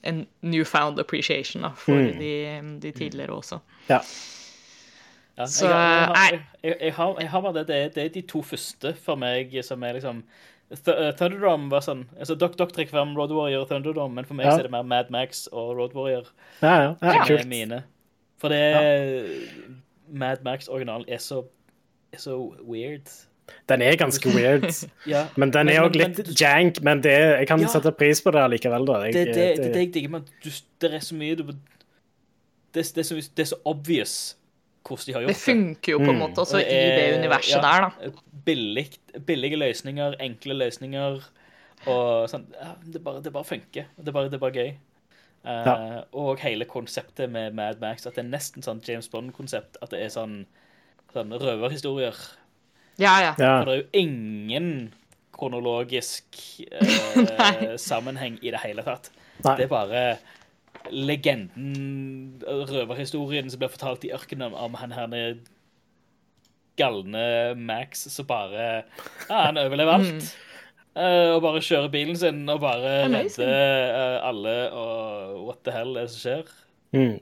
En 0.02 0.24
newfound 0.42 0.98
appreciation 0.98 1.62
da, 1.62 1.70
for 1.78 1.94
Mm. 1.94 2.18
de, 2.18 2.34
de 2.82 2.90
tidligere 2.92 3.30
også. 3.38 3.60
Ja. 3.88 4.00
Ja, 5.38 5.46
Så, 5.50 5.66
jeg, 5.66 6.40
jeg, 6.62 6.76
jeg, 6.80 6.92
har, 6.94 7.16
jeg 7.20 7.28
har 7.30 7.40
bare 7.42 7.54
det, 7.58 7.66
det, 7.68 7.76
er, 7.76 7.88
det 7.94 8.02
er 8.04 8.08
de 8.14 8.20
to 8.30 8.42
første 8.42 8.92
for 9.02 9.16
meg 9.18 9.50
som 9.66 9.82
er 9.82 9.96
liksom 9.98 10.20
Th 10.70 10.88
uh, 10.88 11.10
Thunderdome 11.18 11.68
var 11.70 11.82
sånn 11.84 12.04
altså 12.18 12.36
dere 12.38 12.54
trekker 12.70 12.90
frem 12.94 13.16
Road 13.18 13.32
Warrior 13.34 13.64
og 13.64 13.68
Thunderdome, 13.68 14.14
men 14.14 14.24
for 14.24 14.34
meg 14.38 14.46
Ja. 14.46 14.52
så 14.54 14.62
er 14.62 14.68
det 14.68 14.72
mer 14.72 14.86
Mad 14.88 15.10
Max 15.10 15.46
og 15.52 15.74
Road 15.76 15.92
Warrior. 15.94 16.30
Ja, 16.62 16.70
ja, 16.70 16.94
ja, 17.02 17.12
Ja. 17.12 17.20
er 17.20 17.26
kult. 17.28 17.48
mine. 17.50 17.82
For 18.40 18.48
det 18.48 18.60
er 18.78 19.28
Mad 20.08 20.42
Max-originalen 20.44 21.04
er 21.08 21.18
så 21.18 21.42
er 22.12 22.18
så 22.22 22.38
weird. 22.62 23.10
Den 23.68 23.82
er 23.82 23.96
ganske 24.00 24.28
weird, 24.34 24.64
Ja. 25.10 25.26
men 25.36 25.50
den 25.52 25.68
er 25.68 25.82
òg 25.84 25.94
litt 25.98 26.18
men- 26.22 26.34
jank. 26.40 26.80
Men 26.82 27.02
det, 27.02 27.12
jeg 27.12 27.48
kan 27.48 27.60
Ja. 27.60 27.66
sette 27.68 27.92
pris 27.92 28.22
på 28.22 28.30
det 28.32 28.46
likevel. 28.54 28.86
da. 28.86 29.02
Jeg, 29.04 29.12
Det 29.14 29.26
det, 29.26 29.34
det, 29.58 29.74
det 29.74 29.76
jeg 29.82 29.94
digger 29.94 30.08
med 30.10 30.20
at 30.22 30.62
det 30.80 30.94
er 30.94 30.98
så 31.04 31.14
mye 31.14 31.36
du, 31.36 31.42
det, 31.44 32.86
det, 32.94 32.98
er 32.98 33.02
så, 33.02 33.14
det 33.36 33.42
er 33.42 33.50
så 33.52 33.60
obvious 33.64 34.36
hvordan 34.84 35.06
de 35.06 35.12
har 35.16 35.22
gjort 35.24 35.32
Det 35.32 35.36
Det 35.38 35.44
funker 35.48 35.92
jo 35.92 35.98
på 35.98 36.10
en 36.12 36.18
måte 36.20 36.42
også 36.44 36.58
mm. 36.60 36.64
i 36.64 36.80
det 36.96 37.04
er- 37.08 37.18
universet 37.18 37.56
ja, 37.56 37.60
der, 37.64 37.86
da. 37.88 38.10
Billig, 38.44 38.86
billige 39.26 39.56
løsninger, 39.56 40.16
enkle 40.20 40.54
løsninger. 40.60 41.22
Og 41.86 42.28
sånn, 42.30 42.44
ja, 42.56 42.74
det, 42.84 43.00
bare, 43.04 43.22
det 43.24 43.32
bare 43.32 43.44
funker. 43.48 43.86
Det 43.96 44.08
er 44.08 44.12
bare, 44.16 44.28
det 44.32 44.36
er 44.38 44.42
bare 44.44 44.58
gøy. 44.58 44.74
Eh, 45.44 45.66
Ja. 45.68 46.02
Og 46.12 46.38
hele 46.40 46.64
konseptet 46.64 47.30
med 47.30 47.52
Mad 47.54 47.80
Max, 47.80 48.06
at 48.06 48.14
det 48.16 48.24
er 48.24 48.28
nesten 48.30 48.62
sånn 48.64 48.80
James 48.86 49.08
Bond-konsept. 49.12 49.76
At 49.82 49.90
det 49.92 50.00
er 50.04 50.08
sånn, 50.12 50.46
sånn 51.12 51.32
røverhistorier. 51.32 52.16
Ja, 52.96 53.18
ja. 53.20 53.34
ja. 53.38 53.58
For 53.60 53.64
det 53.68 53.74
er 53.74 53.82
jo 53.82 53.88
ingen 54.04 54.70
kronologisk 55.34 56.38
uh, 56.80 57.74
sammenheng 57.80 58.38
i 58.42 58.52
det 58.54 58.60
hele 58.62 58.84
tatt. 58.86 59.10
Nei. 59.44 59.56
Det 59.58 59.66
er 59.66 59.72
bare 59.72 60.02
legenden, 60.90 62.42
røverhistorien 62.44 63.50
som 63.50 63.62
blir 63.62 63.72
fortalt 63.72 64.04
i 64.04 64.12
ørkenen 64.12 64.52
om, 64.54 64.74
han 64.80 64.92
her 64.92 65.38
galne 66.76 67.54
Max 67.56 68.08
som 68.10 68.26
bare 68.26 68.84
Ja, 69.28 69.44
han 69.46 69.58
overlever 69.58 69.92
alt. 69.94 70.34
Uh, 70.94 71.34
og 71.34 71.40
bare 71.42 71.62
kjører 71.64 71.88
bilen 71.90 72.16
sin 72.16 72.44
og 72.48 72.60
bare 72.62 73.08
redder 73.08 73.88
uh, 73.94 74.28
alle 74.28 74.70
og 74.70 75.40
what 75.46 75.64
the 75.66 75.72
hell 75.74 75.96
er 75.96 76.06
det 76.06 76.10
som 76.14 76.20
skjer? 76.22 76.52
Mm. 76.94 77.18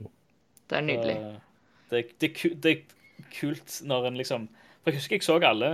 Det 0.69 0.77
er 0.77 0.85
nydelig. 0.85 1.17
Uh, 1.17 1.39
Det, 1.93 2.03
det, 2.21 2.29
det 2.63 2.71
er 2.71 2.79
kult 3.39 3.81
når 3.85 4.07
en 4.07 4.15
liksom 4.17 4.47
For 4.81 4.89
jeg 4.91 4.97
husker 4.97 5.15
jeg 5.15 5.23
så 5.23 5.35
alle. 5.45 5.67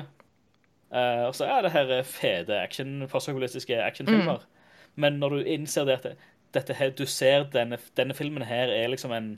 eh, 0.91 1.23
og 1.27 1.35
så 1.35 1.45
ja, 1.47 1.61
det 1.61 1.71
her 1.71 1.91
er 1.91 2.03
fete 2.03 2.57
action, 2.59 3.07
postapokalistiske 3.07 3.77
actionfilmer. 3.83 4.43
Men 4.95 5.13
når 5.19 5.29
du 5.29 5.39
innser 5.45 5.85
det 5.85 5.93
at 5.93 6.03
det, 6.03 6.15
dette 6.55 6.73
her, 6.73 6.91
du 6.95 7.05
ser 7.09 7.45
denne, 7.53 7.77
denne 7.97 8.15
filmen 8.17 8.45
her 8.47 8.71
er 8.73 8.89
liksom 8.91 9.13
en 9.13 9.29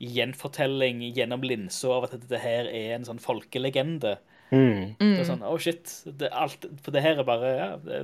gjenfortelling 0.00 1.02
gjennom 1.12 1.44
linsa 1.44 1.90
av 1.92 2.08
at 2.08 2.16
dette 2.16 2.40
her 2.40 2.68
er 2.72 2.94
en 2.96 3.04
sånn 3.04 3.20
folkelegende. 3.20 4.16
Mm. 4.50 4.96
Det 4.96 5.20
er 5.20 5.28
sånn, 5.28 5.44
oh 5.46 5.58
shit, 5.60 5.92
det, 6.06 6.30
alt, 6.32 6.64
For 6.82 6.96
det 6.96 7.04
her 7.04 7.20
er 7.20 7.28
bare 7.28 7.50
ja, 7.52 7.68
det, 7.84 8.00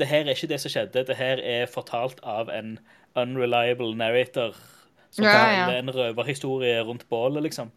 det 0.00 0.08
her 0.08 0.24
er 0.24 0.34
ikke 0.34 0.50
det 0.50 0.58
som 0.62 0.72
skjedde. 0.72 1.04
Det 1.10 1.18
her 1.18 1.42
er 1.44 1.68
fortalt 1.70 2.22
av 2.24 2.50
en 2.50 2.78
unreliable 3.18 3.92
narrator 3.98 4.56
som 5.12 5.28
Ja, 5.28 5.36
ja. 5.52 5.68
en 5.76 5.92
røverhistorie 5.92 6.80
rundt 6.88 7.04
bålet, 7.12 7.44
liksom. 7.44 7.68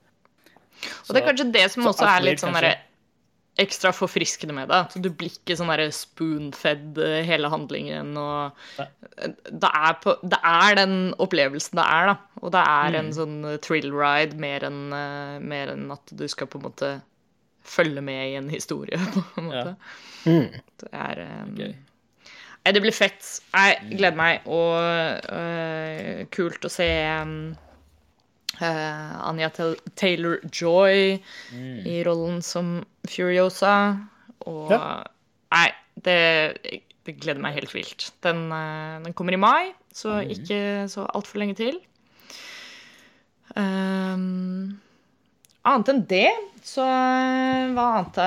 Og 1.08 1.12
det 1.12 1.22
er 1.22 1.28
kanskje 1.28 1.52
det 1.52 1.66
som 1.74 1.88
også 1.88 2.08
er 2.08 2.24
litt 2.24 2.40
sånn 2.40 2.56
derre 2.56 2.78
ekstra 3.62 3.92
forfriskende 3.96 4.56
med 4.58 4.68
det. 4.72 4.82
Så 4.92 5.00
du 5.00 5.10
blir 5.10 5.32
ikke 5.32 5.56
sånn 5.56 5.72
spoon-fed 5.96 7.00
eh, 7.00 7.22
hele 7.28 7.52
handlingen 7.52 8.16
og 8.20 8.58
det 8.76 9.70
er, 9.70 9.94
på, 10.04 10.18
det 10.28 10.40
er 10.44 10.76
den 10.82 10.96
opplevelsen 11.24 11.80
det 11.80 11.86
er, 11.88 12.12
da. 12.12 12.16
Og 12.44 12.52
det 12.56 12.64
er 12.68 12.92
Mm. 12.96 13.00
en 13.00 13.14
sånn 13.16 13.38
thrill 13.64 13.92
ride 13.96 14.36
mer 14.36 14.66
enn 14.68 14.94
eh, 14.94 15.40
mer 15.40 15.72
enn 15.72 15.88
at 15.96 16.12
du 16.12 16.28
skal 16.32 16.48
på 16.52 16.60
en 16.60 16.68
måte 16.68 16.92
følge 17.66 18.02
med 18.06 18.32
i 18.32 18.36
en 18.38 18.50
historie, 18.52 19.00
på 19.16 19.42
en 19.42 19.50
måte. 19.50 19.76
Mm. 20.26 20.52
Det 20.84 20.92
er 20.92 21.22
um, 21.26 21.54
okay. 21.56 21.74
Nei, 22.66 22.74
det 22.74 22.82
blir 22.82 22.96
fett. 22.98 23.22
Jeg 23.54 23.98
gleder 23.98 24.18
meg. 24.18 24.46
Og 24.50 24.74
øh, 25.30 26.24
kult 26.34 26.66
å 26.66 26.72
se 26.74 26.88
um, 27.22 27.54
øh, 28.62 29.30
Anja 29.30 29.50
Taylor-Joy 30.00 31.18
i 31.86 31.96
rollen 32.08 32.42
som 32.46 32.78
Furiosa. 33.08 33.76
Og 34.46 34.72
Ja. 34.72 35.04
Nei, 35.56 35.70
det, 36.04 36.20
det 37.08 37.14
gleder 37.22 37.40
meg 37.40 37.56
helt 37.56 37.72
vilt. 37.72 38.10
Den, 38.26 38.50
uh, 38.52 39.00
den 39.06 39.14
kommer 39.16 39.38
i 39.38 39.40
mai, 39.40 39.72
så 39.94 40.20
ikke 40.20 40.90
så 40.92 41.06
altfor 41.16 41.40
lenge 41.40 41.56
til. 41.56 41.78
Um, 43.56 44.76
annet 45.64 45.92
enn 45.94 46.02
det, 46.10 46.32
så 46.66 46.84
hva 46.84 47.86
annet 48.02 48.20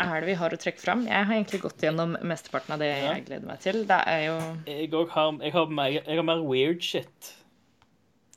er 0.00 0.22
det 0.22 0.30
vi 0.30 0.38
har 0.38 0.54
å 0.54 0.58
trekke 0.60 0.80
fram? 0.80 1.04
Jeg 1.08 1.28
har 1.28 1.36
egentlig 1.36 1.62
gått 1.62 1.84
gjennom 1.84 2.16
mesteparten 2.26 2.74
av 2.74 2.82
det 2.82 2.90
jeg 2.90 3.24
gleder 3.28 3.46
meg 3.46 3.62
til. 3.62 3.82
Det 3.88 4.00
er 4.08 4.24
jo 4.26 4.36
Jeg, 4.66 4.90
har, 5.14 5.32
jeg, 5.44 5.54
har 5.54 5.72
mer, 5.78 5.94
jeg 6.00 6.18
har 6.18 6.26
mer 6.26 6.42
weird 6.46 6.82
shit. 6.86 7.32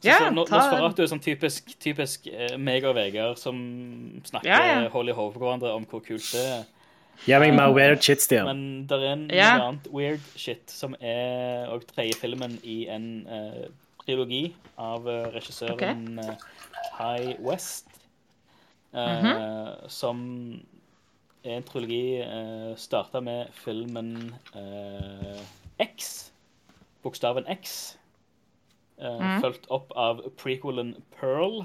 Så, 0.05 0.11
Ja, 0.11 0.17
så, 0.29 0.45
ta- 0.45 0.57
Nosferatu 0.59 1.01
er 1.03 1.09
sånn 1.11 1.23
typisk, 1.25 1.73
typisk 1.81 2.27
eh, 2.31 2.55
meg 2.61 2.85
og 2.85 2.93
Vegard 2.97 3.39
som 3.41 3.57
snakker 4.27 4.47
Ja, 4.51 4.59
ja. 4.83 4.89
hold 4.93 5.09
i 5.09 5.15
hodet 5.17 5.33
på 5.39 5.43
hverandre 5.43 5.73
om 5.75 5.85
hvor 5.89 6.03
kult 6.05 6.27
det 6.35 6.43
er. 6.45 6.63
Ja, 7.27 7.39
men 7.39 7.55
mer 7.55 7.71
weird 7.73 8.01
shit, 8.03 8.21
Stian. 8.21 8.45
Men 8.45 8.63
det 8.89 8.97
er 8.99 9.13
en 9.13 9.29
Ja. 9.33 9.49
annet 9.69 9.87
weird 9.91 10.21
shit 10.35 10.69
som 10.69 10.95
er 10.99 11.67
og 11.71 11.85
tredje 11.87 12.13
filmen 12.19 12.57
i 12.63 12.87
en 12.91 13.05
uh, 13.25 13.65
trilogi 14.05 14.53
av 14.77 15.07
eh, 15.07 15.29
regissøren 15.33 16.19
okay. 16.19 16.35
High 16.99 17.39
West. 17.41 17.87
eh, 18.93 19.87
Som 19.87 20.61
er 21.45 21.57
en 21.59 21.63
trilogi 21.63 22.21
uh, 22.21 22.75
starta 22.75 23.21
med 23.21 23.47
filmen 23.63 24.33
uh, 24.55 25.39
X. 25.79 26.31
Bokstaven 27.03 27.45
X. 27.61 27.95
eh, 28.99 29.39
Fulgt 29.43 29.67
opp 29.73 29.91
av 29.95 30.23
prequelen 30.39 30.95
Pearl. 31.19 31.63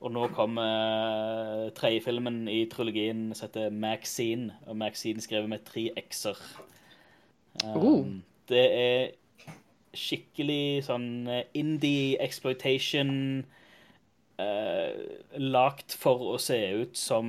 Og 0.00 0.12
nå 0.14 0.26
kommer 0.32 0.64
uh, 0.64 1.70
tredje 1.76 2.00
filmen 2.06 2.46
i 2.48 2.62
trilogien 2.72 3.34
som 3.34 3.50
heter 3.50 3.72
Maxine. 3.74 4.54
Og 4.66 4.78
Maxine 4.80 5.20
skrevet 5.20 5.50
med 5.52 5.64
tre 5.68 5.90
x-er. 6.06 6.40
Um, 7.64 7.76
Oh. 7.76 8.06
Det 8.48 8.64
er 8.74 9.10
skikkelig 9.94 10.86
sånn 10.86 11.26
eh, 11.28 11.44
indie 11.58 12.14
exploitation 12.22 13.10
uh, 14.38 14.90
Lagt 15.34 15.96
for 15.98 16.34
å 16.34 16.36
se 16.38 16.58
ut 16.78 16.98
som 16.98 17.26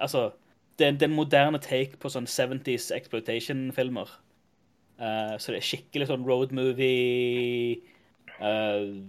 Altså, 0.00 0.30
det 0.76 0.88
er 0.88 1.06
en 1.06 1.16
moderne 1.16 1.60
take 1.62 1.96
på 2.00 2.10
sånn 2.12 2.26
70s 2.28 2.90
exploitation-filmer. 2.92 4.10
Uh, 5.00 5.36
så 5.40 5.54
det 5.54 5.62
er 5.62 5.68
skikkelig 5.70 6.08
sånn 6.10 6.26
road 6.28 6.52
movie 6.56 7.78
eh, 8.40 9.02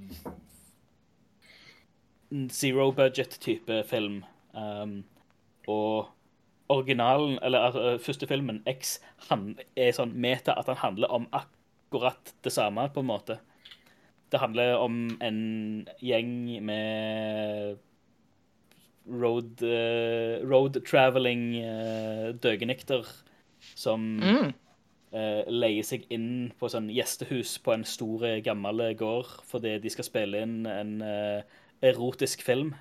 Zero 2.51 2.91
budget-type 2.91 3.83
film. 3.87 4.23
Um, 4.53 5.05
og 5.67 6.09
originalen, 6.69 7.39
eller 7.41 7.75
uh, 7.75 7.99
første 7.99 8.27
filmen, 8.27 8.61
X, 8.67 8.97
han 9.29 9.53
er 9.79 9.93
sånn 9.95 10.11
meta 10.19 10.57
at 10.59 10.67
han 10.67 10.79
handler 10.81 11.13
om 11.13 11.27
akkurat 11.31 12.33
det 12.43 12.51
samme, 12.51 12.89
på 12.91 13.03
en 13.03 13.11
måte. 13.11 13.39
Det 14.31 14.41
handler 14.43 14.75
om 14.75 15.17
en 15.23 15.39
gjeng 16.03 16.33
med 16.67 17.77
road, 19.07 19.63
uh, 19.63 20.43
road 20.43 20.81
traveling 20.83 21.49
uh, 21.63 22.35
døgenekter 22.35 23.07
som 23.75 24.17
Mm. 24.19 24.51
Eh, 25.17 25.47
leier 25.49 25.85
seg 25.87 26.05
inn 26.13 26.51
på 26.59 26.69
sånn 26.71 26.91
gjestehus 26.93 27.57
på 27.65 27.73
en 27.73 27.85
stor, 27.87 28.25
eh, 28.27 28.41
gammel 28.45 28.83
gård 28.99 29.31
fordi 29.49 29.77
de 29.83 29.91
skal 29.93 30.07
spille 30.07 30.43
inn 30.45 30.59
en 30.69 30.93
eh, 31.05 31.57
erotisk 31.91 32.45
film. 32.45 32.75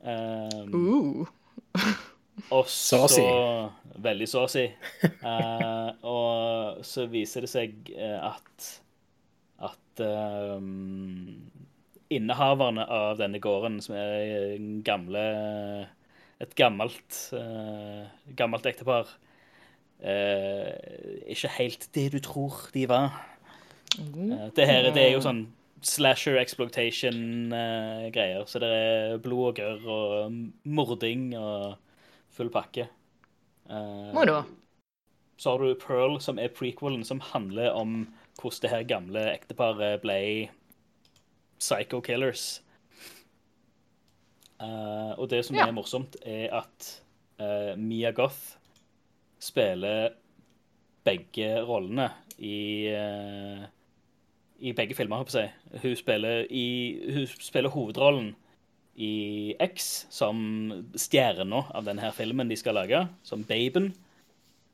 Um, 0.00 0.74
Uh. 0.76 1.26
og 2.54 2.68
Så 2.70 3.00
så 3.00 3.02
å 3.02 3.10
si. 3.10 3.26
Veldig 4.06 4.28
så 4.30 4.44
å 4.46 4.50
si. 4.50 4.64
Eh, 5.02 5.90
og 6.06 6.84
så 6.86 7.06
viser 7.10 7.46
det 7.46 7.52
seg 7.52 7.94
eh, 7.96 8.18
at 8.20 8.72
at 9.66 10.02
um, 10.04 11.48
innehaverne 12.12 12.84
av 12.92 13.16
denne 13.16 13.40
gården, 13.40 13.78
som 13.80 13.96
er 13.96 14.56
en 14.58 14.82
gamle 14.84 15.22
et 16.42 16.52
gammelt 16.58 17.16
uh, 17.32 18.04
gammelt 18.36 18.66
ektepar, 18.68 19.08
eh, 19.08 19.25
ikke 20.00 21.48
helt 21.56 21.88
det 21.94 22.12
du 22.12 22.18
tror 22.20 22.70
de 22.74 22.88
var. 22.88 23.26
Eh, 23.98 24.50
det 24.56 24.66
her 24.68 24.92
det 24.92 25.02
er 25.02 25.12
jo 25.14 25.20
sånn 25.24 25.46
slasher 25.86 26.36
exploitation-greier. 26.40 28.44
så 28.46 28.58
det 28.58 28.68
er 28.68 29.18
blod 29.22 29.48
og 29.52 29.56
gørr 29.60 29.86
og 29.86 30.32
mording 30.64 31.36
og 31.38 31.76
full 32.30 32.50
pakke. 32.50 32.88
Eh, 33.70 34.14
Moro. 34.14 34.42
så 35.36 35.50
har 35.50 35.58
du 35.58 35.74
Pearl, 35.74 36.20
som 36.20 36.38
er 36.38 36.48
prequelen, 36.48 37.04
som 37.04 37.20
handler 37.20 37.70
om 37.70 38.08
hvordan 38.40 38.62
det 38.62 38.70
her 38.70 38.82
gamle 38.82 39.32
ekteparet 39.32 40.00
ble 40.02 40.48
psycho 41.58 42.00
killers. 42.00 42.62
Eh, 44.60 45.18
og 45.18 45.30
det 45.30 45.44
som 45.44 45.56
er 45.56 45.72
morsomt, 45.72 46.16
er 46.22 46.48
at 46.56 47.02
eh, 47.40 47.76
Mia 47.76 48.10
Goth 48.10 48.56
spiller 49.42 50.14
begge 51.06 51.52
rollene 51.66 52.10
i 52.38 52.86
eh, 52.90 53.64
i 54.58 54.72
begge 54.72 54.96
filmer, 54.96 55.20
holdt 55.20 55.34
jeg 55.36 55.50
på 55.52 55.76
å 55.76 55.78
si. 55.78 55.82
Hun 55.84 55.96
spiller, 56.00 56.46
i, 56.48 56.66
hun 57.12 57.26
spiller 57.28 57.72
hovedrollen 57.74 58.30
i 58.96 59.54
X 59.60 60.06
som 60.12 60.38
stjerna 60.96 61.66
av 61.76 61.84
denne 61.84 62.08
filmen 62.16 62.48
de 62.48 62.56
skal 62.56 62.78
lage, 62.78 63.02
som 63.26 63.44
Baben. 63.44 63.90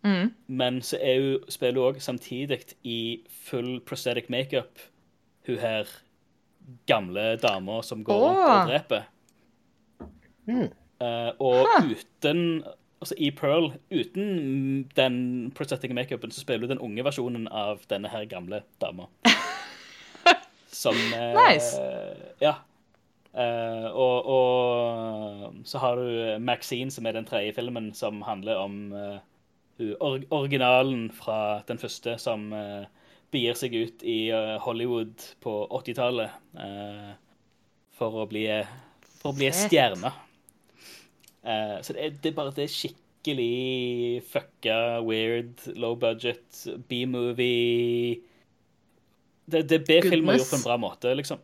Mm. 0.07 0.31
Men 0.47 0.79
så 0.87 1.01
er 1.03 1.19
hun, 1.19 1.51
spiller 1.51 1.81
hun 1.83 1.89
òg 1.91 2.01
samtidig 2.03 2.61
i 2.87 3.01
full 3.49 3.81
prosthetic 3.87 4.31
makeup, 4.31 4.79
hun 5.49 5.59
her 5.59 5.91
gamle 6.87 7.33
dama 7.43 7.81
som 7.83 8.05
går 8.07 8.23
rundt 8.23 8.39
Åh. 8.39 8.53
og 8.55 8.71
dreper. 8.71 9.09
Mm. 10.47 10.69
Uh, 11.03 11.31
og 11.43 11.67
Huh. 11.67 11.91
uten 11.91 12.63
Altså 13.03 13.17
i 13.19 13.33
Pearl, 13.35 13.73
uten 13.91 14.85
den 14.97 15.17
prosthetic 15.57 15.91
makeupen, 15.91 16.31
så 16.31 16.45
spiller 16.45 16.69
du 16.69 16.75
den 16.75 16.83
unge 16.87 17.03
versjonen 17.03 17.49
av 17.51 17.83
denne 17.91 18.11
her 18.13 18.29
gamle 18.31 18.63
dama. 18.81 19.09
Som 20.83 20.95
eh, 21.11 21.35
Nice. 21.35 21.81
Ja. 22.41 22.61
Eh, 23.35 23.89
og, 23.91 24.31
og 24.31 25.67
så 25.67 25.83
har 25.83 25.99
du 25.99 26.39
Maxine, 26.45 26.95
som 26.95 27.07
er 27.07 27.19
den 27.19 27.27
tredje 27.27 27.57
filmen, 27.59 27.91
som 27.97 28.23
handler 28.23 28.63
om 28.63 28.79
eh, 28.95 29.19
or 29.99 30.23
originalen 30.31 31.11
fra 31.11 31.63
den 31.69 31.83
første, 31.83 32.15
som 32.23 32.53
eh, 32.55 32.87
begir 33.35 33.59
seg 33.59 33.75
ut 33.75 34.07
i 34.07 34.29
eh, 34.31 34.57
Hollywood 34.63 35.27
på 35.43 35.59
80-tallet 35.83 36.39
eh, 36.55 37.15
for 37.99 38.23
å 38.23 38.29
bli 38.31 38.47
for 39.23 39.33
å 39.33 39.39
bli 39.39 39.51
stjerne. 39.55 40.13
Eh, 41.43 41.79
så 41.83 41.95
det 41.97 42.05
er, 42.05 42.19
det 42.23 42.31
er 42.31 42.37
bare 42.37 42.55
det 42.55 42.67
er 42.69 42.75
skikkelig 42.75 44.23
fucka, 44.31 44.77
weird, 45.07 45.65
low 45.75 45.97
budget, 45.99 46.45
B-movie 46.89 48.21
Det, 49.51 49.65
det 49.67 49.81
er 49.81 49.87
B-filmer 49.89 50.39
gjort 50.39 50.53
på 50.53 50.61
en 50.61 50.69
bra 50.69 50.77
måte, 50.79 51.15
liksom. 51.19 51.43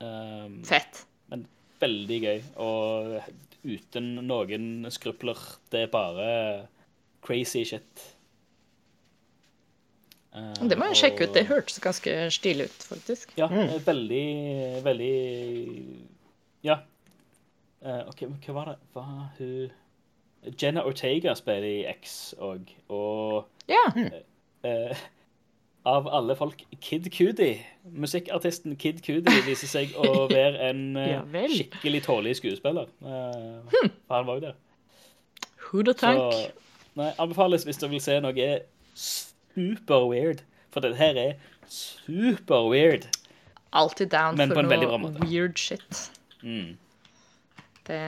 Um, 0.00 0.62
Fett. 0.64 1.04
men 1.30 1.44
veldig 1.80 2.18
gøy, 2.24 2.38
og 2.64 3.20
uten 3.62 4.14
noen 4.24 4.88
skrupler. 4.92 5.38
Det 5.70 5.84
er 5.84 5.92
bare 5.92 6.30
crazy 7.22 7.62
shit. 7.68 8.06
Uh, 10.34 10.54
Det 10.64 10.78
må 10.78 10.88
jeg 10.90 11.00
sjekke 11.04 11.26
ut. 11.28 11.34
Det 11.36 11.46
hørtes 11.50 11.80
ganske 11.82 12.16
stilig 12.34 12.70
ut, 12.70 12.86
faktisk. 12.94 13.34
Ja, 13.38 13.50
veldig, 13.86 14.26
veldig 14.86 15.14
Ja. 16.66 16.80
Eh, 17.82 18.02
OK, 18.08 18.20
men 18.28 18.40
hva 18.44 18.54
var 18.54 18.68
det 18.68 18.76
Var 18.94 19.30
hun 19.38 19.70
Jenna 20.62 20.82
Ortega 20.88 21.34
spiller 21.36 21.68
i 21.68 21.84
X 21.90 22.34
òg, 22.40 22.68
og 22.88 23.46
Ja. 23.68 23.82
Uh, 24.64 24.96
av 25.86 26.08
alle 26.08 26.36
folk 26.36 26.62
Kid 26.80 27.10
Cudi. 27.12 27.54
Musikkartisten 27.84 28.76
Kid 28.76 29.00
Cudi 29.04 29.36
viser 29.46 29.68
seg 29.68 29.92
å 29.96 30.26
være 30.32 30.70
en 30.70 30.96
eh, 30.96 31.10
Ja 31.12 31.22
skikkelig 31.24 32.02
tålelig 32.04 32.36
skuespiller. 32.40 32.88
Uh, 33.04 33.60
for 33.68 34.16
han 34.16 34.26
var 34.28 34.40
jo 34.40 34.44
det. 34.48 34.54
Who'da 35.70 35.92
Så 35.92 36.00
tank? 36.00 36.52
nei, 36.98 37.12
anbefales 37.18 37.64
hvis 37.64 37.80
du 37.80 37.86
vil 37.88 38.00
se 38.02 38.18
noe 38.20 38.50
super 38.94 40.04
weird. 40.08 40.44
For 40.70 40.84
dette 40.84 40.96
her 41.00 41.16
er 41.20 41.32
super 41.68 42.68
weird. 42.68 43.08
Alltid 43.72 44.10
down 44.10 44.36
men 44.36 44.52
for 44.52 44.62
noe 44.62 45.12
weird 45.20 45.58
shit. 45.58 46.10
Mm. 46.42 46.76
Det, 47.88 48.00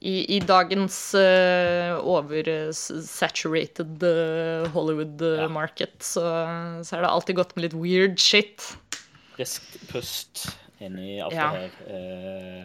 i, 0.00 0.36
I 0.36 0.38
dagens 0.48 1.14
uh, 1.14 1.98
oversaturated 2.02 4.02
uh, 4.02 4.68
Hollywood-market 4.74 6.02
så, 6.02 6.22
så 6.82 6.96
er 6.96 7.00
det 7.04 7.10
alltid 7.12 7.34
godt 7.38 7.52
med 7.56 7.62
litt 7.68 7.76
weird 7.78 8.18
shit. 8.22 8.62
Friskt 9.36 9.72
pust 9.92 10.34
inni 10.82 11.20
alt 11.22 11.34
Ja. 11.36 11.46
det 11.52 11.60
her. 11.60 11.70
Uh, 11.86 12.62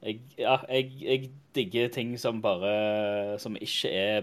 jeg, 0.00 0.14
ja, 0.40 0.56
jeg, 0.72 0.84
jeg 1.04 1.20
digger 1.54 1.88
ting 1.92 2.14
som 2.18 2.38
bare 2.40 3.36
Som 3.42 3.52
ikke 3.60 3.88
er 3.92 4.22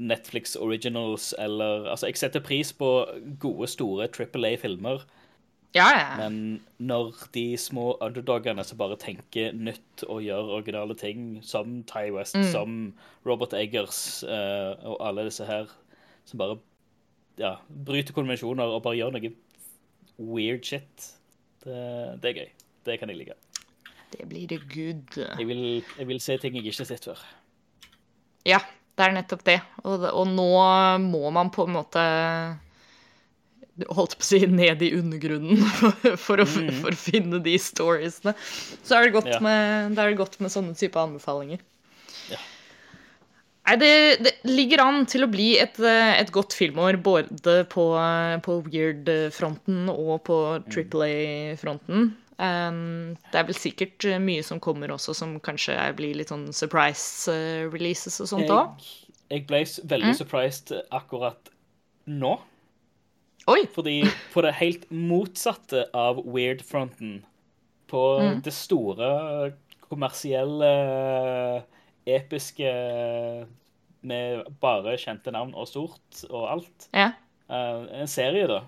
Netflix 0.00 0.54
originals 0.56 1.34
eller 1.38 1.84
Altså, 1.92 2.06
jeg 2.08 2.16
setter 2.16 2.40
pris 2.40 2.72
på 2.72 2.88
gode, 3.42 3.68
store 3.68 4.06
Triple 4.08 4.48
A-filmer, 4.54 5.04
Ja, 5.76 5.86
ja. 5.94 6.06
men 6.18 6.60
når 6.82 7.12
de 7.34 7.44
små 7.60 7.92
underdogene 8.02 8.64
som 8.66 8.78
bare 8.80 8.96
tenker 8.98 9.52
nytt 9.54 10.02
og 10.08 10.24
gjør 10.24 10.56
originale 10.56 10.96
ting, 10.98 11.36
som 11.46 11.84
Ty 11.86 12.08
West, 12.16 12.34
Mm. 12.34 12.48
som 12.50 12.72
Robert 13.26 13.54
Eggers 13.54 14.24
uh, 14.26 14.74
og 14.82 14.96
alle 15.06 15.28
disse 15.28 15.46
her, 15.46 15.70
som 16.26 16.38
bare 16.42 16.58
ja, 17.38 17.54
bryter 17.86 18.12
konvensjoner 18.16 18.66
og 18.66 18.82
bare 18.82 18.98
gjør 18.98 19.14
noe 19.14 19.30
weird 20.18 20.66
shit, 20.66 21.06
det, 21.62 21.78
det 22.22 22.32
er 22.32 22.40
gøy. 22.42 22.50
Det 22.84 22.98
kan 22.98 23.12
jeg 23.12 23.20
like. 23.20 23.36
Det 24.10 24.26
blir 24.28 24.48
det 24.50 24.58
good. 24.74 25.20
Jeg 25.38 25.46
vil, 25.46 25.84
jeg 25.98 26.06
vil 26.08 26.20
se 26.20 26.36
ting 26.42 26.56
jeg 26.58 26.66
ikke 26.66 26.82
har 26.82 26.90
sett 26.90 27.06
før. 27.06 27.22
Ja, 28.48 28.58
det 28.98 29.06
er 29.06 29.14
nettopp 29.14 29.44
det. 29.46 29.60
Og, 29.84 30.02
og 30.10 30.26
nå 30.28 30.48
må 31.06 31.30
man 31.30 31.52
på 31.54 31.68
en 31.68 31.76
måte 31.78 32.02
holdt 33.88 34.16
på 34.18 34.26
å 34.26 34.28
si 34.28 34.40
ned 34.50 34.82
i 34.84 34.92
undergrunnen 34.98 35.60
for, 35.78 36.14
for, 36.20 36.42
å, 36.44 36.46
for 36.46 36.92
å 36.92 37.00
finne 37.00 37.40
de 37.44 37.56
storiesene. 37.60 38.36
Så 38.84 38.98
er 38.98 39.08
det 39.08 39.16
godt, 39.16 39.32
Ja. 39.32 39.40
med, 39.44 39.96
det 39.96 40.04
er 40.04 40.12
det 40.12 40.20
godt 40.20 40.40
med 40.42 40.52
sånne 40.52 40.76
type 40.78 41.00
anbefalinger. 41.00 41.62
Ja. 42.30 42.40
Nei, 43.70 43.76
det, 43.78 43.90
det 44.24 44.32
ligger 44.48 44.82
an 44.82 45.04
til 45.06 45.22
å 45.26 45.30
bli 45.30 45.52
et, 45.62 45.76
eh, 45.84 46.14
et 46.18 46.32
godt 46.34 46.56
filmår 46.56 46.96
både 47.04 47.60
på, 47.70 47.84
på 48.42 48.56
weird-fronten 48.66 49.84
og 49.92 50.16
på 50.26 50.38
Triple 50.72 51.06
A-fronten. 51.06 52.10
Um, 52.40 53.18
det 53.28 53.36
er 53.36 53.44
vel 53.50 53.56
sikkert 53.58 54.04
eh, 54.08 54.16
mye 54.22 54.40
som 54.46 54.62
kommer 54.64 54.88
også 54.94 55.12
som 55.18 55.34
kanskje 55.44 55.74
blir 55.98 56.16
litt 56.16 56.30
sånn 56.32 56.46
surprise 56.56 57.28
eh, 57.28 57.66
releases 57.68 58.16
og 58.24 58.30
sånt 58.30 58.48
òg. 58.54 58.80
Jeg, 58.80 59.18
jeg 59.28 59.44
ble 59.50 59.60
veldig 59.60 59.90
veldig 59.92 60.14
surprised 60.16 60.72
akkurat 60.96 61.52
nå. 62.08 62.38
Oi! 63.48 63.64
Fordi 63.72 64.02
på 64.34 64.44
det 64.44 64.52
helt 64.60 64.84
motsatte 64.92 65.86
av 65.96 66.20
Weird-fronten, 66.26 67.22
på 67.90 68.02
det 68.44 68.52
store, 68.54 69.08
kommersielle, 69.88 70.74
episke 72.06 72.70
med 74.06 74.46
bare 74.62 74.96
kjente 75.00 75.32
navn 75.34 75.52
og 75.58 75.68
stort 75.68 76.22
og 76.30 76.46
alt. 76.54 76.88
Ja. 76.94 77.12
Uh, 77.50 77.88
en 78.02 78.10
serie, 78.10 78.46
da. 78.48 78.62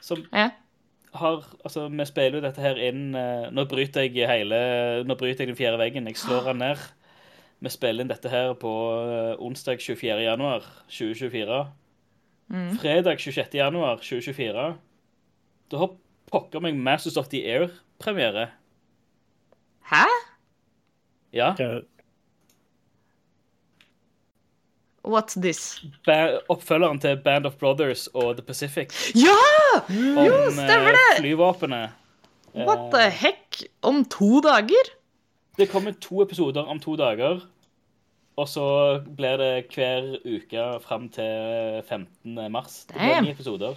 Som 0.00 0.22
ja. 0.30 0.50
har 1.18 1.42
Altså, 1.64 1.88
vi 1.88 2.06
spiller 2.06 2.38
jo 2.38 2.44
dette 2.44 2.62
her 2.62 2.78
inn 2.78 3.10
uh, 3.16 3.48
Nå 3.50 3.64
bryter 3.66 4.04
jeg 4.06 4.28
hele 4.30 4.60
Nå 5.02 5.16
bryter 5.18 5.42
jeg 5.42 5.50
den 5.50 5.58
fjerde 5.58 5.80
veggen. 5.80 6.06
Jeg 6.06 6.20
slår 6.20 6.52
den 6.52 6.62
ned. 6.62 6.84
Vi 7.58 7.72
spiller 7.74 8.04
inn 8.04 8.12
dette 8.12 8.30
her 8.30 8.54
på 8.54 8.70
uh, 8.70 9.34
onsdag 9.42 9.82
24. 9.82 10.20
januar 10.22 10.62
2024. 10.86 11.58
Fredag 12.80 13.18
26. 13.20 13.54
januar 13.54 13.96
2024. 14.00 14.78
Da 15.70 15.80
har 15.82 15.90
pokker 16.32 16.60
meg 16.64 16.76
Masters 16.76 17.16
of 17.20 17.28
the 17.28 17.42
Air-premiere. 17.44 18.48
Hæ? 19.90 20.04
Ja. 21.32 21.54
What's 25.08 25.36
this? 25.40 25.80
Ba 26.06 26.38
oppfølgeren 26.48 27.00
til 27.00 27.20
Band 27.24 27.46
of 27.46 27.56
Brothers 27.60 28.06
og 28.14 28.36
The 28.36 28.44
Pacific. 28.44 28.92
Ja! 29.16 29.36
Om 29.88 30.52
stemmer 30.52 30.92
det! 30.96 31.06
Om 31.16 31.20
flyvåpenet. 31.20 31.90
What 32.54 32.88
the 32.92 33.10
heck? 33.10 33.62
Om 33.82 34.04
to 34.04 34.40
dager? 34.40 34.90
Det 35.56 35.68
kommer 35.70 35.92
to 35.92 36.22
episoder 36.22 36.64
om 36.64 36.80
to 36.80 36.96
dager. 36.96 37.40
Og 38.38 38.46
så 38.46 38.64
blir 39.18 39.38
det 39.40 39.52
hver 39.74 40.04
uke 40.22 40.66
fram 40.84 41.08
til 41.14 41.82
15. 41.88 42.36
mars. 42.54 42.84
Det 42.88 42.94
blir 43.00 43.22
ni 43.26 43.32
episoder. 43.34 43.74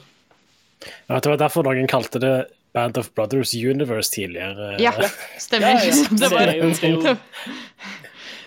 Ja, 1.09 1.18
det 1.20 1.30
var 1.34 1.38
derfor 1.41 1.66
noen 1.66 1.89
kalte 1.89 2.22
det 2.22 2.34
Band 2.74 2.97
of 3.01 3.09
Brothers 3.18 3.51
Universe 3.57 4.14
tidligere. 4.14 4.76
Ja, 4.80 4.93
stemmer. 5.41 5.82
Ja, 5.82 5.86
ja. 5.86 5.93
Det 6.20 6.30
var, 6.32 6.51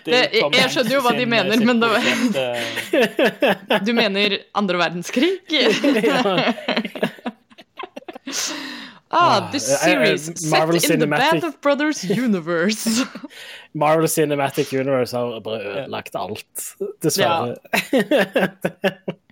Det 0.05 0.59
jeg 0.61 0.69
skjønner 0.69 0.93
jo 0.93 0.99
hva 1.01 1.12
de 1.17 1.25
mener, 1.25 1.62
men 1.65 1.79
det 1.81 1.89
var- 1.89 3.81
du 3.89 3.93
mener 3.97 4.35
andre 4.61 4.77
verdenskrig? 4.83 5.31
ah, 9.15 9.51
this 9.53 9.67
series 9.67 10.29
uh, 10.29 10.33
eh, 10.33 10.35
series 10.37 10.51
Marvel 10.51 10.81
set 10.81 10.91
in 10.91 11.01
the 11.01 11.07
Cinematic- 11.07 11.31
Band 11.31 11.45
of 11.45 11.61
Brothers 11.61 12.05
universe. 12.25 13.05
Marvel 13.85 14.09
Cinematic 14.09 14.73
Universe 14.73 15.17
har 15.17 15.41
bare 15.45 15.62
ødelagt 15.75 16.15
alt, 16.17 16.67
dessverre. 17.03 17.57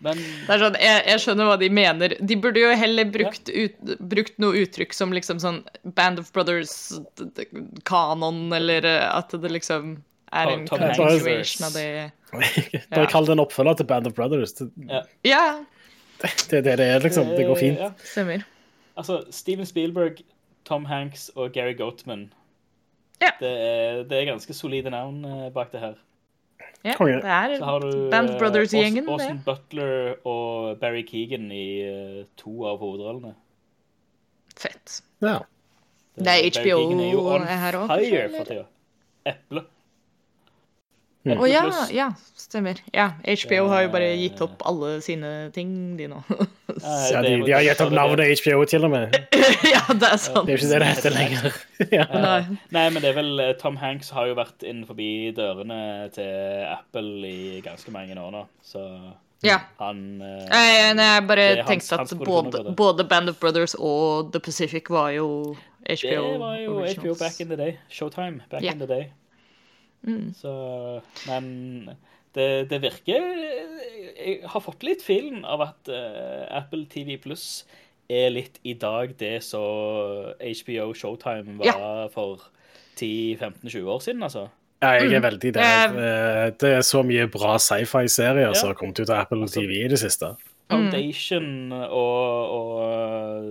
Men 0.00 0.16
Det 0.16 0.54
er 0.54 0.62
sånn, 0.62 0.76
jeg, 0.80 1.00
jeg 1.10 1.20
skjønner 1.20 1.48
hva 1.50 1.56
de 1.60 1.68
mener. 1.76 2.14
De 2.24 2.36
burde 2.40 2.62
jo 2.62 2.70
heller 2.72 3.08
brukt, 3.12 3.50
ut, 3.52 3.90
brukt 4.00 4.38
noe 4.40 4.62
uttrykk 4.62 4.94
som 4.96 5.12
liksom 5.12 5.42
sånn 5.42 5.58
Band 5.98 6.22
of 6.22 6.30
Brothers 6.32 6.72
d- 7.20 7.26
d- 7.36 7.48
kanon, 7.88 8.46
eller 8.56 8.86
eh, 8.88 9.04
at 9.12 9.34
det 9.42 9.50
liksom 9.52 9.98
er 10.32 10.54
en 10.54 10.64
continuation 10.70 11.66
av 11.68 11.76
det. 11.76 11.84
Bare 12.94 13.10
kall 13.12 13.28
det 13.28 13.34
en 13.36 13.44
oppfølger 13.44 13.80
til 13.82 13.90
Band 13.90 14.08
of 14.08 14.16
Brothers. 14.16 14.54
Ja, 15.26 15.44
det 16.22 16.62
det 16.64 16.78
det 16.80 16.86
er, 16.94 17.04
liksom. 17.04 17.34
Det 17.36 17.44
går 17.48 17.60
fint. 17.60 17.84
Ja. 17.84 17.92
stemmer. 18.14 18.46
Altså, 19.00 19.22
Steven 19.32 19.66
Spielberg, 19.66 20.20
Tom 20.68 20.84
Hanks 20.84 21.30
og 21.34 21.52
Gary 21.56 21.74
Goatman. 21.78 22.28
Ja. 23.20 23.32
Det, 23.40 23.48
er, 23.50 24.02
det 24.08 24.16
er 24.18 24.28
ganske 24.30 24.54
solide 24.56 24.92
navn 24.92 25.24
eh, 25.24 25.48
bak 25.52 25.72
det 25.72 25.80
her. 25.82 25.98
Ja, 26.84 26.94
det 26.96 27.24
er 27.28 27.56
Så 27.58 27.64
har 27.68 27.82
du 27.84 27.90
Band 28.12 28.30
eh, 28.30 28.38
Brothers-gjengen, 28.40 29.04
Aus- 29.04 29.12
Austin 29.20 29.36
det. 29.36 29.44
Butler 29.44 30.14
og 30.28 30.78
Barry 30.80 31.02
Keegan 31.08 31.50
i 31.52 31.66
uh, 31.84 32.22
to 32.40 32.54
av 32.70 32.78
hovedrollene. 32.80 33.34
Fett. 34.56 35.02
Ja. 35.20 35.38
Det 36.16 36.26
er 36.28 36.40
Barry 36.40 36.50
HBO 36.56 36.78
Keegan 36.80 37.02
er 37.04 37.10
jo 37.12 37.26
on 37.34 37.44
her 37.48 37.76
òg. 37.82 37.92
fire 38.00 38.24
for 38.36 38.48
tida. 38.48 38.64
Eple. 39.28 39.64
Å 41.20 41.44
ja, 41.44 41.60
Plus. 41.66 41.90
ja, 41.92 42.06
stemmer. 42.32 42.78
Ja, 42.96 43.10
HBO 43.28 43.66
har 43.68 43.82
jo 43.84 43.90
bare 43.92 44.06
gitt 44.16 44.38
opp 44.40 44.62
alle 44.64 44.94
sine 45.04 45.50
ting, 45.52 45.72
de 45.98 46.06
nå. 46.08 46.22
Eh, 46.32 46.46
Ja, 47.12 47.20
de, 47.20 47.34
de 47.44 47.52
har 47.52 47.60
gitt 47.66 47.82
opp 47.84 47.92
navnet 47.92 48.40
HBO 48.40 48.62
til 48.64 48.86
og 48.88 48.94
med. 48.94 49.18
ja, 49.74 49.82
det 49.92 50.08
er 50.08 50.16
sant. 50.22 50.46
Det 50.48 50.54
er 50.54 50.62
ikke 50.62 50.70
det 50.70 50.78
det 50.80 50.88
heter 50.94 51.16
lenger. 51.18 51.58
ja. 51.98 52.06
Nei. 52.14 52.40
Nei, 52.72 52.86
men 52.94 53.04
det 53.04 53.10
er 53.12 53.18
vel 53.20 53.44
eh, 53.44 53.52
Tom 53.60 53.76
Hanks 53.82 54.08
har 54.16 54.30
jo 54.30 54.38
vært 54.40 54.64
innenfor 54.64 54.96
dørene 55.36 56.08
til 56.16 56.64
Apple 56.72 57.28
i 57.28 57.60
ganske 57.68 57.92
mange 57.92 58.16
år 58.16 58.32
nå, 58.38 58.46
så 58.64 58.86
Ja. 59.44 59.58
han 59.80 60.20
eh, 60.24 60.48
Jeg, 60.48 60.96
nei, 60.96 61.10
jeg 61.18 61.28
bare 61.28 61.44
er 61.50 61.56
hans- 61.60 61.68
tenkte 61.68 62.00
hans 62.00 62.16
at 62.16 62.24
både, 62.24 62.64
både 62.76 63.04
Band 63.12 63.28
of 63.28 63.38
Brothers 63.44 63.76
og 63.76 64.32
The 64.32 64.40
Pacific 64.40 64.88
var 64.88 65.12
jo 65.16 65.28
HBO 65.84 66.24
Det 66.32 66.40
var 66.40 66.56
jo 66.64 66.80
HBO 66.96 67.14
back 67.20 67.40
in 67.44 67.48
the 67.52 67.56
day. 67.60 67.76
Showtime 67.92 68.40
back 68.50 68.62
yeah. 68.64 68.72
in 68.72 68.80
the 68.80 68.88
day. 68.88 69.10
Mm. 70.06 70.30
Så 70.34 70.50
Men 71.28 71.90
det, 72.34 72.70
det 72.70 72.78
virker 72.80 73.20
Jeg 74.16 74.38
har 74.48 74.60
fått 74.64 74.82
litt 74.86 75.02
feelen 75.04 75.42
av 75.44 75.60
at 75.66 75.90
uh, 75.92 76.46
Apple 76.56 76.86
TV 76.88 77.18
Pluss 77.20 77.66
er 78.10 78.30
litt 78.32 78.56
i 78.66 78.72
dag 78.74 79.12
det 79.20 79.36
så 79.44 79.60
HBO 80.40 80.88
Showtime 80.96 81.58
var 81.60 81.66
Ja. 81.68 82.06
for 82.14 82.40
10-15-20 82.96 83.84
år 83.86 84.00
siden, 84.02 84.22
altså. 84.26 84.48
Ja, 84.82 84.88
jeg 84.96 85.12
er 85.14 85.20
veldig 85.20 85.52
der. 85.54 85.92
Eh, 85.94 86.50
Det 86.58 86.72
er 86.78 86.80
så 86.82 87.02
mye 87.06 87.28
bra 87.30 87.54
sci-fi-serier 87.60 88.48
Ja. 88.48 88.52
som 88.54 88.68
har 88.72 88.74
kommet 88.80 88.98
ut 89.00 89.10
av 89.10 89.20
Apple 89.26 89.46
TV 89.48 89.84
i 89.84 89.88
det 89.88 89.98
siste. 90.00 90.32
Foundation 90.70 91.72
og, 91.72 92.50
og 92.50 93.44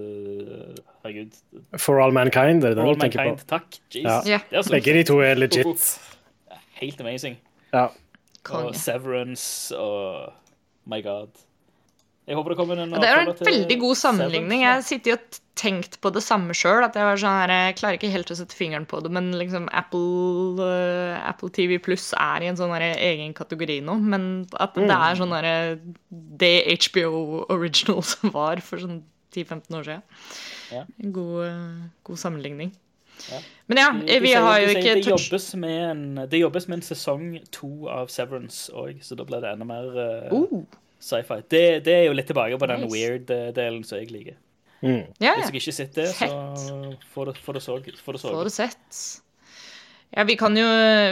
Herregud. 1.03 1.31
For 1.77 2.01
All 2.01 2.11
Mankind, 2.15 2.63
er 2.63 2.75
det 2.75 2.83
All 2.83 2.95
du 2.95 2.99
tenker 3.03 3.31
på. 3.35 3.47
Takk. 3.49 3.79
Jeez. 3.93 4.03
Ja. 4.05 4.19
Ja. 4.25 4.39
Det 4.49 4.57
er 4.57 4.61
så 4.67 4.73
Begge 4.75 4.93
de 4.99 5.03
to 5.07 5.19
er 5.23 5.35
legit. 5.39 5.99
Helt 6.79 7.01
amazing. 7.03 7.37
Ja. 7.73 7.89
Konge. 8.47 8.71
Og 8.71 8.79
Severance 8.79 9.75
og 9.77 10.33
My 10.89 11.01
God. 11.05 11.45
Jeg 12.29 12.37
håper 12.37 12.53
det 12.53 12.59
kommer 12.59 12.77
en 12.77 12.91
Det 12.93 13.07
er 13.09 13.23
en 13.23 13.31
veldig 13.33 13.75
god 13.81 13.97
sammenligning. 13.97 14.61
Jeg 14.61 14.69
har 14.69 14.83
Severance, 14.85 14.89
sittet 14.93 15.39
og 15.39 15.45
tenkt 15.59 15.97
på 15.99 16.11
det 16.13 16.21
samme 16.23 16.53
sjøl. 16.55 16.83
At 16.85 16.95
jeg 16.97 17.07
var 17.07 17.19
sånn 17.19 17.37
her, 17.41 17.53
jeg 17.65 17.77
klarer 17.79 17.97
ikke 17.97 18.11
helt 18.13 18.31
å 18.31 18.37
sette 18.37 18.57
fingeren 18.57 18.85
på 18.89 19.01
det, 19.03 19.11
men 19.15 19.31
liksom 19.35 19.65
Apple, 19.75 20.61
uh, 20.61 21.17
Apple 21.25 21.49
TV 21.55 21.79
Pluss 21.83 22.11
er 22.13 22.45
i 22.45 22.51
en 22.51 22.59
sånn 22.59 22.73
her 22.75 22.85
egen 22.93 23.33
kategori 23.37 23.79
nå. 23.87 23.97
Men 24.13 24.27
at 24.61 24.77
det 24.77 24.93
er 24.93 25.19
sånn 25.19 25.33
herre 25.35 25.55
Det 26.09 26.53
HBO 26.85 27.47
Originals 27.49 28.15
var 28.37 28.61
for 28.65 28.85
sånn 28.85 29.01
10-15 29.33 29.79
år 29.79 29.89
siden. 29.89 30.05
Ja. 30.73 30.85
En 31.01 31.17
god, 31.17 31.41
uh, 31.49 31.89
god 32.07 32.21
sammenligning. 32.21 32.71
Ja. 33.29 33.39
Men 33.69 33.81
ja, 33.81 33.87
de 34.07 34.19
vi 34.23 34.33
har 34.33 34.59
jo 34.63 34.73
ikke 34.73 34.95
det 34.97 35.07
jobbes, 35.07 35.47
med 35.61 35.79
en, 35.91 36.03
det 36.31 36.41
jobbes 36.41 36.67
med 36.67 36.79
en 36.79 36.85
sesong 36.87 37.25
to 37.53 37.71
av 37.91 38.09
Severance 38.13 38.73
òg, 38.73 39.01
så 39.05 39.17
da 39.19 39.25
blir 39.27 39.43
det 39.43 39.51
enda 39.53 39.67
mer 39.69 39.89
uh, 39.93 40.33
uh. 40.33 40.63
sci-fi. 41.03 41.41
Det, 41.51 41.63
det 41.85 41.95
er 41.99 42.05
jo 42.07 42.15
litt 42.17 42.29
tilbake 42.31 42.57
på 42.59 42.69
den 42.71 42.85
Nice. 42.85 42.93
weird-delen 42.95 43.83
som 43.85 44.01
jeg 44.01 44.11
liker. 44.15 44.39
Mm. 44.79 45.03
ja, 45.19 45.35
Hvis 45.35 45.49
ja. 45.49 45.51
jeg 45.51 45.59
ikke 45.59 45.75
sitter, 45.75 46.13
så 46.15 46.29
får 47.13 47.29
du, 47.29 47.41
får 47.43 47.59
så. 47.59 47.81
Får 47.99 48.15
du, 48.15 48.21
så. 48.21 48.31
Får 48.31 48.47
det 48.47 48.55
sett. 48.55 49.01
Ja, 50.09 50.23
vi 50.25 50.35
kan 50.39 50.55
jo 50.57 50.65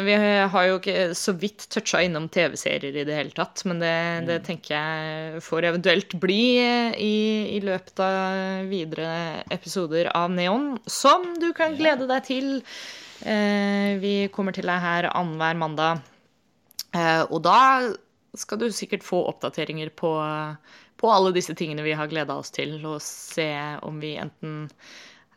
Vi 0.06 0.14
har 0.50 0.64
jo 0.68 0.78
ikke 0.80 1.12
så 1.18 1.34
vidt 1.38 1.68
toucha 1.70 2.00
innom 2.02 2.26
TV-serier 2.34 2.96
i 2.98 3.04
det 3.06 3.14
hele 3.14 3.34
tatt, 3.38 3.62
men 3.70 3.80
det, 3.84 3.94
Mm. 3.94 4.26
det 4.26 4.38
tenker 4.48 4.74
jeg 4.74 5.42
får 5.46 5.68
eventuelt 5.70 6.16
bli 6.20 6.58
i, 6.98 7.58
i 7.58 7.60
løpet 7.62 8.00
av 8.02 8.66
videre 8.72 9.44
episoder 9.54 10.10
av 10.16 10.32
Neon, 10.34 10.80
som 10.88 11.36
du 11.40 11.52
kan 11.54 11.78
glede 11.78 12.08
deg 12.10 12.24
til. 12.26 12.50
Eh, 13.22 13.98
vi 14.02 14.28
kommer 14.34 14.54
til 14.54 14.66
deg 14.66 14.82
her 14.82 15.10
annenhver 15.14 15.58
mandag, 15.62 16.02
eh, 16.94 17.22
og 17.30 17.44
da 17.46 17.94
skal 18.36 18.58
du 18.62 18.68
sikkert 18.74 19.06
få 19.06 19.24
oppdateringer 19.30 19.90
på, 19.98 20.12
på 20.98 21.10
alle 21.14 21.32
disse 21.38 21.54
tingene 21.58 21.86
vi 21.86 21.94
har 21.98 22.10
gleda 22.10 22.34
oss 22.38 22.50
til, 22.54 22.80
og 22.86 22.98
se 23.02 23.50
om 23.86 24.02
vi 24.02 24.16
enten 24.18 24.70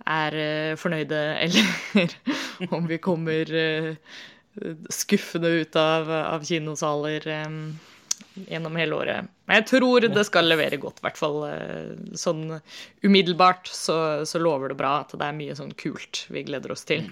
er 0.09 0.37
eh, 0.39 0.75
fornøyde, 0.81 1.21
eller 1.45 2.75
om 2.77 2.89
vi 2.91 3.01
kommer 3.03 3.55
eh, 3.55 3.95
skuffende 4.93 5.53
ut 5.61 5.79
av, 5.79 6.11
av 6.11 6.45
kinosaler 6.47 7.27
um, 7.47 7.61
gjennom 8.49 8.77
hele 8.81 8.99
året. 8.99 9.31
Men 9.47 9.61
jeg 9.61 9.69
tror 9.71 10.09
det 10.11 10.25
skal 10.27 10.51
levere 10.51 10.81
godt, 10.81 11.01
i 11.01 11.07
hvert 11.07 11.19
fall 11.19 11.39
sånn 12.19 12.59
umiddelbart 13.03 13.71
så, 13.71 14.27
så, 14.27 14.43
lover 14.43 14.73
det 14.73 14.79
bra 14.79 15.01
at 15.05 15.15
det 15.15 15.27
er 15.27 15.39
mye 15.39 15.57
sånn 15.59 15.73
kult 15.79 16.25
vi 16.35 16.45
gleder 16.47 16.75
oss 16.75 16.87
til. 16.89 17.09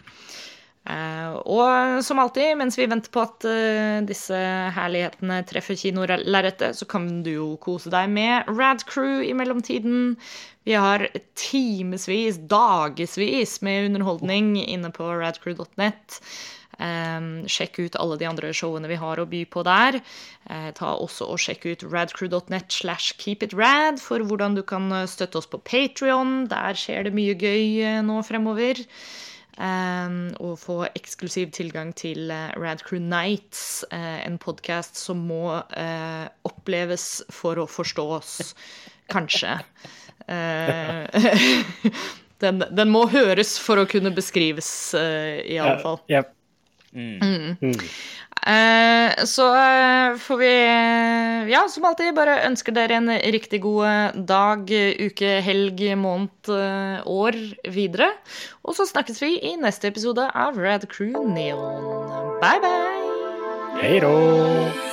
Uh, 0.89 1.37
og 1.45 2.05
som 2.05 2.21
alltid, 2.23 2.55
mens 2.57 2.79
vi 2.79 2.87
venter 2.89 3.13
på 3.13 3.21
at 3.21 3.45
uh, 3.45 3.99
disse 4.09 4.37
herlighetene 4.73 5.43
treffer 5.49 5.77
kinolerretet, 5.77 6.79
så 6.79 6.89
kan 6.89 7.11
du 7.27 7.33
jo 7.35 7.49
kose 7.61 7.93
deg 7.93 8.09
med 8.15 8.49
Rad 8.49 8.87
Crew 8.89 9.21
i 9.21 9.35
mellomtiden. 9.37 10.15
Vi 10.65 10.79
har 10.79 11.05
timevis, 11.37 12.41
dagevis 12.49 13.59
med 13.61 13.91
underholdning 13.91 14.55
inne 14.65 14.93
på 14.95 15.11
radcrew.net. 15.13 16.23
Um, 16.79 17.43
sjekk 17.51 17.81
ut 17.83 17.97
alle 17.99 18.17
de 18.21 18.29
andre 18.31 18.55
showene 18.55 18.89
vi 18.89 19.01
har 19.03 19.21
å 19.21 19.29
by 19.29 19.45
på 19.51 19.67
der. 19.69 20.01
Uh, 20.49 20.71
ta 20.79 20.95
også 20.95 21.29
og 21.29 21.43
Sjekk 21.43 21.69
ut 21.69 21.89
radcrew.net 21.91 22.73
slash 22.73 23.19
keepitrad 23.21 24.01
for 24.01 24.25
hvordan 24.25 24.57
du 24.57 24.65
kan 24.65 24.89
støtte 25.11 25.43
oss 25.43 25.51
på 25.51 25.61
Patrion. 25.61 26.47
Der 26.49 26.79
skjer 26.79 27.11
det 27.11 27.17
mye 27.19 27.37
gøy 27.37 27.99
nå 28.07 28.23
fremover. 28.25 28.87
Um, 29.59 30.29
og 30.39 30.55
få 30.63 30.77
eksklusiv 30.95 31.51
tilgang 31.57 31.91
til 31.99 32.31
uh, 32.31 32.55
Radcrew 32.55 33.01
Nights, 33.03 33.83
uh, 33.91 34.21
en 34.23 34.39
podkast 34.39 34.95
som 35.01 35.25
må 35.27 35.51
uh, 35.59 36.27
oppleves 36.47 37.25
for 37.35 37.59
å 37.59 37.67
forstås, 37.67 38.55
kanskje. 39.15 39.59
den, 42.45 42.61
den, 42.61 42.91
må 42.93 43.07
høres 43.11 43.57
for 43.59 43.81
å 43.81 43.87
kunne 43.89 44.13
beskrives, 44.15 44.69
i 44.95 45.57
alle 45.57 45.79
fall. 45.81 46.03
Ja, 46.07 46.21
yep. 46.21 46.35
Mm. 46.93 47.57
Mm. 47.61 47.75
Eh, 48.49 49.25
så 49.29 49.47
eh, 49.57 50.17
får 50.17 50.37
vi, 50.41 50.53
eh, 50.65 51.51
ja, 51.53 51.65
som 51.69 51.85
alltid, 51.85 52.15
bare 52.17 52.39
ønsker 52.47 52.73
dere 52.77 52.97
en 53.01 53.11
riktig 53.35 53.61
god 53.67 54.17
dag, 54.29 54.71
uke, 55.09 55.39
helg, 55.45 55.85
måned, 56.01 56.53
år 57.05 57.39
videre. 57.69 58.13
Og 58.65 58.79
så 58.79 58.89
snakkes 58.89 59.23
vi 59.25 59.35
i 59.53 59.57
neste 59.61 59.93
episode 59.93 60.31
av 60.33 60.59
Rad 60.59 60.89
Crew 60.93 61.29
Neon. 61.29 62.39
Bye, 62.41 62.63
bye! 62.65 63.83
Hei 63.83 63.99
då! 64.01 64.88